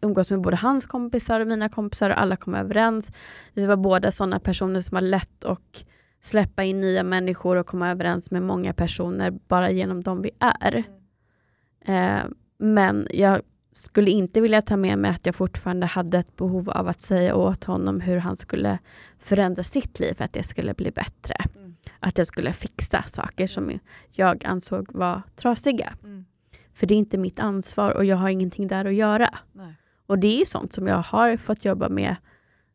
umgås 0.00 0.30
med 0.30 0.40
både 0.40 0.56
hans 0.56 0.86
kompisar 0.86 1.40
och 1.40 1.46
mina 1.46 1.68
kompisar 1.68 2.10
och 2.10 2.20
alla 2.20 2.36
kom 2.36 2.54
överens. 2.54 3.12
Vi 3.54 3.66
var 3.66 3.76
båda 3.76 4.10
sådana 4.10 4.40
personer 4.40 4.80
som 4.80 4.94
var 4.94 5.02
lätt 5.02 5.44
att 5.44 5.84
släppa 6.20 6.64
in 6.64 6.80
nya 6.80 7.02
människor 7.02 7.56
och 7.56 7.66
komma 7.66 7.90
överens 7.90 8.30
med 8.30 8.42
många 8.42 8.74
personer 8.74 9.30
bara 9.30 9.70
genom 9.70 10.00
de 10.00 10.22
vi 10.22 10.30
är. 10.38 10.84
Mm. 11.84 12.18
Eh, 12.18 12.24
men 12.58 13.06
jag 13.10 13.42
skulle 13.72 14.10
inte 14.10 14.40
vilja 14.40 14.62
ta 14.62 14.76
med 14.76 14.98
mig 14.98 15.10
att 15.10 15.26
jag 15.26 15.34
fortfarande 15.34 15.86
hade 15.86 16.18
ett 16.18 16.36
behov 16.36 16.70
av 16.70 16.88
att 16.88 17.00
säga 17.00 17.34
åt 17.34 17.64
honom 17.64 18.00
hur 18.00 18.16
han 18.16 18.36
skulle 18.36 18.78
förändra 19.18 19.62
sitt 19.62 20.00
liv 20.00 20.14
för 20.14 20.24
att 20.24 20.32
det 20.32 20.42
skulle 20.42 20.74
bli 20.74 20.90
bättre. 20.90 21.34
Mm. 21.56 21.76
Att 22.00 22.18
jag 22.18 22.26
skulle 22.26 22.52
fixa 22.52 23.02
saker 23.02 23.46
som 23.46 23.78
jag 24.10 24.46
ansåg 24.46 24.92
var 24.92 25.22
trasiga. 25.36 25.92
Mm. 26.02 26.24
För 26.74 26.86
det 26.86 26.94
är 26.94 26.98
inte 26.98 27.18
mitt 27.18 27.38
ansvar 27.38 27.90
och 27.90 28.04
jag 28.04 28.16
har 28.16 28.28
ingenting 28.28 28.66
där 28.66 28.84
att 28.84 28.94
göra. 28.94 29.38
Nej. 29.52 29.74
Och 30.06 30.18
det 30.18 30.40
är 30.40 30.44
sånt 30.44 30.72
som 30.72 30.86
jag 30.86 30.96
har 30.96 31.36
fått 31.36 31.64
jobba 31.64 31.88
med 31.88 32.16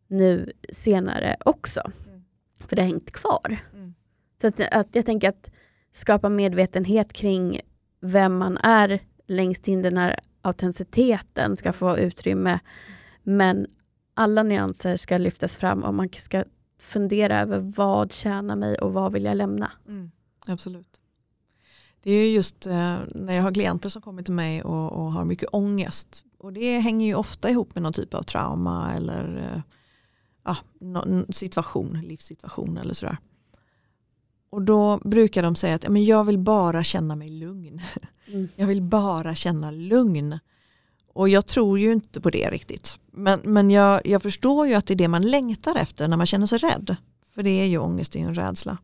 nu 0.08 0.52
senare 0.72 1.36
också. 1.46 1.82
Mm. 2.08 2.24
För 2.68 2.76
det 2.76 2.82
har 2.82 2.90
hängt 2.90 3.12
kvar. 3.12 3.58
Mm. 3.74 3.94
Så 4.42 4.48
att, 4.48 4.62
att 4.72 4.96
jag 4.96 5.06
tänker 5.06 5.30
att 5.30 5.52
skapa 5.92 6.30
medvetenhet 6.30 7.14
kring 7.14 7.62
vem 8.02 8.38
man 8.38 8.58
är 8.58 9.00
längst 9.28 9.68
in 9.68 9.82
den 9.82 9.98
här 9.98 10.20
autenticiteten 10.46 11.56
ska 11.56 11.74
få 11.74 11.98
utrymme. 11.98 12.60
Men 13.24 13.68
alla 14.14 14.44
nyanser 14.44 14.96
ska 14.96 15.18
lyftas 15.18 15.58
fram 15.58 15.84
och 15.84 15.94
man 15.94 16.10
ska 16.14 16.44
fundera 16.80 17.42
över 17.42 17.60
vad 17.60 18.12
tjänar 18.12 18.56
mig 18.56 18.76
och 18.76 18.94
vad 18.94 19.14
vill 19.14 19.24
jag 19.24 19.38
lämna. 19.38 19.72
Mm, 19.88 20.12
absolut. 20.48 21.02
Det 22.04 22.12
är 22.12 22.32
just 22.32 22.68
eh, 22.68 22.98
när 23.16 23.34
jag 23.34 23.44
har 23.44 23.54
klienter 23.54 23.90
som 23.90 24.02
kommer 24.02 24.24
till 24.24 24.34
mig 24.34 24.64
och, 24.64 24.92
och, 24.92 25.12
har 25.12 25.26
mycket 25.26 25.50
ångest. 25.52 26.24
Och 26.38 26.54
det 26.54 26.80
hänger 26.80 27.08
ju 27.08 27.16
ofta 27.16 27.50
ihop 27.50 27.76
med 27.76 27.84
någon 27.84 27.94
typ 27.94 28.14
av 28.14 28.24
trauma 28.24 28.94
eller 28.94 29.38
eh, 29.38 29.62
ja, 30.44 30.58
någon 30.80 31.26
situation, 31.34 32.02
livssituation 32.04 32.78
eller 32.78 32.94
sådär. 32.94 33.18
Och 34.50 34.66
då 34.66 35.00
brukar 35.04 35.44
de 35.44 35.56
säga 35.56 35.76
att 35.76 35.84
ja, 35.84 35.98
jag 35.98 36.24
vill 36.24 36.40
bara 36.40 36.84
känna 36.84 37.16
mig 37.16 37.30
lugn. 37.30 37.82
Mm. 38.28 38.48
Jag 38.56 38.68
vill 38.68 38.82
bara 38.82 39.36
känna 39.36 39.72
lugn. 39.72 40.40
Och 41.14 41.30
jag 41.30 41.46
tror 41.46 41.80
ju 41.80 41.94
inte 41.94 42.22
på 42.22 42.30
det 42.30 42.50
riktigt. 42.50 43.00
Men, 43.12 43.40
men 43.44 43.72
jag, 43.72 44.08
jag 44.08 44.22
förstår 44.22 44.68
ju 44.68 44.74
att 44.74 44.86
det 44.86 44.94
är 44.94 44.96
det 44.96 45.08
man 45.08 45.22
längtar 45.22 45.76
efter 45.76 46.08
när 46.08 46.18
man 46.18 46.28
känner 46.28 46.48
sig 46.48 46.58
rädd. 46.58 46.96
För 47.36 47.44
det 47.44 47.50
är 47.50 47.66
ju 47.66 47.78
ångest, 47.78 48.12
det 48.12 48.20
är 48.20 48.22
ju 48.22 48.28
en 48.28 48.36
rädsla. 48.36 48.78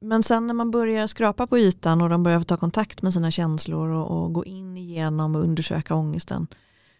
Men 0.00 0.22
sen 0.22 0.46
när 0.46 0.54
man 0.54 0.70
börjar 0.70 1.06
skrapa 1.06 1.46
på 1.46 1.58
ytan 1.58 2.00
och 2.00 2.08
de 2.08 2.22
börjar 2.22 2.42
ta 2.42 2.56
kontakt 2.56 3.02
med 3.02 3.12
sina 3.12 3.30
känslor 3.30 3.88
och, 3.88 4.22
och 4.22 4.32
gå 4.32 4.44
in 4.44 4.76
igenom 4.76 5.34
och 5.34 5.42
undersöka 5.42 5.94
ångesten 5.94 6.46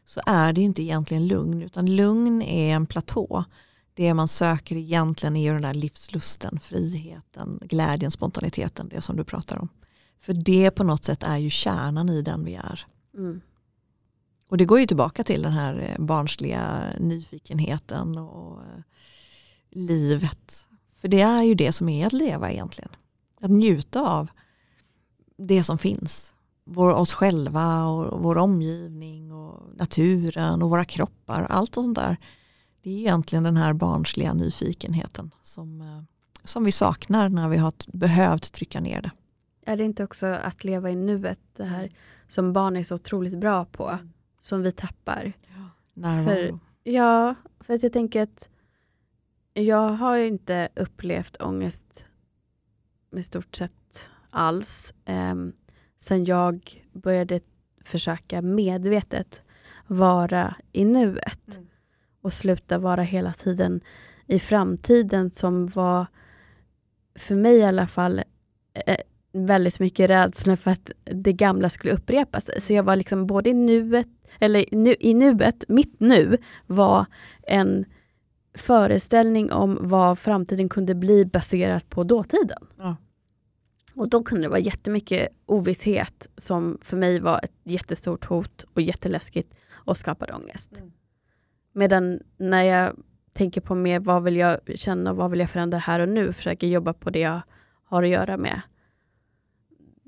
så 0.04 0.20
är 0.26 0.52
det 0.52 0.60
ju 0.60 0.64
inte 0.64 0.82
egentligen 0.82 1.26
lugn 1.28 1.62
utan 1.62 1.96
lugn 1.96 2.42
är 2.42 2.74
en 2.74 2.86
platå. 2.86 3.44
Det 3.94 4.14
man 4.14 4.28
söker 4.28 4.76
egentligen 4.76 5.36
är 5.36 5.42
ju 5.42 5.52
den 5.52 5.62
där 5.62 5.74
livslusten, 5.74 6.60
friheten, 6.60 7.60
glädjen, 7.62 8.10
spontaniteten, 8.10 8.88
det 8.88 9.00
som 9.00 9.16
du 9.16 9.24
pratar 9.24 9.56
om. 9.56 9.68
För 10.18 10.32
det 10.32 10.70
på 10.70 10.84
något 10.84 11.04
sätt 11.04 11.22
är 11.22 11.36
ju 11.36 11.50
kärnan 11.50 12.08
i 12.08 12.22
den 12.22 12.44
vi 12.44 12.54
är. 12.54 12.86
Mm. 13.14 13.40
Och 14.48 14.56
det 14.56 14.64
går 14.64 14.80
ju 14.80 14.86
tillbaka 14.86 15.24
till 15.24 15.42
den 15.42 15.52
här 15.52 15.90
eh, 15.90 16.04
barnsliga 16.04 16.92
nyfikenheten 17.00 18.18
och 18.18 18.62
eh, 18.62 18.82
livet. 19.70 20.66
För 20.94 21.08
det 21.08 21.20
är 21.20 21.42
ju 21.42 21.54
det 21.54 21.72
som 21.72 21.88
är 21.88 22.06
att 22.06 22.12
leva 22.12 22.50
egentligen. 22.50 22.90
Att 23.40 23.50
njuta 23.50 24.08
av 24.08 24.30
det 25.38 25.64
som 25.64 25.78
finns. 25.78 26.34
Vår, 26.64 26.94
oss 26.94 27.14
själva 27.14 27.84
och 27.84 28.22
vår 28.22 28.38
omgivning 28.38 29.32
och 29.32 29.76
naturen 29.76 30.62
och 30.62 30.70
våra 30.70 30.84
kroppar. 30.84 31.42
Allt 31.42 31.76
och 31.76 31.84
sånt 31.84 31.98
där. 31.98 32.16
Det 32.82 32.90
är 32.90 32.98
egentligen 32.98 33.44
den 33.44 33.56
här 33.56 33.72
barnsliga 33.72 34.34
nyfikenheten 34.34 35.34
som, 35.42 35.80
eh, 35.80 36.02
som 36.44 36.64
vi 36.64 36.72
saknar 36.72 37.28
när 37.28 37.48
vi 37.48 37.56
har 37.56 37.72
behövt 37.88 38.52
trycka 38.52 38.80
ner 38.80 39.02
det. 39.02 39.10
Är 39.68 39.76
det 39.76 39.84
inte 39.84 40.04
också 40.04 40.26
att 40.26 40.64
leva 40.64 40.90
i 40.90 40.96
nuet, 40.96 41.40
det 41.56 41.64
här 41.64 41.90
som 42.28 42.52
barn 42.52 42.76
är 42.76 42.84
så 42.84 42.94
otroligt 42.94 43.38
bra 43.38 43.64
på, 43.64 43.88
mm. 43.88 44.12
som 44.40 44.62
vi 44.62 44.72
tappar? 44.72 45.32
Ja, 45.48 45.70
närvaro. 45.94 46.24
För, 46.24 46.58
ja, 46.82 47.34
för 47.60 47.74
att 47.74 47.82
jag 47.82 47.92
tänker 47.92 48.22
att 48.22 48.50
jag 49.54 49.88
har 49.88 50.16
inte 50.16 50.68
upplevt 50.76 51.42
ångest 51.42 52.06
i 53.16 53.22
stort 53.22 53.56
sett 53.56 54.10
alls 54.30 54.94
eh, 55.04 55.34
sen 55.98 56.24
jag 56.24 56.84
började 56.92 57.40
försöka 57.84 58.42
medvetet 58.42 59.42
vara 59.86 60.56
i 60.72 60.84
nuet 60.84 61.56
mm. 61.56 61.68
och 62.20 62.32
sluta 62.32 62.78
vara 62.78 63.02
hela 63.02 63.32
tiden 63.32 63.80
i 64.26 64.38
framtiden 64.38 65.30
som 65.30 65.68
var 65.68 66.06
för 67.14 67.34
mig 67.34 67.56
i 67.56 67.64
alla 67.64 67.86
fall 67.86 68.22
eh, 68.86 68.96
väldigt 69.44 69.80
mycket 69.80 70.10
rädsla 70.10 70.56
för 70.56 70.70
att 70.70 70.90
det 71.04 71.32
gamla 71.32 71.68
skulle 71.68 71.94
upprepa 71.94 72.40
sig. 72.40 72.60
Så 72.60 72.72
jag 72.72 72.82
var 72.82 72.96
liksom 72.96 73.26
både 73.26 73.50
i 73.50 73.54
nuet, 73.54 74.08
eller 74.38 74.64
nu, 74.72 74.94
i 75.00 75.14
nuet, 75.14 75.64
mitt 75.68 76.00
nu 76.00 76.36
var 76.66 77.06
en 77.42 77.84
föreställning 78.54 79.52
om 79.52 79.78
vad 79.80 80.18
framtiden 80.18 80.68
kunde 80.68 80.94
bli 80.94 81.24
baserat 81.24 81.90
på 81.90 82.04
dåtiden. 82.04 82.66
Ja. 82.78 82.96
Och 83.94 84.08
då 84.08 84.22
kunde 84.22 84.44
det 84.44 84.48
vara 84.48 84.58
jättemycket 84.58 85.28
ovisshet 85.46 86.30
som 86.36 86.78
för 86.82 86.96
mig 86.96 87.20
var 87.20 87.40
ett 87.42 87.52
jättestort 87.64 88.24
hot 88.24 88.64
och 88.74 88.82
jätteläskigt 88.82 89.56
och 89.72 89.96
skapade 89.96 90.32
ångest. 90.32 90.78
Mm. 90.78 90.92
Medan 91.72 92.20
när 92.36 92.62
jag 92.62 92.96
tänker 93.34 93.60
på 93.60 93.74
mer 93.74 94.00
vad 94.00 94.22
vill 94.22 94.36
jag 94.36 94.60
känna 94.74 95.10
och 95.10 95.16
vad 95.16 95.30
vill 95.30 95.40
jag 95.40 95.50
förändra 95.50 95.78
här 95.78 96.00
och 96.00 96.08
nu, 96.08 96.32
försöker 96.32 96.66
jobba 96.66 96.92
på 96.92 97.10
det 97.10 97.18
jag 97.18 97.40
har 97.84 98.02
att 98.02 98.08
göra 98.08 98.36
med. 98.36 98.60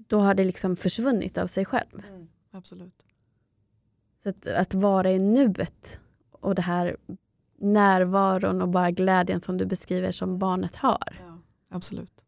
Då 0.09 0.21
har 0.21 0.35
det 0.35 0.45
liksom 0.45 0.77
försvunnit 0.77 1.39
av 1.39 1.47
sig 1.47 1.65
själv. 1.65 2.05
Mm, 2.09 2.29
absolut. 2.51 3.07
Så 4.23 4.29
att, 4.29 4.47
att 4.47 4.75
vara 4.75 5.13
i 5.13 5.19
nuet 5.19 6.01
och 6.31 6.55
det 6.55 6.63
här 6.63 6.97
närvaron 7.59 8.63
och 8.63 8.69
bara 8.69 8.91
glädjen 8.91 9.41
som 9.41 9.57
du 9.57 9.67
beskriver 9.67 10.11
som 10.11 10.39
barnet 10.39 10.75
har. 10.75 11.17
Ja, 11.21 11.39
absolut. 11.69 12.25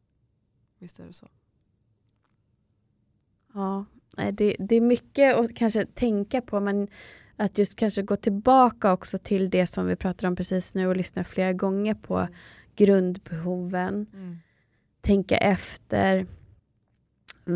Visst 0.79 0.99
är 0.99 1.07
det 1.07 1.13
så. 1.13 1.29
Ja, 3.55 3.85
det, 4.33 4.57
det 4.59 4.77
är 4.77 4.81
mycket 4.81 5.37
att 5.37 5.57
kanske 5.57 5.87
tänka 5.87 6.41
på 6.41 6.61
men 6.61 6.89
att 7.37 7.59
just 7.59 7.79
kanske 7.79 8.03
gå 8.03 8.17
tillbaka 8.17 8.93
också 8.93 9.19
till 9.19 9.51
det 9.51 9.67
som 9.67 9.87
vi 9.87 9.97
pratar 9.97 10.29
om 10.29 10.37
precis 10.37 10.75
nu 10.75 10.87
och 10.87 10.97
lyssna 10.97 11.25
flera 11.25 11.53
gånger 11.53 11.95
på 11.95 12.19
mm. 12.19 12.33
grundbehoven. 12.77 14.07
Mm. 14.13 14.39
Tänka 15.01 15.37
efter 15.37 16.27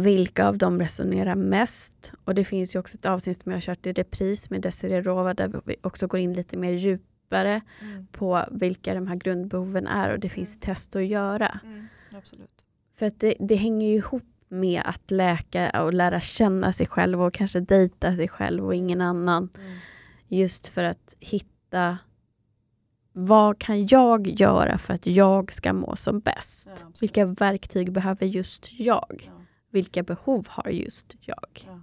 vilka 0.02 0.48
av 0.48 0.58
dem 0.58 0.80
resonerar 0.80 1.34
mest. 1.34 2.12
Och 2.24 2.34
det 2.34 2.44
finns 2.44 2.74
ju 2.74 2.78
också 2.78 2.98
ett 2.98 3.06
avsnitt 3.06 3.42
som 3.42 3.52
jag 3.52 3.56
har 3.56 3.60
kört 3.60 3.86
i 3.86 3.92
repris 3.92 4.50
med 4.50 4.60
Desiree 4.60 5.02
Rova 5.02 5.34
där 5.34 5.60
vi 5.64 5.76
också 5.82 6.06
går 6.06 6.20
in 6.20 6.32
lite 6.32 6.56
mer 6.56 6.72
djupare 6.72 7.60
mm. 7.80 8.06
på 8.06 8.44
vilka 8.50 8.94
de 8.94 9.06
här 9.06 9.16
grundbehoven 9.16 9.86
är 9.86 10.12
och 10.12 10.20
det 10.20 10.28
finns 10.28 10.56
mm. 10.56 10.60
test 10.60 10.96
att 10.96 11.06
göra. 11.06 11.60
Mm, 11.64 11.86
absolut. 12.14 12.64
För 12.98 13.06
att 13.06 13.20
det, 13.20 13.34
det 13.38 13.54
hänger 13.54 13.88
ju 13.88 13.94
ihop 13.94 14.22
med 14.48 14.82
att 14.84 15.10
läka 15.10 15.82
och 15.84 15.94
lära 15.94 16.20
känna 16.20 16.72
sig 16.72 16.86
själv 16.86 17.22
och 17.22 17.34
kanske 17.34 17.60
dejta 17.60 18.16
sig 18.16 18.28
själv 18.28 18.66
och 18.66 18.74
ingen 18.74 19.00
annan. 19.00 19.48
Mm. 19.58 19.72
Just 20.28 20.68
för 20.68 20.84
att 20.84 21.16
hitta 21.20 21.98
vad 23.12 23.58
kan 23.58 23.86
jag 23.86 24.40
göra 24.40 24.78
för 24.78 24.94
att 24.94 25.06
jag 25.06 25.52
ska 25.52 25.72
må 25.72 25.96
som 25.96 26.20
bäst? 26.20 26.70
Ja, 26.80 26.92
Vilka 27.00 27.26
verktyg 27.26 27.92
behöver 27.92 28.26
just 28.26 28.80
jag? 28.80 29.22
Ja. 29.26 29.43
Vilka 29.74 30.02
behov 30.02 30.46
har 30.48 30.70
just 30.70 31.14
jag? 31.20 31.64
Ja. 31.66 31.80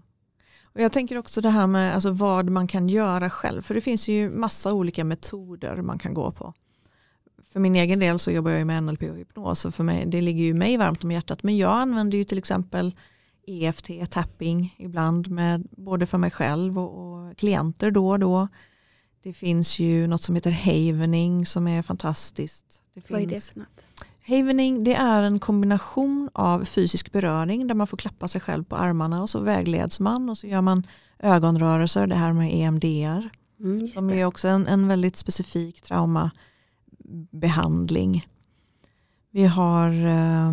Och 0.74 0.82
jag 0.82 0.92
tänker 0.92 1.18
också 1.18 1.42
det 1.42 1.50
här 1.50 1.68
med 1.68 1.96
alltså 1.96 2.12
vad 2.12 2.50
man 2.50 2.68
kan 2.68 2.89
göra 2.89 3.30
själv. 3.30 3.62
För 3.62 3.76
det 3.76 3.82
finns 3.82 4.08
ju 4.08 4.30
massa 4.30 4.74
olika 4.74 5.04
metoder 5.04 5.82
man 5.82 6.00
kan 6.00 6.14
gå 6.14 6.32
på 6.32 6.54
för 7.52 7.60
min 7.60 7.76
egen 7.76 8.00
del 8.00 8.20
så 8.20 8.32
jobbar 8.32 8.52
jag 8.52 8.68
med 8.68 8.84
NLP 8.84 9.04
och 9.04 9.16
hypnos 9.16 9.66
och 9.66 9.76
för 9.76 9.84
mig, 9.84 10.06
det 10.06 10.22
ligger 10.22 10.44
ju 10.44 10.54
mig 10.54 10.78
varmt 10.78 11.04
om 11.04 11.12
hjärtat. 11.12 11.44
Men 11.44 11.58
jag 11.58 11.72
använder 11.72 12.18
ju 12.18 12.24
till 12.24 12.38
exempel 12.38 12.96
EFT, 13.48 13.89
tapping 14.10 14.76
ibland 14.78 15.28
med 15.28 15.68
både 15.72 16.08
för 16.08 16.18
mig 16.18 16.32
själv 16.32 16.80
och, 16.80 17.28
och 17.28 17.38
klienter 17.38 17.92
då 17.92 18.10
och 18.10 18.20
då. 18.20 18.48
Det 19.24 19.34
finns 19.34 19.80
ju 19.80 20.08
något 20.08 20.24
som 20.24 20.36
heter 20.36 20.52
havening 20.52 21.46
som 21.46 21.68
är 21.68 21.82
fantastiskt. 21.82 22.82
Det 22.94 23.10
Vad 23.10 23.22
är 23.22 23.26
det 23.26 23.44
för 23.44 23.60
något? 23.60 23.88
Havening 24.32 24.84
det 24.84 24.94
är 24.94 25.24
en 25.24 25.40
kombination 25.40 26.30
av 26.34 26.66
fysisk 26.66 27.12
beröring 27.12 27.68
där 27.68 27.76
man 27.76 27.88
får 27.88 27.98
klappa 27.98 28.28
sig 28.28 28.42
själv 28.42 28.64
på 28.64 28.76
armarna 28.76 29.22
och 29.22 29.30
så 29.30 29.40
vägleds 29.40 30.00
man 30.00 30.30
och 30.30 30.38
så 30.38 30.48
gör 30.48 30.62
man 30.62 30.88
ögonrörelser, 31.20 32.08
det 32.08 32.16
här 32.16 32.34
med 32.34 32.54
EMDR. 32.54 33.30
Mm, 33.60 33.88
som 33.88 34.10
är 34.10 34.26
också 34.26 34.48
en, 34.48 34.68
en 34.68 34.88
väldigt 34.88 35.18
specifik 35.18 35.82
trauma 35.82 36.32
behandling. 37.32 38.28
Vi 39.32 39.46
har, 39.46 39.92
eh, 39.92 40.52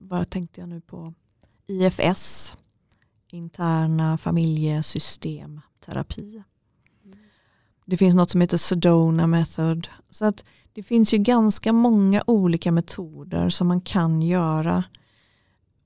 vad 0.00 0.30
tänkte 0.30 0.60
jag 0.60 0.68
nu 0.68 0.80
på, 0.80 1.14
IFS, 1.66 2.54
interna 3.30 4.18
familjesystemterapi. 4.18 6.42
Det 7.86 7.96
finns 7.96 8.14
något 8.14 8.30
som 8.30 8.40
heter 8.40 8.56
Sedona 8.56 9.26
method. 9.26 9.88
Så 10.10 10.24
att 10.24 10.44
det 10.74 10.82
finns 10.82 11.14
ju 11.14 11.18
ganska 11.18 11.72
många 11.72 12.22
olika 12.26 12.72
metoder 12.72 13.50
som 13.50 13.68
man 13.68 13.80
kan 13.80 14.22
göra. 14.22 14.84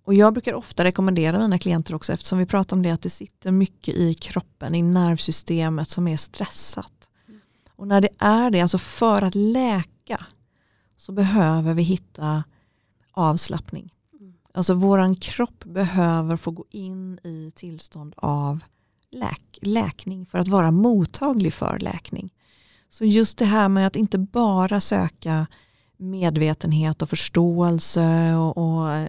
Och 0.05 0.15
jag 0.15 0.33
brukar 0.33 0.55
ofta 0.55 0.85
rekommendera 0.85 1.39
mina 1.39 1.59
klienter 1.59 1.95
också 1.95 2.13
eftersom 2.13 2.39
vi 2.39 2.47
pratar 2.47 2.77
om 2.77 2.83
det 2.83 2.91
att 2.91 3.03
det 3.03 3.11
sitter 3.11 3.53
mycket 3.53 3.95
i 3.95 4.15
kroppen, 4.15 4.75
i 4.75 4.83
nervsystemet 4.83 5.91
som 5.91 6.09
är 6.09 6.17
stressat. 6.17 7.09
Och 7.77 7.89
när 7.89 8.01
det 8.01 8.09
är 8.19 8.51
det, 8.51 8.61
alltså 8.61 8.79
för 8.79 9.23
att 9.23 9.35
läka, 9.35 10.27
så 10.97 11.13
behöver 11.13 11.75
vi 11.75 11.83
hitta 11.83 12.45
avslappning. 13.13 13.95
Alltså 14.53 14.75
våran 14.75 15.17
kropp 15.17 15.65
behöver 15.65 16.37
få 16.37 16.51
gå 16.51 16.65
in 16.71 17.19
i 17.23 17.53
tillstånd 17.55 18.15
av 18.17 18.61
läk 19.11 19.59
läkning 19.63 20.27
för 20.27 20.39
att 20.39 20.49
vara 20.49 20.71
mottaglig 20.71 21.55
för 21.55 21.79
läkning. 21.79 22.33
Så 22.91 23.05
just 23.05 23.39
det 23.39 23.45
här 23.45 23.69
med 23.69 23.87
att 23.87 23.97
inte 23.97 24.19
bara 24.19 24.81
söka 24.81 25.47
medvetenhet 25.99 27.03
och 27.03 27.11
förståelse 27.11 28.35
och, 28.35 28.57
och 28.59 28.91
eh, 28.91 29.09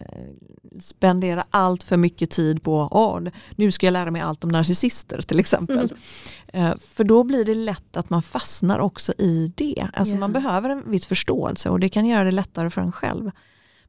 spendera 0.80 1.44
allt 1.50 1.84
för 1.84 1.98
mycket 1.98 2.30
tid 2.30 2.64
på 2.64 2.78
oh, 2.92 3.30
nu 3.56 3.72
ska 3.72 3.88
jag 3.88 3.94
lära 3.94 4.12
mig 4.12 4.22
allt 4.22 4.44
om 4.44 4.50
narcissister 4.50 5.22
till 5.22 5.40
exempel. 5.40 5.94
Mm. 6.54 6.80
För 6.80 7.04
då 7.04 7.24
blir 7.24 7.46
det 7.46 7.56
lätt 7.56 7.98
att 7.98 8.10
man 8.10 8.22
fastnar 8.22 8.80
också 8.80 9.14
i 9.18 9.54
det. 9.56 9.88
Alltså 9.94 10.14
yeah. 10.14 10.20
Man 10.20 10.34
behöver 10.34 10.70
en 10.70 10.92
viss 10.92 11.08
förståelse 11.08 11.70
och 11.70 11.80
det 11.80 11.90
kan 11.90 12.06
göra 12.06 12.24
det 12.24 12.32
lättare 12.32 12.70
för 12.70 12.82
en 12.82 12.92
själv. 12.92 13.32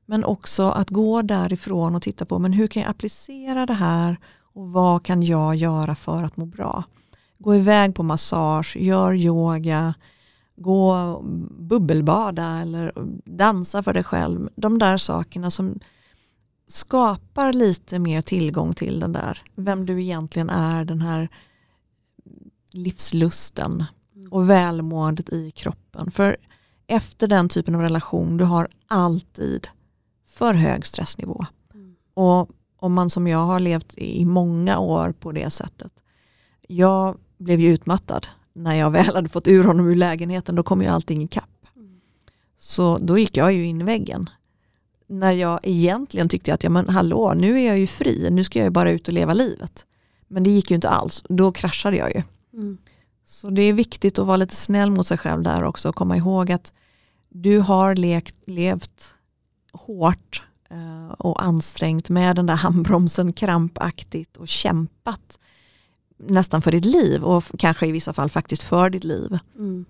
Men 0.07 0.25
också 0.25 0.63
att 0.63 0.91
gå 0.91 1.23
därifrån 1.23 1.95
och 1.95 2.03
titta 2.03 2.25
på 2.25 2.39
men 2.39 2.53
hur 2.53 2.67
kan 2.67 2.83
jag 2.83 2.91
applicera 2.91 3.67
det 3.67 3.75
här 3.75 4.17
och 4.55 4.69
vad 4.69 5.05
kan 5.05 5.23
jag 5.23 5.55
göra 5.55 5.95
för 5.95 6.25
att 6.25 6.37
må 6.37 6.47
bra. 6.47 6.85
Gå 7.43 7.55
iväg 7.55 7.95
på 7.95 8.03
massage, 8.03 8.77
gör 8.77 9.15
yoga, 9.15 9.95
gå 10.57 11.21
bubbelbada 11.59 12.61
eller 12.61 12.93
dansa 13.25 13.83
för 13.83 13.95
dig 13.95 14.05
själv. 14.05 14.49
De 14.57 14.79
där 14.79 14.97
sakerna 14.97 15.51
som, 15.51 15.81
skapar 16.67 17.53
lite 17.53 17.99
mer 17.99 18.23
tillgång 18.23 18.75
till 18.75 19.01
den 19.01 19.13
där, 19.13 19.43
vem 19.55 19.87
du 19.87 20.03
egentligen 20.03 20.51
är, 20.51 20.85
den 20.85 21.01
här 21.01 21.29
livslusten 22.73 23.85
och 24.31 24.51
välmåendet 24.51 25.33
i 25.33 25.51
kroppen. 25.51 26.11
För 26.11 26.37
efter 26.87 27.29
den 27.29 27.49
typen 27.49 27.75
av 27.75 27.81
relation, 27.81 28.37
du 28.37 28.45
har 28.45 28.69
alltid 28.87 29.69
för 30.27 30.55
hög 30.55 30.87
stressnivå. 30.87 31.47
Mm. 31.75 31.97
Och 32.15 32.51
om 32.77 32.93
man 32.93 33.11
som 33.11 33.27
jag 33.27 33.47
har 33.47 33.61
levt 33.61 33.95
i 33.97 34.25
många 34.25 34.79
år 34.79 35.13
på 35.13 35.33
det 35.33 35.51
sättet, 35.51 35.93
jag 36.69 37.19
blev 37.41 37.61
ju 37.61 37.73
utmattad 37.73 38.27
när 38.53 38.75
jag 38.75 38.91
väl 38.91 39.15
hade 39.15 39.29
fått 39.29 39.49
ur 39.49 39.65
honom 39.65 39.89
ur 39.89 39.95
lägenheten, 39.95 40.55
då 40.55 40.63
kom 40.63 40.83
ju 40.83 40.89
allting 40.89 41.23
ikapp. 41.23 41.67
Mm. 41.77 42.01
Så 42.59 42.99
då 42.99 43.19
gick 43.19 43.37
jag 43.37 43.53
ju 43.53 43.65
in 43.65 43.81
i 43.81 43.85
väggen. 43.85 44.31
När 45.07 45.33
jag 45.33 45.61
egentligen 45.63 46.29
tyckte 46.29 46.55
att, 46.55 46.65
ja 46.65 46.71
men 46.71 46.89
hallå, 46.89 47.35
nu 47.37 47.61
är 47.61 47.67
jag 47.67 47.79
ju 47.79 47.87
fri, 47.87 48.29
nu 48.31 48.45
ska 48.45 48.59
jag 48.59 48.67
ju 48.67 48.71
bara 48.71 48.91
ut 48.91 49.09
och 49.09 49.15
leva 49.15 49.35
livet. 49.35 49.87
Men 50.29 50.43
det 50.43 50.51
gick 50.51 50.71
ju 50.71 50.75
inte 50.75 50.89
alls, 50.89 51.25
då 51.29 51.53
kraschade 51.53 51.97
jag 51.97 52.15
ju. 52.15 52.23
Mm. 52.55 52.79
Så 53.25 53.51
det 53.51 53.63
är 53.63 53.73
viktigt 53.73 54.19
att 54.19 54.27
vara 54.27 54.37
lite 54.37 54.55
snäll 54.55 54.91
mot 54.91 55.07
sig 55.07 55.19
själv 55.19 55.43
där 55.43 55.63
också 55.63 55.89
och 55.89 55.95
komma 55.95 56.17
ihåg 56.17 56.53
att 56.53 56.73
du 57.29 57.59
har 57.59 57.95
lekt, 57.95 58.37
levt 58.47 59.15
hårt 59.73 60.43
eh, 60.71 61.13
och 61.13 61.43
ansträngt 61.43 62.09
med 62.09 62.37
den 62.37 62.47
där 62.47 62.55
handbromsen 62.55 63.33
krampaktigt 63.33 64.37
och 64.37 64.49
kämpat 64.49 65.39
nästan 66.27 66.63
för 66.63 66.71
ditt 66.73 66.85
liv 66.85 67.25
och 67.25 67.45
kanske 67.59 67.87
i 67.87 67.93
vissa 67.93 68.13
fall 68.13 68.31
faktiskt 68.31 68.63
för 68.63 68.91
ditt 68.91 69.05
liv. 69.05 69.39
Mm. 69.57 69.85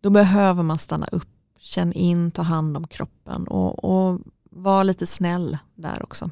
Då 0.00 0.10
behöver 0.10 0.62
man 0.62 0.78
stanna 0.78 1.06
upp, 1.12 1.28
känn 1.58 1.92
in, 1.92 2.30
ta 2.30 2.42
hand 2.42 2.76
om 2.76 2.86
kroppen 2.86 3.46
och, 3.48 3.84
och 3.84 4.20
vara 4.50 4.82
lite 4.82 5.06
snäll 5.06 5.58
där 5.74 6.02
också. 6.02 6.30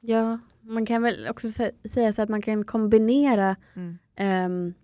Ja, 0.00 0.38
man 0.60 0.86
kan 0.86 1.02
väl 1.02 1.28
också 1.30 1.46
sä- 1.46 1.88
säga 1.88 2.12
så 2.12 2.22
att 2.22 2.28
man 2.28 2.42
kan 2.42 2.64
kombinera 2.64 3.56
Mm. 3.74 3.98
ehm, 4.16 4.74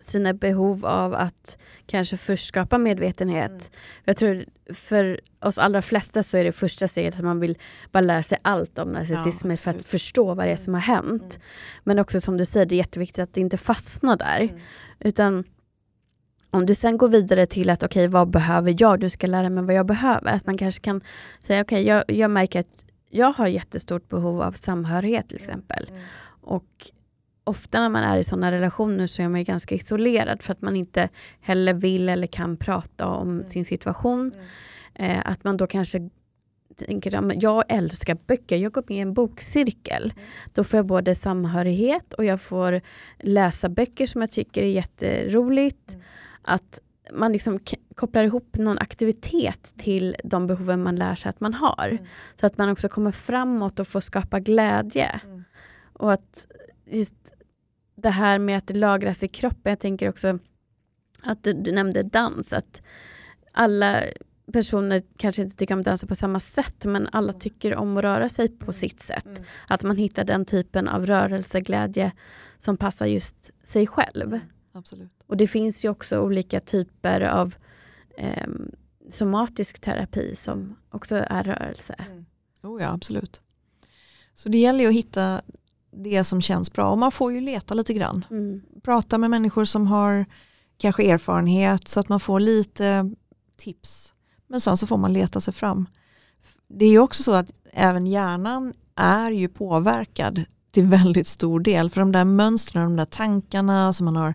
sina 0.00 0.34
behov 0.34 0.86
av 0.86 1.14
att 1.14 1.58
kanske 1.86 2.16
först 2.16 2.46
skapa 2.46 2.78
medvetenhet. 2.78 3.50
Mm. 3.50 3.60
Jag 4.04 4.16
tror 4.16 4.44
för 4.74 5.20
oss 5.40 5.58
allra 5.58 5.82
flesta 5.82 6.22
så 6.22 6.36
är 6.36 6.44
det 6.44 6.52
första 6.52 6.88
steget 6.88 7.16
att 7.16 7.24
man 7.24 7.40
vill 7.40 7.58
bara 7.92 8.00
lära 8.00 8.22
sig 8.22 8.38
allt 8.42 8.78
om 8.78 8.88
narcissism 8.88 9.50
Ja, 9.50 9.56
för 9.56 9.70
att 9.70 9.86
förstå 9.86 10.34
vad 10.34 10.46
det 10.46 10.52
är 10.52 10.56
som 10.56 10.74
har 10.74 10.80
hänt. 10.80 11.22
Mm. 11.22 11.42
Men 11.84 11.98
också 11.98 12.20
som 12.20 12.36
du 12.36 12.44
säger, 12.44 12.66
det 12.66 12.74
är 12.74 12.78
jätteviktigt 12.78 13.18
att 13.18 13.36
inte 13.36 13.56
fastna 13.56 14.16
där. 14.16 14.40
Mm. 14.40 14.60
Utan 15.00 15.44
om 16.50 16.66
du 16.66 16.74
sen 16.74 16.98
går 16.98 17.08
vidare 17.08 17.46
till 17.46 17.70
att 17.70 17.82
okej, 17.82 18.08
vad 18.08 18.30
behöver 18.30 18.74
jag? 18.78 19.00
Du 19.00 19.10
ska 19.10 19.26
lära 19.26 19.50
mig 19.50 19.64
vad 19.64 19.74
jag 19.74 19.86
behöver. 19.86 20.32
Att 20.32 20.46
man 20.46 20.58
kanske 20.58 20.84
kan 20.84 21.00
säga 21.42 21.62
okej, 21.62 21.86
jag, 21.86 22.04
jag 22.08 22.30
märker 22.30 22.60
att 22.60 22.84
jag 23.10 23.32
har 23.32 23.46
jättestort 23.46 24.08
behov 24.08 24.42
av 24.42 24.52
samhörighet 24.52 25.28
till 25.28 25.38
exempel. 25.38 25.86
Mm. 25.90 26.02
Och 26.40 26.90
ofta 27.48 27.80
när 27.80 27.88
man 27.88 28.02
är 28.04 28.16
i 28.16 28.24
sådana 28.24 28.52
relationer 28.52 29.06
så 29.06 29.22
är 29.22 29.28
man 29.28 29.40
ju 29.40 29.44
ganska 29.44 29.74
isolerad 29.74 30.42
för 30.42 30.52
att 30.52 30.62
man 30.62 30.76
inte 30.76 31.08
heller 31.40 31.74
vill 31.74 32.08
eller 32.08 32.26
kan 32.26 32.56
prata 32.56 33.06
om 33.06 33.28
Mm. 33.28 33.44
sin 33.44 33.64
situation. 33.64 34.32
Mm. 34.94 35.10
Eh, 35.10 35.22
att 35.24 35.44
man 35.44 35.56
då 35.56 35.66
kanske 35.66 36.10
tänker 36.76 37.42
jag 37.42 37.64
älskar 37.68 38.16
böcker, 38.26 38.56
jag 38.56 38.72
går 38.72 38.84
med 38.88 38.96
i 38.98 39.00
en 39.00 39.14
bokcirkel. 39.14 40.02
Mm. 40.02 40.24
Då 40.54 40.64
får 40.64 40.78
jag 40.78 40.86
både 40.86 41.14
samhörighet 41.14 42.12
och 42.12 42.24
jag 42.24 42.40
får 42.40 42.80
läsa 43.18 43.68
böcker 43.68 44.06
som 44.06 44.20
jag 44.20 44.30
tycker 44.30 44.62
är 44.62 44.66
jätteroligt. 44.66 45.92
Mm. 45.92 46.04
Att 46.42 46.80
man 47.12 47.32
liksom 47.32 47.58
kopplar 47.94 48.24
ihop 48.24 48.56
någon 48.56 48.78
aktivitet 48.78 49.74
till 49.76 50.16
de 50.24 50.46
behoven 50.46 50.82
man 50.82 50.96
lär 50.96 51.14
sig 51.14 51.30
att 51.30 51.40
man 51.40 51.54
har. 51.54 51.88
Mm. 51.90 52.04
Så 52.40 52.46
att 52.46 52.58
man 52.58 52.70
också 52.70 52.88
kommer 52.88 53.12
framåt 53.12 53.80
och 53.80 53.86
får 53.88 54.00
skapa 54.00 54.40
glädje. 54.40 55.20
Mm. 55.24 55.44
Och 55.92 56.12
att 56.12 56.46
just 56.90 57.14
det 58.02 58.10
här 58.10 58.38
med 58.38 58.58
att 58.58 58.66
det 58.66 58.74
lagras 58.74 59.22
i 59.24 59.28
kroppen, 59.28 59.70
jag 59.70 59.80
tänker 59.80 60.08
också 60.08 60.38
att 61.22 61.44
du, 61.44 61.52
du 61.52 61.72
nämnde 61.72 62.02
dans, 62.02 62.52
att 62.52 62.82
alla 63.52 64.02
personer 64.52 65.02
kanske 65.16 65.42
inte 65.42 65.56
tycker 65.56 65.74
om 65.74 65.80
att 65.80 65.86
dansa 65.86 66.06
på 66.06 66.14
samma 66.14 66.40
sätt, 66.40 66.84
men 66.84 67.08
alla 67.12 67.32
tycker 67.32 67.76
om 67.76 67.96
att 67.96 68.02
röra 68.02 68.28
sig 68.28 68.48
på 68.48 68.64
Mm. 68.64 68.72
sitt 68.72 69.00
sätt. 69.00 69.26
Mm. 69.26 69.44
Att 69.68 69.82
man 69.82 69.96
hittar 69.96 70.24
den 70.24 70.44
typen 70.44 70.88
av 70.88 71.06
rörelseglädje 71.06 72.12
som 72.58 72.76
passar 72.76 73.06
just 73.06 73.68
sig 73.68 73.86
själv. 73.86 74.40
Absolut. 74.72 75.10
Och 75.26 75.36
det 75.36 75.46
finns 75.46 75.84
ju 75.84 75.88
också 75.88 76.20
olika 76.20 76.60
typer 76.60 77.20
av 77.20 77.54
ehm, 78.16 78.70
somatisk 79.10 79.80
terapi 79.80 80.36
som 80.36 80.76
också 80.90 81.16
är 81.16 81.44
rörelse. 81.44 81.94
Mm. 81.98 82.26
Oh 82.62 82.82
ja, 82.82 82.92
absolut. 82.92 83.42
Så 84.34 84.48
det 84.48 84.58
gäller 84.58 84.80
ju 84.80 84.88
att 84.88 84.94
hitta 84.94 85.40
det 85.92 86.24
som 86.24 86.42
känns 86.42 86.72
bra 86.72 86.90
och 86.90 86.98
man 86.98 87.12
får 87.12 87.32
ju 87.32 87.40
leta 87.40 87.74
lite 87.74 87.92
grann. 87.94 88.24
Mm. 88.30 88.60
Prata 88.82 89.18
med 89.18 89.30
människor 89.30 89.64
som 89.64 89.86
har 89.86 90.26
kanske 90.78 91.02
erfarenhet 91.10 91.88
så 91.88 92.00
att 92.00 92.08
man 92.08 92.20
får 92.20 92.40
lite 92.40 93.10
tips. 93.56 94.12
Men 94.46 94.60
sen 94.60 94.76
så 94.76 94.86
får 94.86 94.96
man 94.96 95.12
leta 95.12 95.40
sig 95.40 95.54
fram. 95.54 95.86
Det 96.68 96.84
är 96.84 96.90
ju 96.90 96.98
också 96.98 97.22
så 97.22 97.32
att 97.32 97.50
även 97.72 98.06
hjärnan 98.06 98.72
är 98.96 99.30
ju 99.30 99.48
påverkad 99.48 100.44
till 100.70 100.84
väldigt 100.86 101.28
stor 101.28 101.60
del. 101.60 101.90
För 101.90 102.00
de 102.00 102.12
där 102.12 102.24
mönstren, 102.24 102.84
de 102.84 102.96
där 102.96 103.04
tankarna 103.04 103.92
som 103.92 104.04
man 104.04 104.16
har 104.16 104.34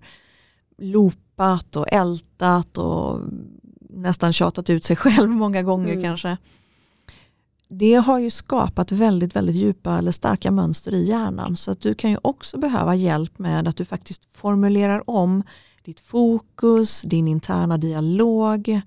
loopat 0.78 1.76
och 1.76 1.86
ältat 1.94 2.78
och 2.78 3.20
nästan 3.90 4.34
tjatat 4.34 4.70
ut 4.70 4.84
sig 4.84 4.96
själv 4.96 5.30
många 5.30 5.64
gånger 5.64 5.92
Mm. 5.92 6.04
kanske. 6.04 6.38
Det 7.78 7.96
har 7.96 8.20
ju 8.20 8.30
skapat 8.30 8.92
väldigt, 8.92 9.36
väldigt 9.36 9.56
djupa 9.56 9.98
eller 9.98 10.12
starka 10.12 10.52
mönster 10.52 10.94
i 10.94 11.04
hjärnan. 11.04 11.58
Så 11.58 11.72
att 11.72 11.82
du 11.82 11.96
kan 11.96 12.12
ju 12.12 12.18
också 12.22 12.58
behöva 12.58 12.96
hjälp 12.96 13.40
med 13.40 13.68
att 13.68 13.78
du 13.78 13.86
faktiskt 13.86 14.22
formulerar 14.34 15.10
om 15.10 15.44
ditt 15.84 16.00
fokus, 16.00 17.02
din 17.02 17.28
interna 17.28 17.78
dialog. 17.78 18.82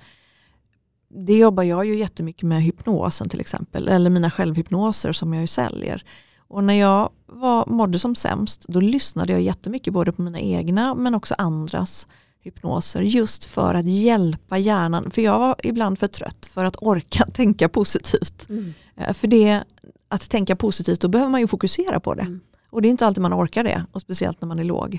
Det 1.08 1.38
jobbar 1.38 1.62
jag 1.62 1.86
ju 1.86 1.98
jättemycket 1.98 2.42
med 2.42 2.62
hypnosen 2.62 3.28
till 3.28 3.40
exempel, 3.40 3.88
eller 3.88 4.10
mina 4.10 4.30
självhypnoser 4.30 5.12
som 5.12 5.34
jag 5.34 5.40
ju 5.40 5.46
säljer. 5.46 6.04
Och 6.48 6.64
när 6.64 6.74
jag 6.74 7.10
var, 7.26 7.66
mådde 7.66 7.98
som 7.98 8.14
sämst, 8.14 8.64
då 8.68 8.80
lyssnade 8.80 9.32
jag 9.32 9.42
jättemycket 9.42 9.92
både 9.92 10.12
på 10.12 10.22
mina 10.22 10.40
egna 10.40 10.94
men 10.94 11.14
också 11.14 11.34
andras 11.38 12.06
hypnoser 12.46 13.02
just 13.02 13.44
för 13.44 13.74
att 13.74 13.88
hjälpa 13.88 14.58
hjärnan. 14.58 15.10
För 15.10 15.22
jag 15.22 15.38
var 15.38 15.56
ibland 15.62 15.98
för 15.98 16.06
trött 16.06 16.46
för 16.46 16.64
att 16.64 16.76
orka 16.82 17.26
tänka 17.34 17.68
positivt. 17.68 18.48
Mm. 18.48 18.74
Eh, 18.96 19.12
För 19.12 19.28
det, 19.28 19.64
att 20.08 20.30
tänka 20.30 20.56
positivt, 20.56 21.00
då 21.00 21.08
behöver 21.08 21.30
man 21.30 21.40
ju 21.40 21.46
fokusera 21.46 22.00
på 22.00 22.14
det. 22.14 22.22
Mm. 22.22 22.40
Och 22.70 22.82
det 22.82 22.88
är 22.88 22.90
inte 22.90 23.06
alltid 23.06 23.22
man 23.22 23.34
orkar 23.34 23.64
det, 23.64 23.84
och 23.92 24.00
speciellt 24.00 24.40
när 24.40 24.48
man 24.48 24.58
är 24.58 24.64
låg. 24.64 24.98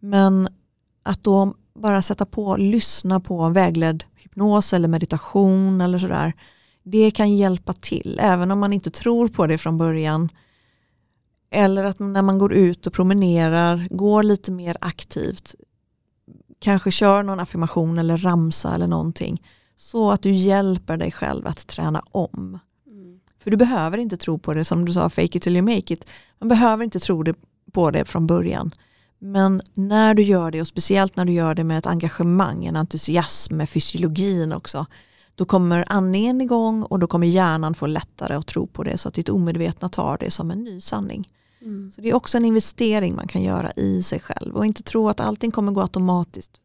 Men 0.00 0.48
att 1.02 1.24
då 1.24 1.54
bara 1.74 2.02
sätta 2.02 2.26
på, 2.26 2.56
lyssna 2.56 3.20
på 3.20 3.48
vägledd 3.48 4.04
hypnos 4.14 4.72
eller 4.72 4.88
meditation 4.88 5.80
eller 5.80 5.98
sådär. 5.98 6.32
Det 6.82 7.10
kan 7.10 7.36
hjälpa 7.36 7.72
till, 7.72 8.18
även 8.22 8.50
om 8.50 8.58
man 8.58 8.72
inte 8.72 8.90
tror 8.90 9.28
på 9.28 9.46
det 9.46 9.58
från 9.58 9.78
början. 9.78 10.28
Eller 11.50 11.84
att 11.84 11.98
när 11.98 12.22
man 12.22 12.38
går 12.38 12.52
ut 12.52 12.86
och 12.86 12.92
promenerar, 12.92 13.86
går 13.90 14.22
lite 14.22 14.52
mer 14.52 14.76
aktivt. 14.80 15.54
Kanske 16.66 16.90
kör 16.90 17.22
någon 17.22 17.40
affirmation 17.40 17.98
eller 17.98 18.16
ramsa 18.16 18.74
eller 18.74 18.86
någonting. 18.86 19.42
Så 19.76 20.10
att 20.10 20.22
du 20.22 20.30
hjälper 20.30 20.96
dig 20.96 21.12
själv 21.12 21.46
att 21.46 21.66
träna 21.66 22.02
om. 22.10 22.58
Mm. 22.86 23.18
För 23.42 23.50
du 23.50 23.56
behöver 23.56 23.98
inte 23.98 24.16
tro 24.16 24.38
på 24.38 24.54
det 24.54 24.64
som 24.64 24.84
du 24.84 24.92
sa, 24.92 25.10
fake 25.10 25.36
it 25.38 25.42
till 25.42 25.56
you 25.56 25.62
make 25.62 25.94
it. 25.94 26.04
Man 26.38 26.48
behöver 26.48 26.84
inte 26.84 27.00
tro 27.00 27.22
det, 27.22 27.34
på 27.72 27.90
det 27.90 28.04
från 28.04 28.26
början. 28.26 28.70
Men 29.18 29.62
när 29.74 30.14
du 30.14 30.22
gör 30.22 30.50
det 30.50 30.60
och 30.60 30.66
speciellt 30.66 31.16
när 31.16 31.24
du 31.24 31.32
gör 31.32 31.54
det 31.54 31.64
med 31.64 31.78
ett 31.78 31.86
engagemang, 31.86 32.64
en 32.64 32.76
entusiasm 32.76 33.56
med 33.56 33.68
fysiologin 33.68 34.52
också. 34.52 34.86
Då 35.34 35.44
kommer 35.44 35.84
andningen 35.86 36.40
igång 36.40 36.82
och 36.82 36.98
då 36.98 37.06
kommer 37.06 37.26
hjärnan 37.26 37.74
få 37.74 37.86
lättare 37.86 38.34
att 38.34 38.46
tro 38.46 38.66
på 38.66 38.82
det 38.82 38.98
så 38.98 39.08
att 39.08 39.14
ditt 39.14 39.28
omedvetna 39.28 39.88
tar 39.88 40.18
det 40.18 40.30
som 40.30 40.50
en 40.50 40.64
ny 40.64 40.80
sanning. 40.80 41.28
Mm. 41.60 41.90
Så 41.90 42.00
det 42.00 42.08
är 42.10 42.14
också 42.14 42.36
en 42.36 42.44
investering 42.44 43.16
man 43.16 43.28
kan 43.28 43.42
göra 43.42 43.72
i 43.76 44.02
sig 44.02 44.20
själv 44.20 44.56
och 44.56 44.66
inte 44.66 44.82
tro 44.82 45.08
att 45.08 45.20
allting 45.20 45.50
kommer 45.50 45.72
gå 45.72 45.80
automatiskt. 45.80 46.60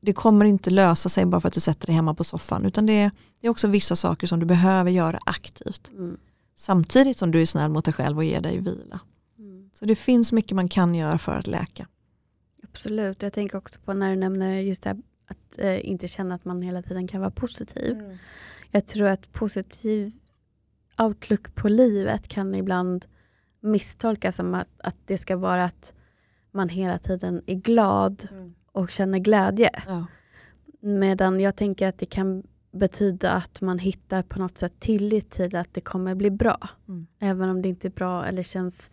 Det 0.00 0.12
kommer 0.12 0.44
inte 0.44 0.70
lösa 0.70 1.08
sig 1.08 1.26
bara 1.26 1.40
för 1.40 1.48
att 1.48 1.54
du 1.54 1.60
sätter 1.60 1.86
dig 1.86 1.96
hemma 1.96 2.14
på 2.14 2.24
soffan 2.24 2.64
utan 2.64 2.86
det 2.86 2.92
är, 2.92 3.10
det 3.40 3.46
är 3.46 3.50
också 3.50 3.68
vissa 3.68 3.96
saker 3.96 4.26
som 4.26 4.40
du 4.40 4.46
behöver 4.46 4.90
göra 4.90 5.18
aktivt. 5.26 5.90
Mm. 5.90 6.16
Samtidigt 6.56 7.18
som 7.18 7.30
du 7.30 7.42
är 7.42 7.46
snäll 7.46 7.70
mot 7.70 7.84
dig 7.84 7.94
själv 7.94 8.16
och 8.16 8.24
ger 8.24 8.40
dig 8.40 8.58
vila. 8.58 9.00
Mm. 9.38 9.70
Så 9.74 9.84
det 9.84 9.94
finns 9.94 10.32
mycket 10.32 10.56
man 10.56 10.68
kan 10.68 10.94
göra 10.94 11.18
för 11.18 11.38
att 11.38 11.46
läka. 11.46 11.88
Absolut, 12.62 13.22
jag 13.22 13.32
tänker 13.32 13.58
också 13.58 13.80
på 13.80 13.94
när 13.94 14.10
du 14.10 14.16
nämner 14.16 14.54
just 14.54 14.82
det 14.82 14.90
här 14.90 14.98
att 15.26 15.58
eh, 15.58 15.88
inte 15.88 16.08
känna 16.08 16.34
att 16.34 16.44
man 16.44 16.62
hela 16.62 16.82
tiden 16.82 17.08
kan 17.08 17.20
vara 17.20 17.30
positiv. 17.30 18.18
Jag 18.70 18.86
tror 18.86 19.06
att 19.06 19.32
positiv 19.32 20.12
outlook 20.98 21.54
på 21.54 21.68
livet 21.68 22.28
kan 22.28 22.54
ibland 22.54 23.06
misstolkas 23.64 24.36
som 24.36 24.54
att, 24.54 24.68
att 24.78 24.96
det 25.04 25.18
ska 25.18 25.36
vara 25.36 25.64
att 25.64 25.94
man 26.50 26.68
hela 26.68 26.98
tiden 26.98 27.42
är 27.46 27.54
glad 27.54 28.28
och 28.72 28.90
känner 28.90 29.18
glädje. 29.18 29.70
Ja. 29.86 30.06
Medan 30.80 31.40
jag 31.40 31.56
tänker 31.56 31.88
att 31.88 31.98
det 31.98 32.06
kan 32.06 32.42
betyda 32.72 33.32
att 33.32 33.60
man 33.60 33.78
hittar 33.78 34.22
på 34.22 34.38
något 34.38 34.58
sätt 34.58 34.72
tillit 34.78 35.30
till 35.30 35.56
att 35.56 35.74
det 35.74 35.80
kommer 35.80 36.14
bli 36.14 36.30
bra. 36.30 36.68
Mm. 36.88 37.06
Även 37.18 37.48
om 37.48 37.62
det 37.62 37.68
inte 37.68 37.88
är 37.88 37.90
bra 37.90 38.24
eller 38.24 38.42
känns 38.42 38.90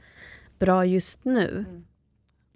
bra 0.59 0.85
just 0.85 1.25
nu. 1.25 1.65
Mm. 1.69 1.85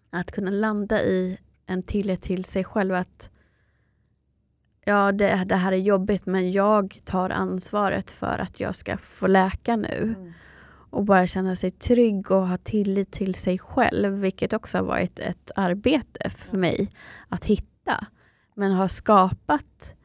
Att 0.09 0.31
kunna 0.31 0.51
landa 0.51 1.03
i 1.03 1.39
en 1.65 1.83
tillit 1.83 2.21
till 2.21 2.43
sig 2.43 2.63
själv 2.63 2.95
att 2.95 3.31
ja, 4.85 5.11
det, 5.11 5.43
det 5.45 5.55
här 5.55 5.71
är 5.71 5.77
jobbigt 5.77 6.25
men 6.25 6.51
jag 6.51 6.97
tar 7.03 7.29
ansvaret 7.29 8.11
för 8.11 8.39
att 8.39 8.59
jag 8.59 8.75
ska 8.75 8.97
få 8.97 9.27
läka 9.27 9.75
nu. 9.75 10.15
Mm. 10.17 10.33
Och 10.95 11.03
bara 11.03 11.27
känna 11.27 11.55
sig 11.55 11.69
trygg 11.69 12.31
och 12.31 12.47
ha 12.47 12.57
tillit 12.57 13.11
till 13.11 13.33
sig 13.33 13.59
själv, 13.59 14.19
vilket 14.19 14.53
också 14.53 14.77
har 14.77 14.85
varit 14.85 15.19
ett 15.19 15.51
arbete 15.55 16.29
för 16.29 16.57
mig 16.57 16.89
att 17.29 17.45
hitta. 17.45 18.07
Men 18.53 18.71
har 18.71 18.87
skapat 18.87 19.95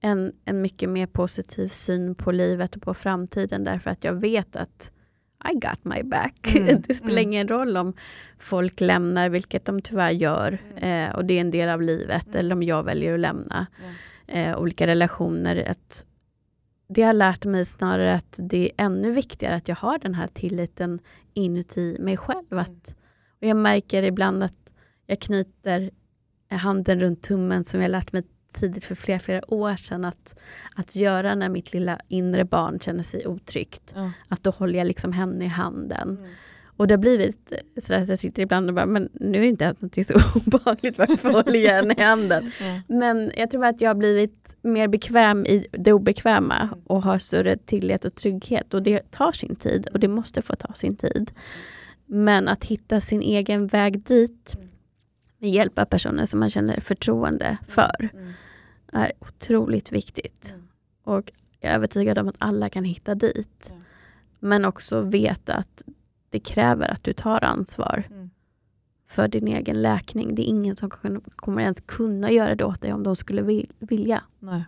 en, 0.00 0.32
en 0.44 0.62
mycket 0.62 0.88
mer 0.88 1.06
positiv 1.06 1.68
syn 1.68 2.14
på 2.14 2.32
livet 2.32 2.76
och 2.76 2.82
på 2.82 2.94
framtiden 2.94 3.64
därför 3.64 3.90
att 3.90 4.04
jag 4.04 4.12
vet 4.12 4.56
att 4.56 4.92
I 5.52 5.54
got 5.54 5.84
my 5.84 6.02
back. 6.02 6.54
Mm, 6.54 6.82
det 6.88 6.94
spelar 6.94 7.12
mm. 7.12 7.32
ingen 7.32 7.48
roll 7.48 7.76
om 7.76 7.92
folk 8.38 8.80
lämnar, 8.80 9.28
vilket 9.28 9.64
de 9.64 9.82
tyvärr 9.82 10.10
gör. 10.10 10.58
Eh, 10.76 11.16
och 11.16 11.24
det 11.24 11.34
är 11.34 11.40
en 11.40 11.50
del 11.50 11.68
av 11.68 11.82
livet, 11.82 12.26
Mm. 12.26 12.38
eller 12.38 12.54
om 12.54 12.62
jag 12.62 12.82
väljer 12.82 13.14
att 13.14 13.20
lämna 13.20 13.66
eh, 14.26 14.58
olika 14.58 14.86
relationer. 14.86 15.70
Att 15.70 16.04
det 16.88 17.02
har 17.02 17.12
lärt 17.12 17.44
mig 17.44 17.64
snarare 17.64 18.14
att 18.14 18.34
det 18.38 18.64
är 18.64 18.84
ännu 18.84 19.10
viktigare 19.10 19.54
att 19.54 19.68
jag 19.68 19.76
har 19.76 19.98
den 19.98 20.14
här 20.14 20.26
tilliten 20.26 21.00
inuti 21.34 21.96
mig 22.00 22.16
själv. 22.16 22.58
Att, 22.58 22.96
och 23.40 23.46
jag 23.46 23.56
märker 23.56 24.02
ibland 24.02 24.42
att 24.42 24.72
jag 25.06 25.20
knyter 25.20 25.90
handen 26.50 27.00
runt 27.00 27.22
tummen 27.22 27.64
som 27.64 27.80
jag 27.80 27.90
lärt 27.90 28.12
mig 28.12 28.22
tidigt 28.52 28.84
för 28.84 28.94
flera, 28.94 29.18
flera 29.18 29.54
år 29.54 29.76
sedan 29.76 30.04
att, 30.04 30.40
att 30.74 30.96
göra 30.96 31.34
när 31.34 31.48
mitt 31.48 31.74
lilla 31.74 32.00
inre 32.08 32.44
barn 32.44 32.80
känner 32.80 33.02
sig 33.02 33.26
otryggt. 33.26 33.92
Ja. 33.96 34.12
Att 34.28 34.42
då 34.42 34.50
håller 34.50 34.78
jag 34.78 34.86
liksom 34.86 35.12
henne 35.12 35.44
i 35.44 35.48
handen. 35.48 36.08
Mm. 36.20 36.30
Och 36.76 36.86
det 36.86 36.94
har 36.94 36.98
blivit 36.98 37.52
sådär 37.82 38.02
att 38.02 38.08
jag 38.08 38.18
sitter 38.18 38.42
ibland 38.42 38.68
och 38.68 38.74
bara, 38.74 38.86
men 38.86 39.08
nu 39.12 39.38
är 39.38 39.42
det 39.42 39.48
inte 39.48 39.64
ens 39.64 39.80
något 39.80 40.06
så 40.06 40.14
obehagligt, 40.46 40.98
varför 40.98 41.30
håller 41.30 41.58
jag 41.58 41.74
henne 41.74 41.94
i 41.98 42.02
handen? 42.02 42.52
Ja. 42.60 42.80
Men 42.88 43.32
jag 43.36 43.50
tror 43.50 43.64
att 43.64 43.80
jag 43.80 43.90
har 43.90 43.94
blivit 43.94 44.47
mer 44.62 44.88
bekväm 44.88 45.46
i 45.46 45.66
det 45.72 45.92
obekväma 45.92 46.58
Mm. 46.60 46.78
och 46.86 47.02
har 47.02 47.18
större 47.18 47.56
tillit 47.56 48.04
och 48.04 48.14
trygghet. 48.14 48.74
Och 48.74 48.82
det 48.82 49.10
tar 49.10 49.32
sin 49.32 49.56
tid 49.56 49.88
och 49.92 50.00
det 50.00 50.08
måste 50.08 50.42
få 50.42 50.56
ta 50.56 50.74
sin 50.74 50.96
tid. 50.96 51.30
Men 52.06 52.48
att 52.48 52.64
hitta 52.64 53.00
sin 53.00 53.22
egen 53.22 53.66
väg 53.66 54.02
dit 54.02 54.54
Mm. 54.56 54.68
med 55.38 55.50
hjälp 55.50 55.78
av 55.78 55.84
personer 55.84 56.24
som 56.24 56.40
man 56.40 56.50
känner 56.50 56.80
förtroende 56.80 57.58
för 57.68 58.10
Mm. 58.12 58.32
är 58.92 59.12
otroligt 59.18 59.92
viktigt. 59.92 60.54
Och 61.04 61.32
jag 61.60 61.70
är 61.72 61.74
övertygad 61.74 62.18
om 62.18 62.28
att 62.28 62.36
alla 62.38 62.68
kan 62.68 62.84
hitta 62.84 63.14
dit. 63.14 63.72
Men 64.40 64.64
också 64.64 65.00
veta 65.00 65.54
att 65.54 65.82
det 66.30 66.38
kräver 66.40 66.88
att 66.88 67.04
du 67.04 67.12
tar 67.12 67.44
ansvar. 67.44 68.04
För 69.10 69.28
din 69.28 69.48
egen 69.48 69.82
läkning. 69.82 70.34
Det 70.34 70.42
är 70.42 70.46
ingen 70.46 70.76
som 70.76 70.90
kommer- 71.36 71.62
ens 71.62 71.80
kunna 71.80 72.30
göra 72.30 72.54
det 72.54 72.64
åt 72.64 72.80
dig 72.80 72.92
om 72.92 73.02
de 73.02 73.16
skulle 73.16 73.42
vil- 73.42 73.70
vilja. 73.78 74.22
Nej. 74.38 74.64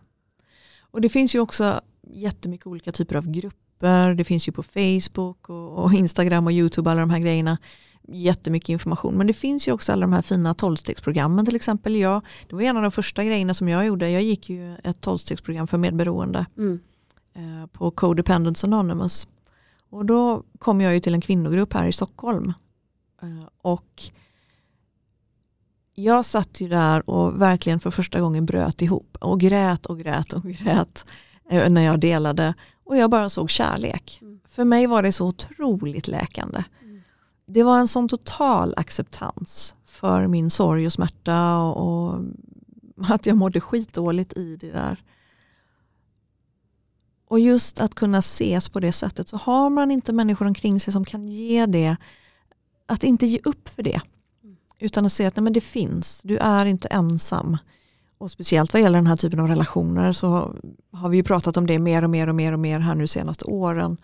Och 0.80 1.00
det 1.00 1.08
finns 1.08 1.34
ju 1.34 1.40
också 1.40 1.80
jättemycket 2.06 2.66
olika 2.66 2.92
typer 2.92 3.16
av 3.16 3.26
grupper. 3.30 4.14
Det 4.14 4.24
finns 4.24 4.48
ju 4.48 4.52
på 4.52 4.62
Facebook 4.62 5.48
och, 5.50 5.84
och 5.84 5.92
Instagram 5.92 6.46
och 6.46 6.52
YouTube 6.52 6.90
alla 6.90 7.00
de 7.00 7.10
här 7.10 7.18
grejerna. 7.18 7.58
Jättemycket 8.08 8.68
information. 8.68 9.14
Men 9.14 9.26
det 9.26 9.32
finns 9.32 9.68
ju 9.68 9.72
också 9.72 9.92
alla 9.92 10.00
de 10.00 10.12
här 10.12 10.22
fina 10.22 10.54
tolvstegsprogrammen 10.54 11.46
till 11.46 11.56
exempel. 11.56 11.96
Jag, 11.96 12.22
det 12.48 12.54
var 12.54 12.62
en 12.62 12.76
av 12.76 12.82
de 12.82 12.90
första 12.92 13.24
grejerna 13.24 13.54
som 13.54 13.68
jag 13.68 13.86
gjorde. 13.86 14.10
Jag 14.10 14.22
gick 14.22 14.50
ju 14.50 14.74
ett 14.84 15.00
tolvstegsprogram 15.00 15.66
för 15.66 15.78
medberoende 15.78 16.46
Mm. 16.58 16.80
eh, 17.34 17.66
på 17.66 17.90
Codependence 17.90 18.66
Anonymous. 18.66 19.28
Och 19.90 20.06
då 20.06 20.42
kom 20.58 20.80
jag 20.80 20.94
ju 20.94 21.00
till 21.00 21.14
en 21.14 21.20
kvinnogrupp 21.20 21.72
här 21.72 21.86
i 21.86 21.92
Stockholm. 21.92 22.52
Eh, 23.22 23.48
och 23.62 24.02
jag 26.04 26.24
satt 26.24 26.60
ju 26.60 26.68
där 26.68 27.10
och 27.10 27.42
verkligen 27.42 27.80
för 27.80 27.90
första 27.90 28.20
gången 28.20 28.46
bröt 28.46 28.82
ihop 28.82 29.16
och 29.20 29.40
grät 29.40 29.86
och 29.86 29.98
grät 29.98 30.32
och 30.32 30.42
grät 30.42 31.06
eh, 31.50 31.70
när 31.70 31.82
jag 31.82 32.00
delade. 32.00 32.54
Och 32.84 32.96
jag 32.96 33.10
bara 33.10 33.28
såg 33.28 33.50
kärlek. 33.50 34.18
Mm. 34.22 34.40
För 34.48 34.64
mig 34.64 34.86
var 34.86 35.02
det 35.02 35.12
så 35.12 35.26
otroligt 35.26 36.08
läkande. 36.08 36.64
Mm. 36.82 37.02
Det 37.46 37.62
var 37.62 37.78
en 37.78 37.88
sån 37.88 38.08
total 38.08 38.74
acceptans 38.76 39.74
för 39.84 40.26
min 40.26 40.50
sorg 40.50 40.86
och 40.86 40.92
smärta 40.92 41.58
och, 41.58 42.10
och 42.16 42.20
att 43.08 43.26
jag 43.26 43.36
mådde 43.36 43.60
skitdåligt 43.60 44.36
i 44.36 44.56
det 44.56 44.70
där. 44.70 45.04
Och 47.28 47.40
just 47.40 47.80
att 47.80 47.94
kunna 47.94 48.18
ses 48.18 48.68
på 48.68 48.80
det 48.80 48.92
sättet 48.92 49.28
så 49.28 49.36
har 49.36 49.70
man 49.70 49.90
inte 49.90 50.12
människor 50.12 50.46
omkring 50.46 50.80
sig 50.80 50.92
som 50.92 51.04
kan 51.04 51.28
ge 51.28 51.66
det, 51.66 51.96
att 52.86 53.04
inte 53.04 53.26
ge 53.26 53.38
upp 53.44 53.68
för 53.68 53.82
det. 53.82 54.00
Utan 54.80 55.06
att 55.06 55.12
säga 55.12 55.28
att 55.28 55.36
nej, 55.36 55.44
men 55.44 55.52
det 55.52 55.60
finns, 55.60 56.20
du 56.24 56.36
är 56.36 56.66
inte 56.66 56.88
ensam. 56.88 57.58
Och 58.18 58.30
speciellt 58.30 58.72
vad 58.72 58.82
gäller 58.82 58.98
den 58.98 59.06
här 59.06 59.16
typen 59.16 59.40
av 59.40 59.48
relationer 59.48 60.12
så 60.12 60.54
har 60.92 61.08
vi 61.08 61.16
ju 61.16 61.22
pratat 61.22 61.56
om 61.56 61.66
det 61.66 61.78
mer 61.78 62.04
och 62.04 62.10
mer 62.10 62.26
och 62.26 62.34
mer 62.34 62.52
och 62.52 62.58
mer 62.58 62.78
här 62.78 62.94
nu 62.94 63.06
senaste 63.06 63.44
åren. 63.44 63.96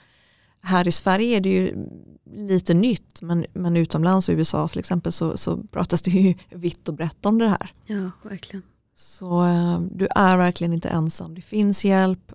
Här 0.62 0.88
i 0.88 0.92
Sverige 0.92 1.36
är 1.36 1.40
det 1.40 1.48
ju 1.48 1.88
lite 2.36 2.74
nytt 2.74 3.22
men, 3.22 3.46
men 3.52 3.76
utomlands 3.76 4.28
USA 4.28 4.68
till 4.68 4.78
exempel 4.78 5.12
så, 5.12 5.36
så 5.36 5.62
pratas 5.62 6.02
det 6.02 6.10
ju 6.10 6.34
vitt 6.50 6.88
och 6.88 6.94
brett 6.94 7.26
om 7.26 7.38
det 7.38 7.48
här. 7.48 7.70
Ja, 7.86 8.10
verkligen. 8.22 8.62
Så 8.94 9.44
eh, 9.44 9.80
du 9.80 10.08
är 10.14 10.36
verkligen 10.36 10.72
inte 10.72 10.88
ensam. 10.88 11.34
Det 11.34 11.42
finns 11.42 11.84
hjälp. 11.84 12.32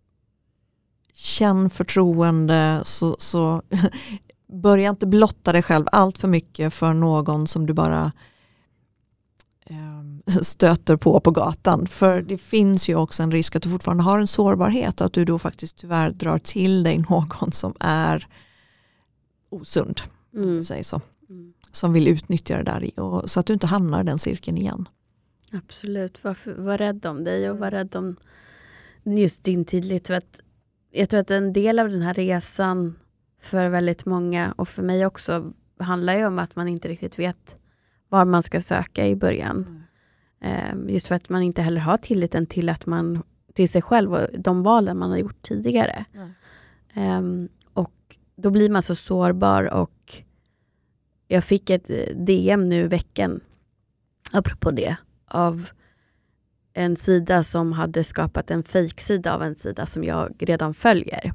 Känn 1.13 1.69
förtroende. 1.69 2.81
Så, 2.83 3.15
så 3.19 3.61
börja 4.63 4.89
inte 4.89 5.07
blotta 5.07 5.51
dig 5.51 5.63
själv 5.63 5.85
allt 5.91 6.17
för 6.17 6.27
mycket 6.27 6.73
för 6.73 6.93
någon 6.93 7.47
som 7.47 7.65
du 7.65 7.73
bara 7.73 8.11
stöter 10.41 10.95
på 10.95 11.19
på 11.19 11.32
gatan. 11.32 11.88
För 11.88 12.22
det 12.22 12.38
finns 12.38 12.89
ju 12.89 12.95
också 12.95 13.24
en 13.24 13.32
risk 13.32 13.55
att 13.55 13.63
du 13.63 13.69
fortfarande 13.69 14.03
har 14.03 14.19
en 14.19 14.28
sårbarhet 14.28 15.01
och 15.01 15.05
att 15.05 15.13
du 15.13 15.26
då 15.26 15.39
faktiskt 15.39 15.78
tyvärr 15.78 16.11
drar 16.11 16.39
till 16.39 16.84
dig 16.84 16.97
någon 17.09 17.51
som 17.51 17.74
är 17.80 18.28
osund. 19.49 20.01
Mm. 20.34 20.63
säger 20.63 20.84
så. 20.84 21.01
Mm. 21.30 21.53
Som 21.72 21.93
vill 21.93 22.07
utnyttja 22.07 22.57
det 22.57 22.63
där 22.63 22.99
och, 22.99 23.30
så 23.30 23.39
att 23.39 23.45
du 23.45 23.53
inte 23.53 23.67
hamnar 23.67 24.01
i 24.01 24.05
den 24.05 24.19
cirkeln 24.19 24.57
igen. 24.57 24.88
Absolut. 25.51 26.24
Var, 26.24 26.61
var 26.61 26.78
rädd 26.78 27.05
om 27.05 27.24
dig 27.24 27.49
och 27.49 27.57
var 27.57 27.72
rädd 27.72 27.95
om 27.95 28.15
just 29.03 29.43
din 29.43 29.65
tillit. 29.65 30.07
För 30.07 30.13
att 30.13 30.39
jag 30.91 31.09
tror 31.09 31.19
att 31.19 31.32
en 31.32 31.53
del 31.53 31.80
av 31.80 31.89
den 31.89 32.01
här 32.01 32.13
resan 32.13 32.95
för 33.41 33.69
väldigt 33.69 34.05
många 34.05 34.53
och 34.57 34.69
för 34.69 34.84
mig 34.84 35.05
också 35.05 35.53
handlar 35.80 36.15
ju 36.15 36.26
om 36.26 36.39
att 36.39 36.55
man 36.55 36.67
inte 36.67 36.88
riktigt 36.88 37.19
vet 37.19 37.61
var 38.12 38.26
man 38.26 38.43
ska 38.43 38.62
söka 38.62 39.07
i 39.07 39.16
början. 39.16 39.84
Eh, 40.41 40.76
Just 40.88 41.07
för 41.07 41.16
att 41.16 41.30
man 41.30 41.41
inte 41.43 41.62
heller 41.62 41.82
har 41.82 41.97
tilliten 41.97 42.45
till, 42.45 42.70
att 42.70 42.86
man, 42.86 43.24
till 43.53 43.70
sig 43.70 43.82
själv 43.82 44.14
och 44.14 44.28
de 44.39 44.64
valen 44.64 44.97
man 44.97 45.09
har 45.09 45.18
gjort 45.18 45.41
tidigare. 45.41 46.05
Ehm, 46.93 47.49
och 47.74 47.93
då 48.36 48.49
blir 48.49 48.70
man 48.70 48.82
så 48.82 48.95
sårbar 48.95 49.64
och 49.74 49.93
jag 51.28 51.43
fick 51.43 51.70
ett 51.70 51.89
eh, 51.89 52.16
DM 52.16 52.70
nu 52.70 52.80
i 52.84 52.88
veckan, 52.88 53.39
apropå 54.32 54.72
det, 54.72 54.95
av 55.26 55.70
en 56.74 56.95
sida 56.95 57.43
som 57.43 57.72
hade 57.74 58.03
skapat 58.03 58.51
en 58.51 58.64
fejksida 58.64 59.34
av 59.36 59.43
en 59.43 59.55
sida 59.55 59.86
som 59.86 60.03
jag 60.03 60.36
redan 60.39 60.74
följer. 60.74 61.32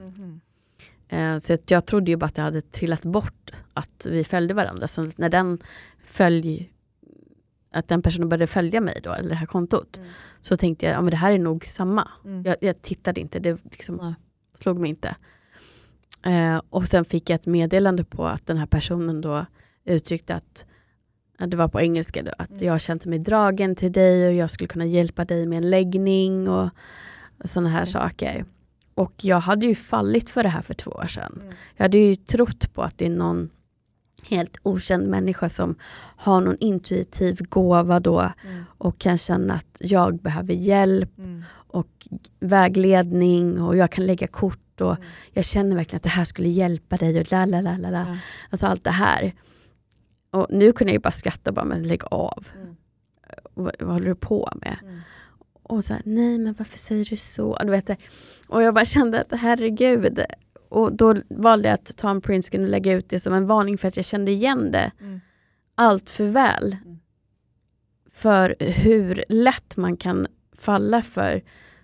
Eh, 1.09 1.39
Så 1.39 1.57
jag 1.68 1.87
trodde 1.87 2.11
ju 2.11 2.16
bara 2.16 2.27
att 2.27 2.35
det 2.35 2.43
hade 2.43 2.61
trillat 2.61 3.03
bort 3.03 3.51
att 3.74 4.07
vi 4.11 4.24
följde 4.24 4.55
varandra. 4.55 4.89
Så 4.89 5.11
när 5.16 5.29
den 5.29 5.59
följ, 6.07 6.72
att 7.72 7.88
den 7.88 8.02
personen 8.02 8.28
började 8.28 8.46
följa 8.46 8.80
mig 8.80 9.00
då, 9.02 9.12
eller 9.12 9.28
det 9.28 9.34
här 9.34 9.46
kontot, 9.46 9.96
Mm. 9.96 10.09
så 10.40 10.57
tänkte 10.57 10.86
jag, 10.86 10.94
ja 10.94 11.00
men 11.02 11.11
det 11.11 11.16
här 11.16 11.32
är 11.32 11.38
nog 11.38 11.64
samma. 11.64 12.09
Mm. 12.24 12.42
Jag, 12.44 12.57
jag 12.61 12.82
tittade 12.82 13.20
inte, 13.20 13.38
det 13.38 13.64
liksom 13.64 13.96
Nej. 14.02 14.14
slog 14.54 14.78
mig 14.78 14.90
inte. 14.90 15.16
Eh, 16.26 16.61
och 16.70 16.88
sen 16.88 17.04
fick 17.04 17.30
jag 17.30 17.34
ett 17.34 17.46
meddelande 17.46 18.04
på 18.04 18.26
att 18.26 18.46
den 18.46 18.57
här 18.59 18.66
personen 18.66 19.20
då 19.20 19.46
uttryckte 19.84 20.34
att, 20.34 20.66
att 21.38 21.50
det 21.50 21.57
var 21.57 21.68
på 21.68 21.80
engelska 21.80 22.22
då, 22.22 22.32
att 22.38 22.50
Mm. 22.50 22.64
jag 22.66 22.80
kände 22.80 23.09
mig 23.09 23.18
dragen 23.18 23.74
till 23.76 23.92
dig 23.92 24.26
och 24.28 24.32
jag 24.34 24.50
skulle 24.50 24.68
kunna 24.68 24.86
hjälpa 24.86 25.24
dig 25.24 25.46
med 25.46 25.57
en 25.57 25.70
läggning 25.70 26.48
och 26.48 26.68
sådana 27.44 27.68
här 27.68 27.78
Mm. 27.78 27.86
saker. 27.86 28.44
Och 28.94 29.12
jag 29.22 29.40
hade 29.40 29.66
ju 29.66 29.74
fallit 29.74 30.30
för 30.30 30.42
det 30.42 30.48
här 30.48 30.62
för 30.62 30.74
två 30.74 30.90
år 30.90 31.07
sedan. 31.07 31.38
Mm. 31.42 31.54
Jag 31.76 31.84
hade 31.84 31.98
ju 31.98 32.14
trott 32.16 32.74
på 32.74 32.82
att 32.82 32.98
det 32.98 33.07
är 33.07 33.11
någon 33.11 33.50
helt 34.29 34.57
okänd 34.62 35.07
människa 35.09 35.49
som 35.49 35.75
har 36.17 36.41
någon 36.41 36.57
intuitiv 36.61 37.39
gåva 37.49 38.01
då 38.01 38.21
Mm. 38.21 38.64
och 38.79 38.99
kan 38.99 39.19
känna 39.19 39.55
att 39.55 39.77
jag 39.81 40.19
behöver 40.19 40.55
hjälp 40.55 41.19
Mm. 41.19 41.43
och 41.53 42.09
vägledning 42.41 43.61
och 43.62 43.77
jag 43.77 43.91
kan 43.91 44.07
lägga 44.07 44.27
kort 44.27 44.81
och 44.81 44.95
Mm. 44.97 45.03
jag 45.33 45.45
känner 45.45 45.77
verkligen 45.77 45.97
att 45.97 46.03
det 46.03 46.09
här 46.09 46.25
skulle 46.25 46.49
hjälpa 46.49 46.97
dig 46.97 47.21
och 47.21 47.33
la 47.33 47.45
la 47.47 47.61
la 47.61 47.77
la 47.77 47.91
la. 47.91 48.17
Alltså 48.51 48.67
allt 48.67 48.85
det 48.85 48.91
här. 48.91 49.35
Och 50.31 50.47
nu 50.51 50.73
kunde 50.73 50.91
jag 50.91 50.97
ju 50.97 51.03
bara 51.03 51.11
skratta 51.11 51.53
bara, 51.53 51.64
men 51.64 51.83
lägg 51.83 52.03
av. 52.11 52.47
Mm. 52.62 52.77
Vad, 53.55 53.73
vad 53.81 53.93
håller 53.93 54.07
du 54.07 54.14
på 54.14 54.53
med? 54.61 54.77
Mm. 54.83 55.01
och 55.62 55.85
så 55.85 55.93
här, 55.93 56.03
nej 56.05 56.39
men 56.39 56.55
varför 56.59 56.79
säger 56.79 57.05
du 57.05 57.17
så? 57.17 57.59
Du 57.62 57.71
vet, 57.71 57.91
och 58.49 58.62
jag 58.62 58.75
bara 58.75 58.85
kände 58.85 59.21
att 59.21 59.41
herregud. 59.41 60.21
Och 60.69 60.97
då 60.97 61.14
valde 61.29 61.69
jag 61.69 61.75
att 61.75 61.97
ta 61.97 62.11
en 62.11 62.21
printscreen 62.21 62.64
och 62.64 62.71
lägga 62.71 62.93
ut 62.93 63.09
det 63.09 63.21
som 63.21 63.35
en 63.35 63.47
varning 63.47 63.79
för 63.79 63.89
att 63.89 63.97
jag 63.97 64.05
kände 64.07 64.33
igen 64.33 64.71
det 64.71 64.93
Mm. 65.01 65.21
allt 65.75 66.11
för 66.11 66.25
väl. 66.25 66.77
Mm. 66.85 66.99
För 68.11 68.57
hur 68.61 69.25
lätt 69.29 69.77
man 69.77 69.97
kan 69.97 70.27
falla 70.57 71.03
för 71.03 71.43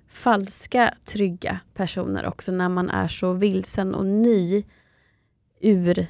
falska 0.09 0.95
trygga 1.05 1.61
personer 1.75 2.27
också 2.27 2.53
när 2.53 2.69
man 2.69 2.91
är 2.91 3.09
så 3.09 3.33
vilsen 3.33 3.95
och 3.95 4.07
ny 4.07 4.65
ur 5.61 6.07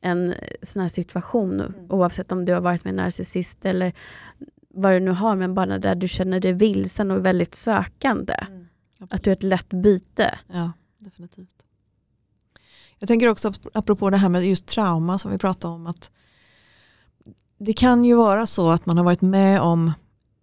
en 0.00 0.34
sån 0.62 0.82
här 0.82 0.88
situation. 0.88 1.60
Mm. 1.60 1.72
Oavsett 1.90 2.32
om 2.32 2.44
du 2.44 2.52
har 2.52 2.60
varit 2.60 2.84
med 2.84 2.90
en 2.90 2.96
narcissist 2.96 3.64
eller 3.64 3.92
vad 4.68 4.92
du 4.92 5.00
nu 5.00 5.10
har, 5.10 5.36
men 5.36 5.54
bara 5.54 5.78
där 5.78 5.94
du 5.94 6.08
känner 6.08 6.40
dig 6.40 6.52
vilsen 6.52 7.10
och 7.10 7.26
väldigt 7.26 7.54
sökande. 7.54 8.34
Att 9.10 9.24
du 9.24 9.30
är 9.30 9.32
ett 9.32 9.42
lätt 9.42 9.68
byte. 9.68 10.38
Ja, 10.52 10.72
definitivt. 10.98 11.62
Jag 12.98 13.08
tänker 13.08 13.28
också 13.28 13.52
apropå 13.74 14.10
det 14.10 14.16
här 14.16 14.28
med 14.28 14.48
just 14.48 14.66
trauma 14.66 15.18
som 15.18 15.30
vi 15.30 15.38
pratade 15.38 15.74
om 15.74 15.86
att 15.86 16.10
det 17.58 17.72
kan 17.72 18.04
ju 18.04 18.14
vara 18.14 18.46
så 18.46 18.70
att 18.70 18.86
man 18.86 18.96
har 18.96 19.04
varit 19.04 19.22
med 19.22 19.60
om 19.60 19.92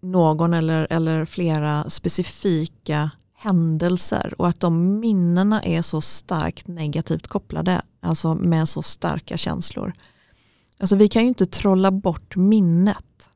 någon 0.02 0.54
eller, 0.54 0.86
eller 0.90 1.24
flera 1.24 1.90
specifika 1.90 3.10
händelser 3.34 4.34
och 4.38 4.48
att 4.48 4.60
de 4.60 5.00
minnena 5.00 5.62
är 5.62 5.82
så 5.82 6.00
starkt 6.00 6.66
negativt 6.66 7.26
kopplade, 7.26 7.82
alltså 8.00 8.34
med 8.34 8.68
så 8.68 8.82
starka 8.82 9.36
känslor. 9.36 9.92
Alltså 10.78 10.96
vi 10.96 11.08
kan 11.08 11.22
ju 11.22 11.28
inte 11.28 11.46
trolla 11.46 11.90
bort 11.90 12.36
minnet. 12.36 13.28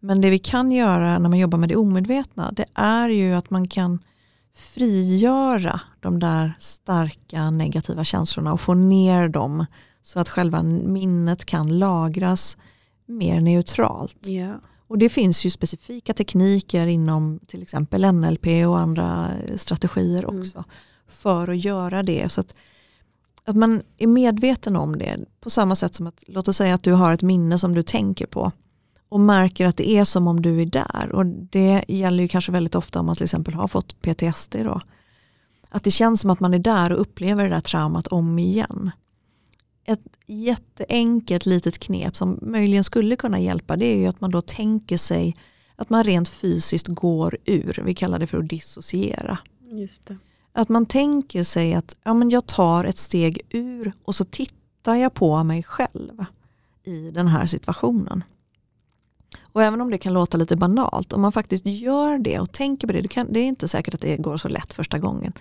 Men 0.00 0.20
det 0.20 0.30
vi 0.30 0.38
kan 0.38 0.72
göra 0.72 1.18
när 1.18 1.28
man 1.28 1.38
jobbar 1.38 1.58
med 1.58 1.68
det 1.68 1.76
omedvetna 1.76 2.52
det 2.52 2.66
är 2.74 3.08
ju 3.08 3.34
att 3.34 3.50
man 3.50 3.68
kan 3.68 3.98
frigöra 4.56 5.80
de 6.00 6.18
där 6.18 6.54
starka 6.58 7.50
negativa 7.50 8.04
känslorna 8.04 8.52
och 8.52 8.60
få 8.60 8.74
ner 8.74 9.28
dem 9.28 9.66
så 10.02 10.20
att 10.20 10.28
själva 10.28 10.62
minnet 10.62 11.44
kan 11.44 11.78
lagras 11.78 12.56
mer 13.06 13.40
neutralt. 13.40 14.26
Ja. 14.26 14.60
Och 14.86 14.98
det 14.98 15.08
finns 15.08 15.46
ju 15.46 15.50
specifika 15.50 16.14
tekniker 16.14 16.86
inom 16.86 17.40
till 17.46 17.62
exempel 17.62 18.12
NLP 18.14 18.46
och 18.68 18.78
andra 18.78 19.30
strategier 19.56 20.24
Mm. 20.24 20.40
också 20.40 20.64
för 21.08 21.48
att 21.48 21.64
göra 21.64 22.02
det. 22.02 22.32
Så 22.32 22.40
att, 22.40 22.56
att 23.44 23.56
man 23.56 23.82
är 23.98 24.06
medveten 24.06 24.76
om 24.76 24.98
det 24.98 25.18
på 25.40 25.50
samma 25.50 25.76
sätt 25.76 25.94
som 25.94 26.06
att 26.06 26.22
låt 26.26 26.48
oss 26.48 26.56
säga 26.56 26.74
att 26.74 26.82
du 26.82 26.92
har 26.92 27.12
ett 27.12 27.22
minne 27.22 27.58
som 27.58 27.74
du 27.74 27.82
tänker 27.82 28.26
på 28.26 28.52
och 29.14 29.20
märker 29.20 29.66
att 29.66 29.76
det 29.76 29.88
är 29.88 30.04
som 30.04 30.28
om 30.28 30.42
du 30.42 30.62
är 30.62 30.66
där. 30.66 31.12
Och 31.12 31.26
det 31.26 31.84
gäller 31.88 32.22
ju 32.22 32.28
kanske 32.28 32.52
väldigt 32.52 32.74
ofta 32.74 33.00
om 33.00 33.06
man 33.06 33.16
till 33.16 33.24
exempel 33.24 33.54
har 33.54 33.68
fått 33.68 34.02
PTSD 34.02 34.56
då. 34.64 34.80
Att 35.68 35.84
det 35.84 35.90
känns 35.90 36.20
som 36.20 36.30
att 36.30 36.40
man 36.40 36.54
är 36.54 36.58
där 36.58 36.92
och 36.92 37.00
upplever 37.00 37.44
det 37.44 37.50
där 37.50 37.60
traumat 37.60 38.06
om 38.06 38.38
igen. 38.38 38.90
Ett 39.86 40.00
jätteenkelt 40.26 41.46
litet 41.46 41.78
knep 41.78 42.16
som 42.16 42.38
möjligen 42.42 42.84
skulle 42.84 43.16
kunna 43.16 43.38
hjälpa 43.38 43.76
det 43.76 43.86
är 43.86 43.98
ju 43.98 44.06
att 44.06 44.20
man 44.20 44.30
då 44.30 44.40
tänker 44.40 44.96
sig 44.96 45.36
att 45.76 45.90
man 45.90 46.04
rent 46.04 46.28
fysiskt 46.28 46.88
går 46.88 47.38
ur. 47.44 47.82
Vi 47.84 47.94
kallar 47.94 48.18
det 48.18 48.26
för 48.26 48.38
att 48.38 48.48
dissociera. 48.48 49.38
Just 49.70 50.06
det. 50.06 50.18
Att 50.52 50.68
man 50.68 50.86
tänker 50.86 51.44
sig 51.44 51.74
att 51.74 51.96
ja, 52.02 52.14
men 52.14 52.30
jag 52.30 52.46
tar 52.46 52.84
ett 52.84 52.98
steg 52.98 53.40
ur 53.50 53.92
och 54.04 54.14
så 54.14 54.24
tittar 54.24 54.94
jag 54.94 55.14
på 55.14 55.44
mig 55.44 55.62
själv 55.62 56.24
i 56.84 57.10
den 57.10 57.28
här 57.28 57.46
situationen. 57.46 58.24
Och 59.54 59.62
även 59.62 59.80
om 59.80 59.90
det 59.90 59.98
kan 59.98 60.12
låta 60.12 60.36
lite 60.36 60.56
banalt, 60.56 61.12
om 61.12 61.20
man 61.20 61.32
faktiskt 61.32 61.66
gör 61.66 62.18
det 62.18 62.40
och 62.40 62.52
tänker 62.52 62.86
på 62.86 62.92
det, 62.92 63.00
det, 63.00 63.08
kan, 63.08 63.32
det 63.32 63.40
är 63.40 63.46
inte 63.46 63.68
säkert 63.68 63.94
att 63.94 64.00
det 64.00 64.16
går 64.16 64.36
så 64.36 64.48
lätt 64.48 64.72
första 64.72 64.98
gången. 64.98 65.32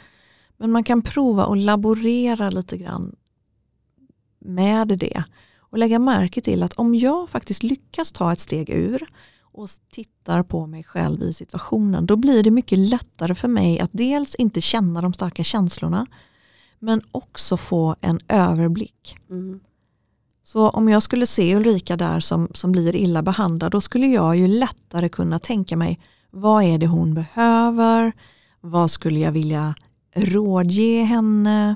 Men 0.57 0.71
man 0.71 0.83
kan 0.83 1.01
prova 1.01 1.45
och 1.45 1.57
laborera 1.57 2.49
lite 2.49 2.77
grann 2.77 3.15
med 4.39 4.87
det 4.87 5.23
och 5.59 5.77
lägga 5.77 5.99
märke 5.99 6.41
till 6.41 6.63
att 6.63 6.73
om 6.73 6.95
jag 6.95 7.29
faktiskt 7.29 7.63
lyckas 7.63 8.11
ta 8.11 8.33
ett 8.33 8.39
steg 8.39 8.69
ur 8.69 9.09
och 9.41 9.69
tittar 9.91 10.43
på 10.43 10.67
mig 10.67 10.83
själv 10.83 11.21
i 11.21 11.33
situationen, 11.33 12.05
då 12.05 12.15
blir 12.15 12.43
det 12.43 12.51
mycket 12.51 12.77
lättare 12.77 13.35
för 13.35 13.47
mig 13.47 13.79
att 13.79 13.91
dels 13.93 14.35
inte 14.35 14.61
känna 14.61 15.01
de 15.01 15.13
starka 15.13 15.43
känslorna, 15.43 16.07
men 16.79 17.01
också 17.11 17.57
få 17.57 17.95
en 18.01 18.19
överblick. 18.27 19.17
Mm. 19.29 19.59
Så 20.43 20.69
om 20.69 20.89
jag 20.89 21.03
skulle 21.03 21.27
se 21.27 21.55
Ulrika 21.55 21.97
där 21.97 22.19
som, 22.19 22.47
som 22.53 22.71
blir 22.71 22.95
illa 22.95 23.21
behandlad, 23.21 23.71
då 23.71 23.81
skulle 23.81 24.07
jag 24.07 24.37
ju 24.37 24.47
lättare 24.47 25.09
kunna 25.09 25.39
tänka 25.39 25.77
mig, 25.77 25.99
vad 26.31 26.63
är 26.63 26.77
det 26.77 26.87
hon 26.87 27.13
behöver? 27.13 28.11
Vad 28.61 28.91
skulle 28.91 29.19
jag 29.19 29.31
vilja 29.31 29.75
rådge 30.15 31.03
henne? 31.03 31.75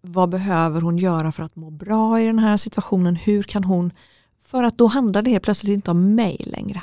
Vad 0.00 0.28
behöver 0.28 0.80
hon 0.80 0.98
göra 0.98 1.32
för 1.32 1.42
att 1.42 1.56
må 1.56 1.70
bra 1.70 2.20
i 2.20 2.24
den 2.26 2.38
här 2.38 2.56
situationen? 2.56 3.16
Hur 3.16 3.42
kan 3.42 3.64
hon, 3.64 3.92
för 4.40 4.62
att 4.62 4.78
då 4.78 4.86
handlar 4.86 5.22
det 5.22 5.30
helt 5.30 5.44
plötsligt 5.44 5.74
inte 5.74 5.90
om 5.90 6.14
mig 6.14 6.36
längre. 6.46 6.82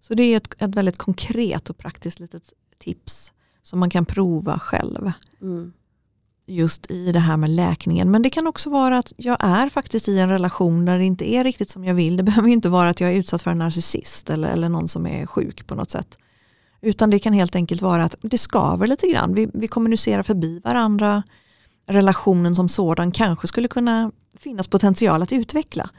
Så 0.00 0.14
det 0.14 0.22
är 0.22 0.36
ett, 0.36 0.62
ett 0.62 0.74
väldigt 0.74 0.98
konkret 0.98 1.70
och 1.70 1.78
praktiskt 1.78 2.20
litet 2.20 2.52
tips 2.78 3.32
som 3.62 3.78
man 3.80 3.90
kan 3.90 4.06
prova 4.06 4.58
själv 4.58 5.12
Mm 5.42 5.72
just 6.50 6.90
i 6.90 7.12
det 7.12 7.18
här 7.18 7.36
med 7.36 7.50
läkningen. 7.50 8.10
Men 8.10 8.22
det 8.22 8.30
kan 8.30 8.46
också 8.46 8.70
vara 8.70 8.98
att 8.98 9.12
jag 9.16 9.36
är 9.40 9.68
faktiskt 9.68 10.08
i 10.08 10.18
en 10.18 10.28
relation 10.28 10.84
där 10.84 10.98
det 10.98 11.04
inte 11.04 11.30
är 11.32 11.44
riktigt 11.44 11.70
som 11.70 11.84
jag 11.84 11.94
vill. 11.94 12.16
Det 12.16 12.22
behöver 12.30 12.48
ju 12.48 12.54
inte 12.54 12.68
vara 12.68 12.88
att 12.88 13.00
jag 13.00 13.12
är 13.12 13.16
utsatt 13.16 13.42
för 13.42 13.50
en 13.50 13.58
narcissist 13.58 14.30
eller, 14.30 14.48
eller 14.48 14.68
någon 14.68 14.88
som 14.88 15.06
är 15.06 15.26
sjuk 15.26 15.66
på 15.66 15.74
något 15.74 15.90
sätt. 15.90 16.18
Utan 16.82 17.10
det 17.10 17.18
kan 17.18 17.32
helt 17.32 17.56
enkelt 17.56 17.82
vara 17.82 18.04
att 18.04 18.16
det 18.22 18.38
skaver 18.38 18.86
lite 18.86 19.06
grann. 19.06 19.34
Vi, 19.34 19.48
vi 19.54 19.68
kommunicerar 19.68 20.22
förbi 20.22 20.60
varandra. 20.64 21.22
Relationen 21.86 22.54
som 22.54 22.68
sådan 22.68 23.12
kanske 23.12 23.46
skulle 23.46 23.68
kunna 23.68 24.12
finnas 24.38 24.68
potential 24.68 25.22
att 25.22 25.32
utveckla. 25.32 25.90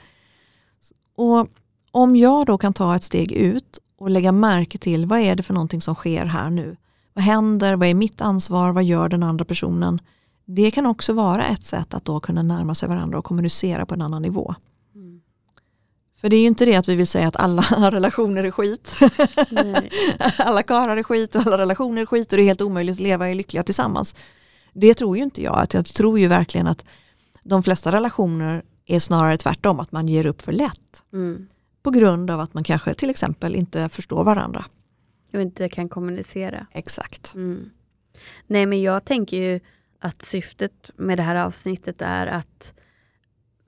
Och 1.16 1.48
om 1.92 2.16
jag 2.16 2.46
då 2.46 2.58
kan 2.58 2.74
ta 2.74 2.96
ett 2.96 3.04
steg 3.04 3.32
ut 3.32 3.80
och 3.98 4.10
lägga 4.10 4.32
märke 4.32 4.78
till 4.78 5.06
vad 5.06 5.20
är 5.20 5.36
det 5.36 5.44
för 5.44 5.54
någonting 5.54 5.82
som 5.82 5.96
sker 5.96 6.26
här 6.26 6.50
nu. 6.50 6.78
Vad 7.14 7.24
händer? 7.24 7.76
Vad 7.76 7.88
är 7.88 7.94
mitt 7.94 8.22
ansvar? 8.22 8.72
Vad 8.72 8.84
gör 8.84 9.10
den 9.10 9.24
andra 9.24 9.46
personen? 9.46 10.02
Det 10.46 10.72
kan 10.72 10.86
också 10.86 11.14
vara 11.14 11.48
ett 11.48 11.64
sätt 11.64 11.94
att 11.94 12.06
då 12.06 12.20
kunna 12.20 12.44
närma 12.44 12.76
sig 12.76 12.90
varandra 12.90 13.18
och 13.18 13.26
kommunicera 13.26 13.86
på 13.86 13.94
en 13.94 14.02
annan 14.02 14.22
nivå. 14.22 14.56
Mm. 14.96 15.22
För 16.22 16.30
det 16.30 16.36
är 16.36 16.42
ju 16.42 16.48
inte 16.48 16.66
det 16.66 16.76
att 16.76 16.88
vi 16.88 16.96
vill 16.96 17.08
säga 17.08 17.28
att 17.28 17.36
alla 17.36 17.62
relationer 17.92 18.44
är 18.44 18.52
skit. 18.52 18.96
Alla 20.38 20.64
karlar 20.64 20.98
är 20.98 21.04
skit 21.04 21.36
och 21.36 21.42
alla 21.46 21.58
relationer 21.58 22.02
är 22.02 22.06
skit 22.06 22.34
och 22.34 22.38
det 22.38 22.44
är 22.44 22.46
helt 22.46 22.62
omöjligt 22.62 22.96
att 22.96 23.00
leva 23.00 23.30
i 23.30 23.36
lyckliga 23.36 23.64
tillsammans. 23.64 24.16
Det 24.74 24.94
tror 24.94 25.18
ju 25.18 25.24
inte 25.24 25.44
jag. 25.44 25.68
Jag 25.74 25.86
tror 25.86 26.20
ju 26.20 26.28
verkligen 26.28 26.68
att 26.68 26.86
de 27.44 27.64
flesta 27.64 27.92
relationer 27.92 28.64
är 28.86 29.00
snarare 29.00 29.38
tvärtom, 29.38 29.80
att 29.80 29.92
man 29.92 30.08
ger 30.08 30.26
upp 30.26 30.42
för 30.42 30.52
lätt. 30.52 31.04
Mm. 31.14 31.48
På 31.84 31.92
grund 31.92 32.32
av 32.32 32.40
att 32.40 32.54
man 32.54 32.64
kanske 32.64 32.94
till 32.94 33.10
exempel 33.10 33.56
inte 33.56 33.90
förstår 33.90 34.24
varandra. 34.24 34.66
Och 35.34 35.42
inte 35.42 35.70
kan 35.70 35.90
kommunicera. 35.90 36.68
Exakt. 36.72 37.34
Mm. 37.36 37.70
Nej 38.48 38.66
men 38.66 38.82
jag 38.82 39.06
tänker 39.06 39.38
ju 39.38 39.60
att 40.02 40.22
syftet 40.22 40.92
med 40.96 41.18
det 41.18 41.24
här 41.24 41.36
avsnittet 41.36 42.02
är 42.02 42.28
att 42.28 42.74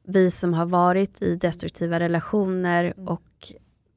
vi 0.08 0.32
som 0.32 0.54
har 0.54 0.66
varit 0.66 1.22
i 1.22 1.36
destruktiva 1.36 2.00
relationer 2.00 2.94
Mm. 2.98 3.08
och 3.08 3.24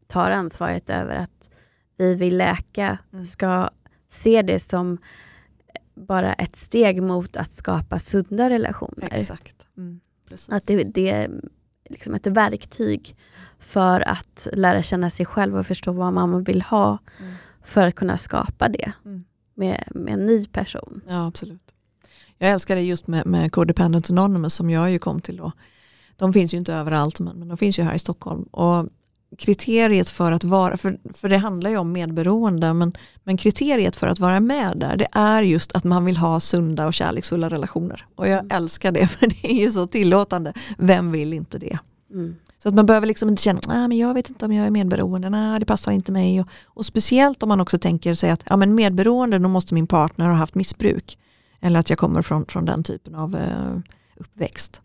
tar 0.07 0.31
ansvaret 0.31 0.91
över 0.91 1.17
att 1.17 1.51
vi 1.97 2.15
vill 2.15 2.37
läka 2.37 2.99
Mm. 3.13 3.25
ska 3.25 3.71
se 4.09 4.43
det 4.43 4.59
som 4.61 4.99
bara 5.95 6.33
ett 6.35 6.57
steg 6.57 7.03
mot 7.03 7.37
att 7.37 7.51
skapa 7.51 7.99
sunda 7.99 8.51
relationer. 8.51 9.09
Exakt. 9.13 9.57
Mm. 9.77 10.01
Att 10.51 10.67
det, 10.67 10.83
det 10.95 11.11
är 11.11 11.31
liksom 11.91 12.15
ett 12.15 12.27
verktyg 12.27 13.17
för 13.59 14.01
att 14.09 14.49
lära 14.53 14.83
känna 14.83 15.11
sig 15.11 15.27
själv 15.27 15.57
och 15.57 15.67
förstå 15.67 15.93
vad 15.93 16.13
man 16.13 16.45
vill 16.45 16.63
ha 16.63 16.99
Mm. 17.21 17.33
för 17.63 17.87
att 17.87 17.95
kunna 17.95 18.19
skapa 18.19 18.69
det 18.69 18.93
Mm. 19.05 19.25
med, 19.55 19.85
med 19.95 20.15
en 20.15 20.27
ny 20.27 20.47
person. 20.47 21.01
Ja, 21.09 21.27
absolut. 21.27 21.73
Jag 22.39 22.51
älskar 22.51 22.77
det 22.77 22.83
just 22.83 23.07
med, 23.07 23.27
med 23.27 23.53
Codependent 23.53 24.11
Anonymous 24.11 24.55
som 24.55 24.71
jag 24.71 24.91
ju 24.91 24.99
kom 24.99 25.21
till 25.21 25.37
då. 25.37 25.53
De 26.17 26.33
finns 26.33 26.55
ju 26.55 26.59
inte 26.59 26.75
överallt 26.75 27.21
men, 27.21 27.39
men 27.39 27.49
de 27.49 27.57
finns 27.57 27.79
ju 27.79 27.83
här 27.83 27.95
i 27.95 27.99
Stockholm. 27.99 28.43
Och 28.43 28.89
kriteriet 29.39 30.09
för 30.09 30.33
att 30.33 30.45
vara, 30.45 30.77
för, 30.77 30.99
för 31.15 31.29
det 31.29 31.37
handlar 31.39 31.71
ju 31.71 31.77
om 31.77 31.93
medberoende, 31.93 32.73
men, 32.73 32.93
men 33.25 33.37
kriteriet 33.37 33.97
för 33.97 34.07
att 34.07 34.19
vara 34.19 34.41
med 34.41 34.77
där 34.77 34.97
det 34.97 35.07
är 35.13 35.43
just 35.43 35.73
att 35.73 35.85
man 35.85 36.05
vill 36.05 36.17
ha 36.17 36.41
sunda 36.41 36.87
och 36.87 36.95
kärleksfulla 36.95 37.51
relationer. 37.51 38.07
Och 38.15 38.29
jag 38.29 38.39
Mm. 38.39 38.57
älskar 38.57 38.93
det 38.93 39.07
för 39.19 39.27
det 39.27 39.51
är 39.51 39.63
ju 39.65 39.71
så 39.71 39.87
tillåtande. 39.87 40.53
Vem 40.79 41.13
vill 41.13 41.33
inte 41.33 41.59
det? 41.59 41.79
Mm. 42.13 42.37
Så 42.63 42.69
att 42.69 42.75
man 42.75 42.87
behöver 42.87 43.07
liksom 43.07 43.29
inte 43.29 43.43
känna, 43.43 43.61
ah, 43.69 43.89
men 43.89 43.99
jag 43.99 44.15
vet 44.15 44.29
inte 44.29 44.45
om 44.45 44.53
jag 44.53 44.67
är 44.67 44.71
medberoende, 44.71 45.31
nej 45.31 45.61
det 45.61 45.67
passar 45.67 45.93
inte 45.93 46.13
mig. 46.13 46.41
Och, 46.41 46.47
och 46.65 46.87
speciellt 46.87 47.43
om 47.43 47.49
man 47.49 47.61
också 47.61 47.79
tänker 47.79 48.15
sig 48.15 48.31
att 48.31 48.43
ja, 48.47 48.57
men 48.57 48.75
medberoende, 48.75 49.39
då 49.39 49.49
måste 49.49 49.75
min 49.75 49.87
partner 49.87 50.29
ha 50.29 50.35
haft 50.35 50.55
missbruk. 50.55 51.19
Eller 51.61 51.81
att 51.81 51.91
jag 51.91 51.99
kommer 51.99 52.23
från, 52.23 52.47
från 52.47 52.65
den 52.65 52.83
typen 52.83 53.15
av 53.15 53.37
eh, 53.37 53.79
uppväxt. 54.17 54.83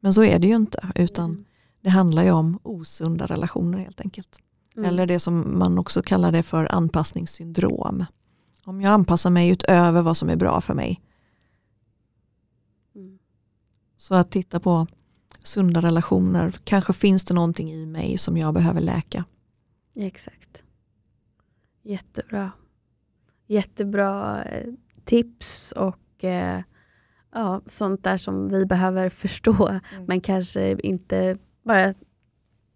Men 0.00 0.14
så 0.14 0.24
är 0.24 0.38
det 0.38 0.46
ju 0.46 0.56
inte, 0.56 0.92
utan 0.94 1.30
Mm. 1.30 1.44
det 1.80 1.90
handlar 1.90 2.22
ju 2.22 2.30
om 2.30 2.58
osunda 2.62 3.26
relationer 3.26 3.78
helt 3.78 4.00
enkelt. 4.00 4.38
Mm. 4.76 4.88
Eller 4.88 5.06
det 5.06 5.20
som 5.20 5.58
man 5.58 5.78
också 5.78 6.02
kallar 6.02 6.32
det 6.32 6.42
för 6.42 6.74
anpassningssyndrom. 6.74 8.04
Om 8.64 8.80
jag 8.80 8.92
anpassar 8.92 9.30
mig 9.30 9.48
utöver 9.48 10.02
vad 10.02 10.16
som 10.16 10.28
är 10.28 10.36
bra 10.36 10.60
för 10.60 10.74
mig. 10.74 11.02
Mm. 12.94 13.18
Så 13.96 14.14
att 14.14 14.30
titta 14.30 14.60
på 14.60 14.86
sunda 15.42 15.82
relationer. 15.82 16.54
Kanske 16.64 16.92
finns 16.92 17.24
det 17.24 17.34
någonting 17.34 17.72
i 17.72 17.86
mig 17.86 18.18
som 18.18 18.36
jag 18.36 18.54
behöver 18.54 18.80
läka. 18.80 19.24
Exakt. 19.94 20.62
Jättebra. 21.82 22.52
Jättebra 23.46 24.44
eh, 24.44 24.72
tips 25.06 25.72
och 25.72 26.24
eh, 26.24 26.60
ja, 27.32 27.60
sånt 27.66 28.04
där 28.04 28.16
som 28.16 28.48
vi 28.48 28.66
behöver 28.66 29.08
förstå 29.22 29.68
mm. 29.68 30.04
men 30.06 30.20
kanske 30.20 30.76
inte 30.80 31.36
bara 31.62 31.94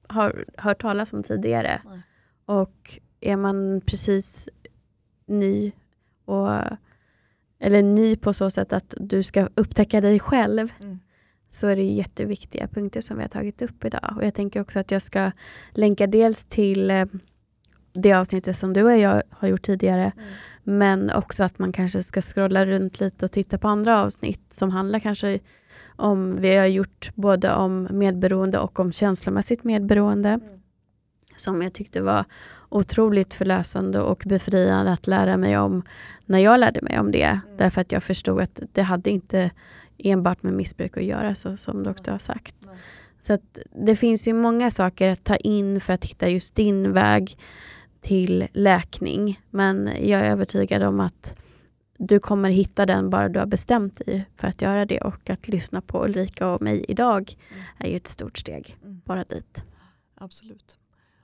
har 0.09 0.45
hört 0.57 0.83
talas 0.83 1.12
om 1.12 1.22
tidigare. 1.22 1.83
Nej. 1.85 2.03
Och 2.47 2.99
är 3.20 3.37
man 3.37 3.81
precis 3.87 4.49
ny, 5.26 5.72
och, 6.24 6.51
eller 7.61 7.83
ny 7.83 8.16
på 8.16 8.33
så 8.33 8.51
sätt 8.51 8.72
att 8.72 8.95
du 9.01 9.22
ska 9.22 9.49
upptäcka 9.55 10.01
dig 10.01 10.20
själv, 10.20 10.72
mm. 10.81 10.99
så 11.51 11.66
är 11.66 11.76
det 11.76 11.83
jätteviktiga 11.83 12.68
punkter 12.68 13.01
som 13.01 13.16
vi 13.16 13.22
har 13.22 13.28
tagit 13.28 13.62
upp 13.62 13.85
idag. 13.85 14.14
Och 14.16 14.24
Jag 14.24 14.35
tänker 14.35 14.61
också 14.61 14.78
att 14.78 14.91
jag 14.91 15.03
ska 15.03 15.31
länka 15.70 16.07
dels 16.07 16.45
till 16.45 16.91
eh, 16.91 17.05
det 17.93 18.12
avsnittet 18.12 18.57
som 18.57 18.72
du 18.72 18.83
och 18.83 18.99
jag 18.99 19.22
har 19.31 19.49
gjort 19.49 19.62
tidigare, 19.62 20.12
mm. 20.16 20.28
Men 20.70 21.10
också 21.10 21.44
att 21.44 21.58
man 21.58 21.72
kanske 21.72 22.02
ska 22.02 22.20
scrolla 22.20 22.66
runt 22.66 23.00
lite 23.00 23.24
och 23.24 23.32
titta 23.32 23.58
på 23.58 23.68
andra 23.68 24.02
avsnitt 24.02 24.52
som 24.52 24.70
handlar 24.70 24.98
kanske 24.98 25.38
om, 25.96 26.36
vi 26.36 26.56
har 26.56 26.66
gjort 26.66 27.10
både 27.14 27.54
om 27.54 27.88
medberoende 27.90 28.58
och 28.58 28.80
om 28.80 28.92
känslomässigt 28.92 29.64
medberoende. 29.64 30.28
Mm. 30.28 30.44
Som 31.36 31.62
jag 31.62 31.72
tyckte 31.72 32.02
var 32.02 32.24
otroligt 32.68 33.34
förlösande 33.34 34.00
och 34.00 34.22
befriande 34.26 34.92
att 34.92 35.06
lära 35.06 35.36
mig 35.36 35.58
om 35.58 35.82
när 36.26 36.38
jag 36.38 36.60
lärde 36.60 36.82
mig 36.82 36.98
om 36.98 37.10
det. 37.10 37.22
Mm. 37.22 37.56
Därför 37.58 37.80
att 37.80 37.92
jag 37.92 38.02
förstod 38.02 38.40
att 38.40 38.60
det 38.72 38.82
hade 38.82 39.10
inte 39.10 39.50
enbart 39.98 40.42
med 40.42 40.52
missbruk 40.52 40.96
att 40.96 41.04
göra, 41.04 41.34
så 41.34 41.56
som 41.56 41.82
du 41.82 41.90
också 41.90 42.10
har 42.10 42.18
sagt. 42.18 42.54
Mm. 42.66 42.76
Så 43.20 43.32
att 43.32 43.58
det 43.86 43.96
finns 43.96 44.28
ju 44.28 44.32
många 44.32 44.70
saker 44.70 45.12
att 45.12 45.24
ta 45.24 45.36
in 45.36 45.80
för 45.80 45.92
att 45.92 46.04
hitta 46.04 46.28
just 46.28 46.54
din 46.54 46.92
väg 46.92 47.38
till 48.01 48.48
läkning. 48.53 49.40
Men 49.51 49.86
jag 49.86 50.20
är 50.20 50.30
övertygad 50.30 50.82
om 50.82 51.01
att 51.01 51.34
du 51.98 52.18
kommer 52.18 52.51
hitta 52.51 52.86
den 52.86 53.11
bara 53.11 53.28
du 53.28 53.38
har 53.38 53.46
bestämt 53.46 54.07
dig 54.07 54.26
för 54.36 54.48
att 54.48 54.62
göra 54.62 54.86
det 54.86 55.01
och 55.01 55.30
att 55.30 55.48
lyssna 55.48 55.80
på 55.80 56.05
Ulrika 56.05 56.48
och 56.48 56.62
mig 56.62 56.84
idag 56.88 57.34
är 57.78 57.88
ju 57.88 57.96
ett 57.96 58.07
stort 58.07 58.38
steg 58.38 58.76
mm. 58.82 59.01
bara 59.05 59.24
dit. 59.24 59.62
Absolut. 60.14 60.78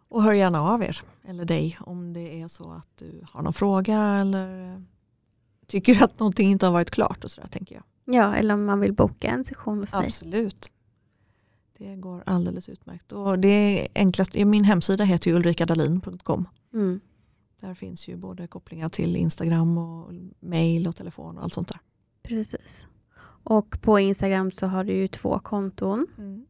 Och 0.08 0.22
hör 0.22 0.32
gärna 0.32 0.62
av 0.62 0.82
er 0.82 1.00
eller 1.28 1.44
dig 1.44 1.78
om 1.80 2.12
det 2.12 2.40
är 2.40 2.48
så 2.48 2.70
att 2.70 2.88
du 2.98 3.24
har 3.30 3.42
någon 3.42 3.52
fråga 3.52 4.00
eller 4.02 4.84
tycker 5.66 6.04
att 6.04 6.18
någonting 6.20 6.50
inte 6.50 6.66
har 6.66 6.72
varit 6.72 6.90
klart 6.90 7.24
och 7.24 7.30
sådär 7.30 7.48
tänker 7.48 7.74
jag. 7.74 7.84
Ja, 8.16 8.34
eller 8.34 8.54
om 8.54 8.64
man 8.64 8.80
vill 8.80 8.92
boka 8.92 9.28
en 9.28 9.44
session 9.44 9.78
hos 9.78 9.92
dig. 9.92 10.06
Absolut. 10.06 10.70
Det 11.78 11.96
går 11.96 12.22
alldeles 12.26 12.68
utmärkt. 12.68 13.12
Och 13.12 13.38
det 13.38 13.48
är 13.48 13.88
enklast, 13.94 14.34
min 14.34 14.64
hemsida 14.64 15.04
heter 15.04 15.30
ju 15.30 15.36
ulrikadalin.com. 15.36 16.48
Mm. 16.74 17.00
Där 17.60 17.74
finns 17.74 18.08
ju 18.08 18.16
både 18.16 18.46
kopplingar 18.46 18.88
till 18.88 19.16
Instagram 19.16 19.78
och 19.78 20.12
mail 20.40 20.86
och 20.86 20.96
telefon 20.96 21.36
och 21.36 21.44
allt 21.44 21.54
sånt 21.54 21.68
där. 21.68 21.78
Precis. 22.22 22.88
Och 23.42 23.82
på 23.82 23.98
Instagram 23.98 24.50
så 24.50 24.66
har 24.66 24.84
du 24.84 24.92
ju 24.92 25.08
två 25.08 25.38
konton. 25.38 26.06
Mm. 26.18 26.46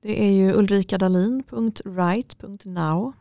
Det 0.00 0.24
är 0.24 0.30
ju 0.30 0.52
ulrikadalin.right.now. 0.52 3.12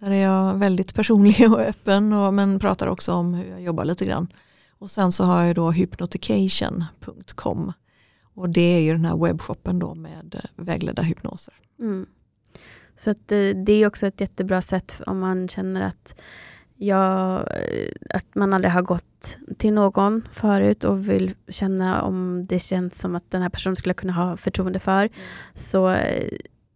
Där 0.00 0.10
är 0.10 0.22
jag 0.22 0.54
väldigt 0.54 0.94
personlig 0.94 1.52
och 1.52 1.60
öppen 1.60 2.12
och, 2.12 2.34
men 2.34 2.58
pratar 2.58 2.86
också 2.86 3.12
om 3.12 3.34
hur 3.34 3.50
jag 3.50 3.62
jobbar 3.62 3.84
lite 3.84 4.04
grann. 4.04 4.28
Och 4.68 4.90
sen 4.90 5.12
så 5.12 5.24
har 5.24 5.42
jag 5.42 5.56
då 5.56 5.70
hypnotication.com. 5.70 7.72
Och 8.34 8.50
det 8.50 8.76
är 8.76 8.80
ju 8.80 8.92
den 8.92 9.04
här 9.04 9.16
webbshoppen 9.16 9.78
då 9.78 9.94
med 9.94 10.40
vägledda 10.56 11.02
hypnoser. 11.02 11.54
Mm. 11.78 12.06
Så 12.96 13.10
att 13.10 13.32
eh, 13.32 13.48
det 13.66 13.72
är 13.72 13.86
också 13.86 14.06
ett 14.06 14.20
jättebra 14.20 14.62
sätt 14.62 15.02
om 15.06 15.18
man 15.18 15.48
känner 15.48 15.80
att, 15.80 16.20
jag, 16.76 17.34
eh, 17.34 17.88
att 18.10 18.34
man 18.34 18.54
aldrig 18.54 18.72
har 18.72 18.82
gått 18.82 19.38
till 19.58 19.72
någon 19.72 20.28
förut 20.30 20.84
och 20.84 21.08
vill 21.08 21.34
känna 21.48 22.02
om 22.02 22.46
det 22.46 22.58
känns 22.58 22.98
som 22.98 23.14
att 23.14 23.30
den 23.30 23.42
här 23.42 23.48
personen 23.48 23.76
skulle 23.76 23.94
kunna 23.94 24.12
ha 24.12 24.36
förtroende 24.36 24.78
för. 24.78 25.00
Mm. 25.00 25.10
Så 25.54 25.90
eh, 25.90 26.28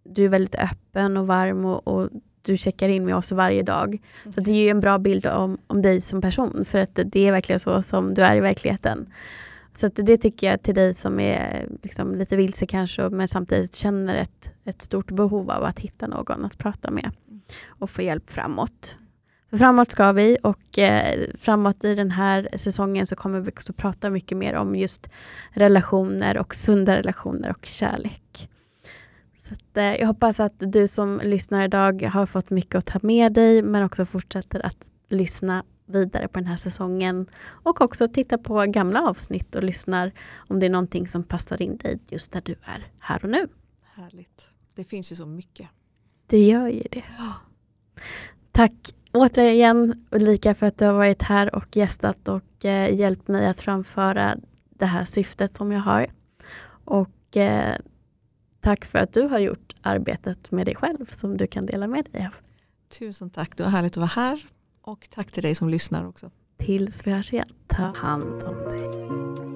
du 0.04 0.24
är 0.24 0.28
väldigt 0.28 0.54
öppen 0.54 1.16
och 1.16 1.26
varm 1.26 1.64
och, 1.64 1.88
och 1.88 2.08
du 2.42 2.56
checkar 2.56 2.88
in 2.88 3.04
med 3.04 3.16
oss 3.16 3.32
varje 3.32 3.62
dag. 3.62 3.88
Mm. 3.88 4.32
Så 4.32 4.40
det 4.40 4.50
ger 4.50 4.70
en 4.70 4.80
bra 4.80 4.98
bild 4.98 5.26
om, 5.26 5.58
om 5.66 5.82
dig 5.82 6.00
som 6.00 6.20
person 6.20 6.64
för 6.64 6.78
att 6.78 6.98
det 7.04 7.28
är 7.28 7.32
verkligen 7.32 7.60
så 7.60 7.82
som 7.82 8.14
du 8.14 8.22
är 8.22 8.36
i 8.36 8.40
verkligheten. 8.40 9.12
Så 9.74 9.88
det 9.88 10.16
tycker 10.16 10.50
jag 10.50 10.62
till 10.62 10.74
dig 10.74 10.94
som 10.94 11.20
är 11.20 11.68
liksom 11.82 12.14
lite 12.14 12.36
vilse 12.36 12.66
kanske 12.66 13.08
men 13.08 13.28
samtidigt 13.28 13.74
känner 13.74 14.16
ett, 14.16 14.52
ett 14.64 14.82
stort 14.82 15.10
behov 15.10 15.50
av 15.50 15.64
att 15.64 15.78
hitta 15.78 16.06
någon 16.06 16.44
att 16.44 16.58
prata 16.58 16.90
med 16.90 17.10
och 17.68 17.90
få 17.90 18.02
hjälp 18.02 18.30
framåt. 18.30 18.98
För 19.50 19.56
framåt 19.56 19.90
ska 19.90 20.12
vi 20.12 20.38
och 20.42 20.78
eh, 20.78 21.20
framåt 21.38 21.84
i 21.84 21.94
den 21.94 22.10
här 22.10 22.48
säsongen 22.56 23.06
så 23.06 23.16
kommer 23.16 23.40
vi 23.40 23.50
också 23.50 23.72
prata 23.72 24.10
mycket 24.10 24.38
mer 24.38 24.54
om 24.54 24.76
just 24.76 25.10
relationer 25.50 26.38
och 26.38 26.54
sunda 26.54 26.96
relationer 26.96 27.50
och 27.50 27.66
kärlek. 27.66 28.48
Så 29.38 29.54
att, 29.54 29.76
eh, 29.76 29.94
jag 29.94 30.06
hoppas 30.06 30.40
att 30.40 30.54
du 30.58 30.88
som 30.88 31.20
lyssnar 31.24 31.64
idag 31.64 32.02
har 32.02 32.26
fått 32.26 32.50
mycket 32.50 32.74
att 32.74 32.86
ta 32.86 32.98
med 33.02 33.32
dig 33.32 33.62
men 33.62 33.84
också 33.84 34.04
fortsätter 34.04 34.66
att 34.66 34.76
lyssna 35.08 35.64
vidare 35.88 36.28
på 36.28 36.38
den 36.38 36.48
här 36.48 36.56
säsongen 36.56 37.26
och 37.62 37.80
också 37.80 38.08
titta 38.08 38.38
på 38.38 38.64
gamla 38.68 39.08
avsnitt 39.08 39.54
och 39.54 39.62
lyssnar 39.62 40.12
om 40.48 40.60
det 40.60 40.66
är 40.66 40.70
någonting 40.70 41.08
som 41.08 41.22
passar 41.22 41.62
in 41.62 41.76
dig 41.76 41.98
just 42.08 42.32
där 42.32 42.42
du 42.44 42.52
är 42.62 42.86
här 43.00 43.24
och 43.24 43.30
nu. 43.30 43.48
Härligt. 43.82 44.50
Det 44.74 44.84
finns 44.84 45.12
ju 45.12 45.16
så 45.16 45.26
mycket. 45.26 45.68
Det 46.26 46.46
gör 46.46 46.68
ju 46.68 46.82
det. 46.90 47.04
Tack 48.52 48.72
återigen 49.12 50.06
Ulrika 50.10 50.54
för 50.54 50.66
att 50.66 50.78
du 50.78 50.84
har 50.84 50.92
varit 50.92 51.22
här 51.22 51.54
och 51.54 51.76
gästat 51.76 52.28
och 52.28 52.64
eh, 52.64 52.94
hjälpt 52.94 53.28
mig 53.28 53.46
att 53.46 53.60
framföra 53.60 54.36
det 54.70 54.86
här 54.86 55.04
syftet 55.04 55.52
som 55.52 55.72
jag 55.72 55.80
har. 55.80 56.06
Och 56.84 57.36
eh, 57.36 57.76
tack 58.60 58.84
för 58.84 58.98
att 58.98 59.12
du 59.12 59.22
har 59.22 59.38
gjort 59.38 59.74
arbetet 59.82 60.50
med 60.50 60.66
dig 60.66 60.74
själv 60.74 61.06
som 61.06 61.36
du 61.36 61.46
kan 61.46 61.66
dela 61.66 61.86
med 61.86 62.08
dig 62.12 62.26
av. 62.26 62.34
Tusen 62.98 63.30
tack, 63.30 63.56
det 63.56 63.62
var 63.62 63.70
härligt 63.70 63.92
att 63.92 63.96
vara 63.96 64.06
här 64.06 64.48
och 64.88 65.08
tack 65.10 65.32
till 65.32 65.42
dig 65.42 65.54
som 65.54 65.68
lyssnar 65.68 66.08
också. 66.08 66.30
Tills 66.56 67.06
vi 67.06 67.10
hörs 67.10 67.32
igen, 67.32 67.48
ta 67.66 67.92
hand 67.96 68.42
om 68.42 68.54
dig. 68.54 69.47